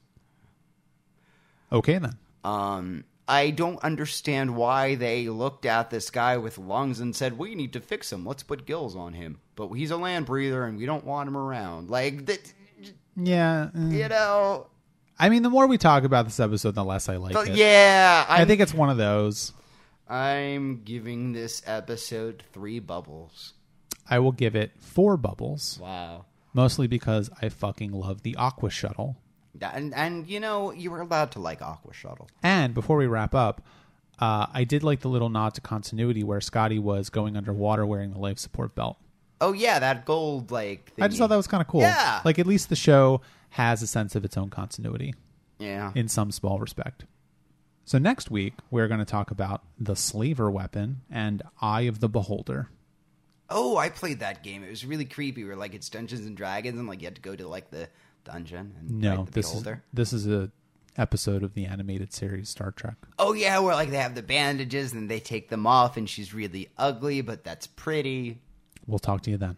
Okay, 1.70 1.98
then. 1.98 2.16
Um, 2.44 3.04
I 3.26 3.50
don't 3.50 3.78
understand 3.84 4.56
why 4.56 4.94
they 4.94 5.28
looked 5.28 5.66
at 5.66 5.90
this 5.90 6.08
guy 6.10 6.38
with 6.38 6.56
lungs 6.58 6.98
and 7.00 7.14
said, 7.14 7.36
"We 7.38 7.54
need 7.54 7.74
to 7.74 7.80
fix 7.80 8.10
him. 8.12 8.24
Let's 8.24 8.42
put 8.42 8.64
gills 8.66 8.96
on 8.96 9.12
him." 9.12 9.40
But 9.54 9.68
he's 9.74 9.90
a 9.90 9.96
land 9.96 10.26
breather, 10.26 10.64
and 10.64 10.78
we 10.78 10.86
don't 10.86 11.04
want 11.04 11.28
him 11.28 11.36
around. 11.36 11.90
Like 11.90 12.26
that, 12.26 12.52
Yeah. 13.16 13.68
eh. 13.74 13.88
you 13.90 14.08
know. 14.08 14.68
I 15.18 15.28
mean, 15.28 15.42
the 15.42 15.50
more 15.50 15.66
we 15.66 15.78
talk 15.78 16.04
about 16.04 16.24
this 16.26 16.38
episode, 16.40 16.74
the 16.74 16.84
less 16.84 17.08
I 17.08 17.16
like 17.16 17.34
it. 17.48 17.54
yeah, 17.56 18.24
I 18.28 18.42
I'm, 18.42 18.46
think 18.46 18.60
it's 18.60 18.72
one 18.74 18.88
of 18.90 18.96
those. 18.96 19.52
I'm 20.08 20.82
giving 20.84 21.32
this 21.32 21.62
episode 21.66 22.44
three 22.52 22.78
bubbles. 22.78 23.54
I 24.08 24.20
will 24.20 24.32
give 24.32 24.54
it 24.56 24.72
four 24.78 25.16
bubbles, 25.16 25.78
Wow. 25.82 26.24
mostly 26.54 26.86
because 26.86 27.30
I 27.42 27.48
fucking 27.50 27.92
love 27.92 28.22
the 28.22 28.36
Aqua 28.36 28.70
Shuttle. 28.70 29.16
And 29.60 29.92
and 29.92 30.28
you 30.28 30.38
know 30.40 30.70
you 30.72 30.90
were 30.90 31.00
allowed 31.00 31.32
to 31.32 31.40
like 31.40 31.60
Aqua 31.62 31.92
Shuttle. 31.92 32.28
And 32.42 32.72
before 32.74 32.96
we 32.96 33.06
wrap 33.06 33.34
up, 33.34 33.60
uh, 34.20 34.46
I 34.52 34.62
did 34.64 34.82
like 34.84 35.00
the 35.00 35.08
little 35.08 35.28
nod 35.28 35.54
to 35.54 35.60
continuity 35.60 36.22
where 36.22 36.40
Scotty 36.40 36.78
was 36.78 37.10
going 37.10 37.36
underwater 37.36 37.84
wearing 37.84 38.12
the 38.12 38.18
life 38.20 38.38
support 38.38 38.74
belt. 38.76 38.96
Oh 39.40 39.52
yeah, 39.52 39.78
that 39.80 40.04
gold 40.06 40.50
like. 40.52 40.92
I 41.00 41.08
just 41.08 41.18
thought 41.18 41.28
that 41.28 41.36
was 41.36 41.48
kind 41.48 41.60
of 41.60 41.66
cool. 41.66 41.80
Yeah. 41.80 42.20
Like 42.24 42.38
at 42.38 42.46
least 42.46 42.68
the 42.68 42.76
show 42.76 43.20
has 43.50 43.82
a 43.82 43.86
sense 43.86 44.14
of 44.14 44.24
its 44.24 44.36
own 44.36 44.50
continuity 44.50 45.14
Yeah. 45.58 45.92
in 45.94 46.08
some 46.08 46.30
small 46.32 46.58
respect. 46.58 47.04
So 47.84 47.98
next 47.98 48.30
week 48.30 48.54
we're 48.70 48.88
going 48.88 49.00
to 49.00 49.06
talk 49.06 49.30
about 49.30 49.62
the 49.78 49.96
Slaver 49.96 50.50
weapon 50.50 51.00
and 51.10 51.42
Eye 51.60 51.82
of 51.82 52.00
the 52.00 52.08
Beholder. 52.08 52.68
Oh, 53.50 53.78
I 53.78 53.88
played 53.88 54.20
that 54.20 54.42
game. 54.42 54.62
It 54.62 54.68
was 54.70 54.84
really 54.84 55.06
creepy. 55.06 55.42
Where 55.44 55.56
like 55.56 55.74
it's 55.74 55.88
Dungeons 55.88 56.26
and 56.26 56.36
Dragons, 56.36 56.78
and 56.78 56.86
like 56.86 57.00
you 57.00 57.06
had 57.06 57.14
to 57.14 57.22
go 57.22 57.34
to 57.34 57.48
like 57.48 57.70
the 57.70 57.88
dungeon 58.24 58.74
and 58.78 59.00
No, 59.00 59.24
the 59.24 59.30
this 59.30 59.54
is 59.54 59.66
this 59.92 60.12
is 60.12 60.26
a 60.26 60.50
episode 60.98 61.42
of 61.42 61.54
the 61.54 61.64
animated 61.64 62.12
series 62.12 62.50
Star 62.50 62.72
Trek. 62.72 62.96
Oh 63.18 63.32
yeah, 63.32 63.58
where 63.60 63.74
like 63.74 63.88
they 63.90 63.96
have 63.96 64.14
the 64.14 64.22
bandages 64.22 64.92
and 64.92 65.10
they 65.10 65.18
take 65.20 65.48
them 65.48 65.66
off, 65.66 65.96
and 65.96 66.06
she's 66.10 66.34
really 66.34 66.68
ugly, 66.76 67.22
but 67.22 67.42
that's 67.42 67.66
pretty. 67.66 68.38
We'll 68.86 68.98
talk 68.98 69.22
to 69.22 69.30
you 69.30 69.38
then. 69.38 69.56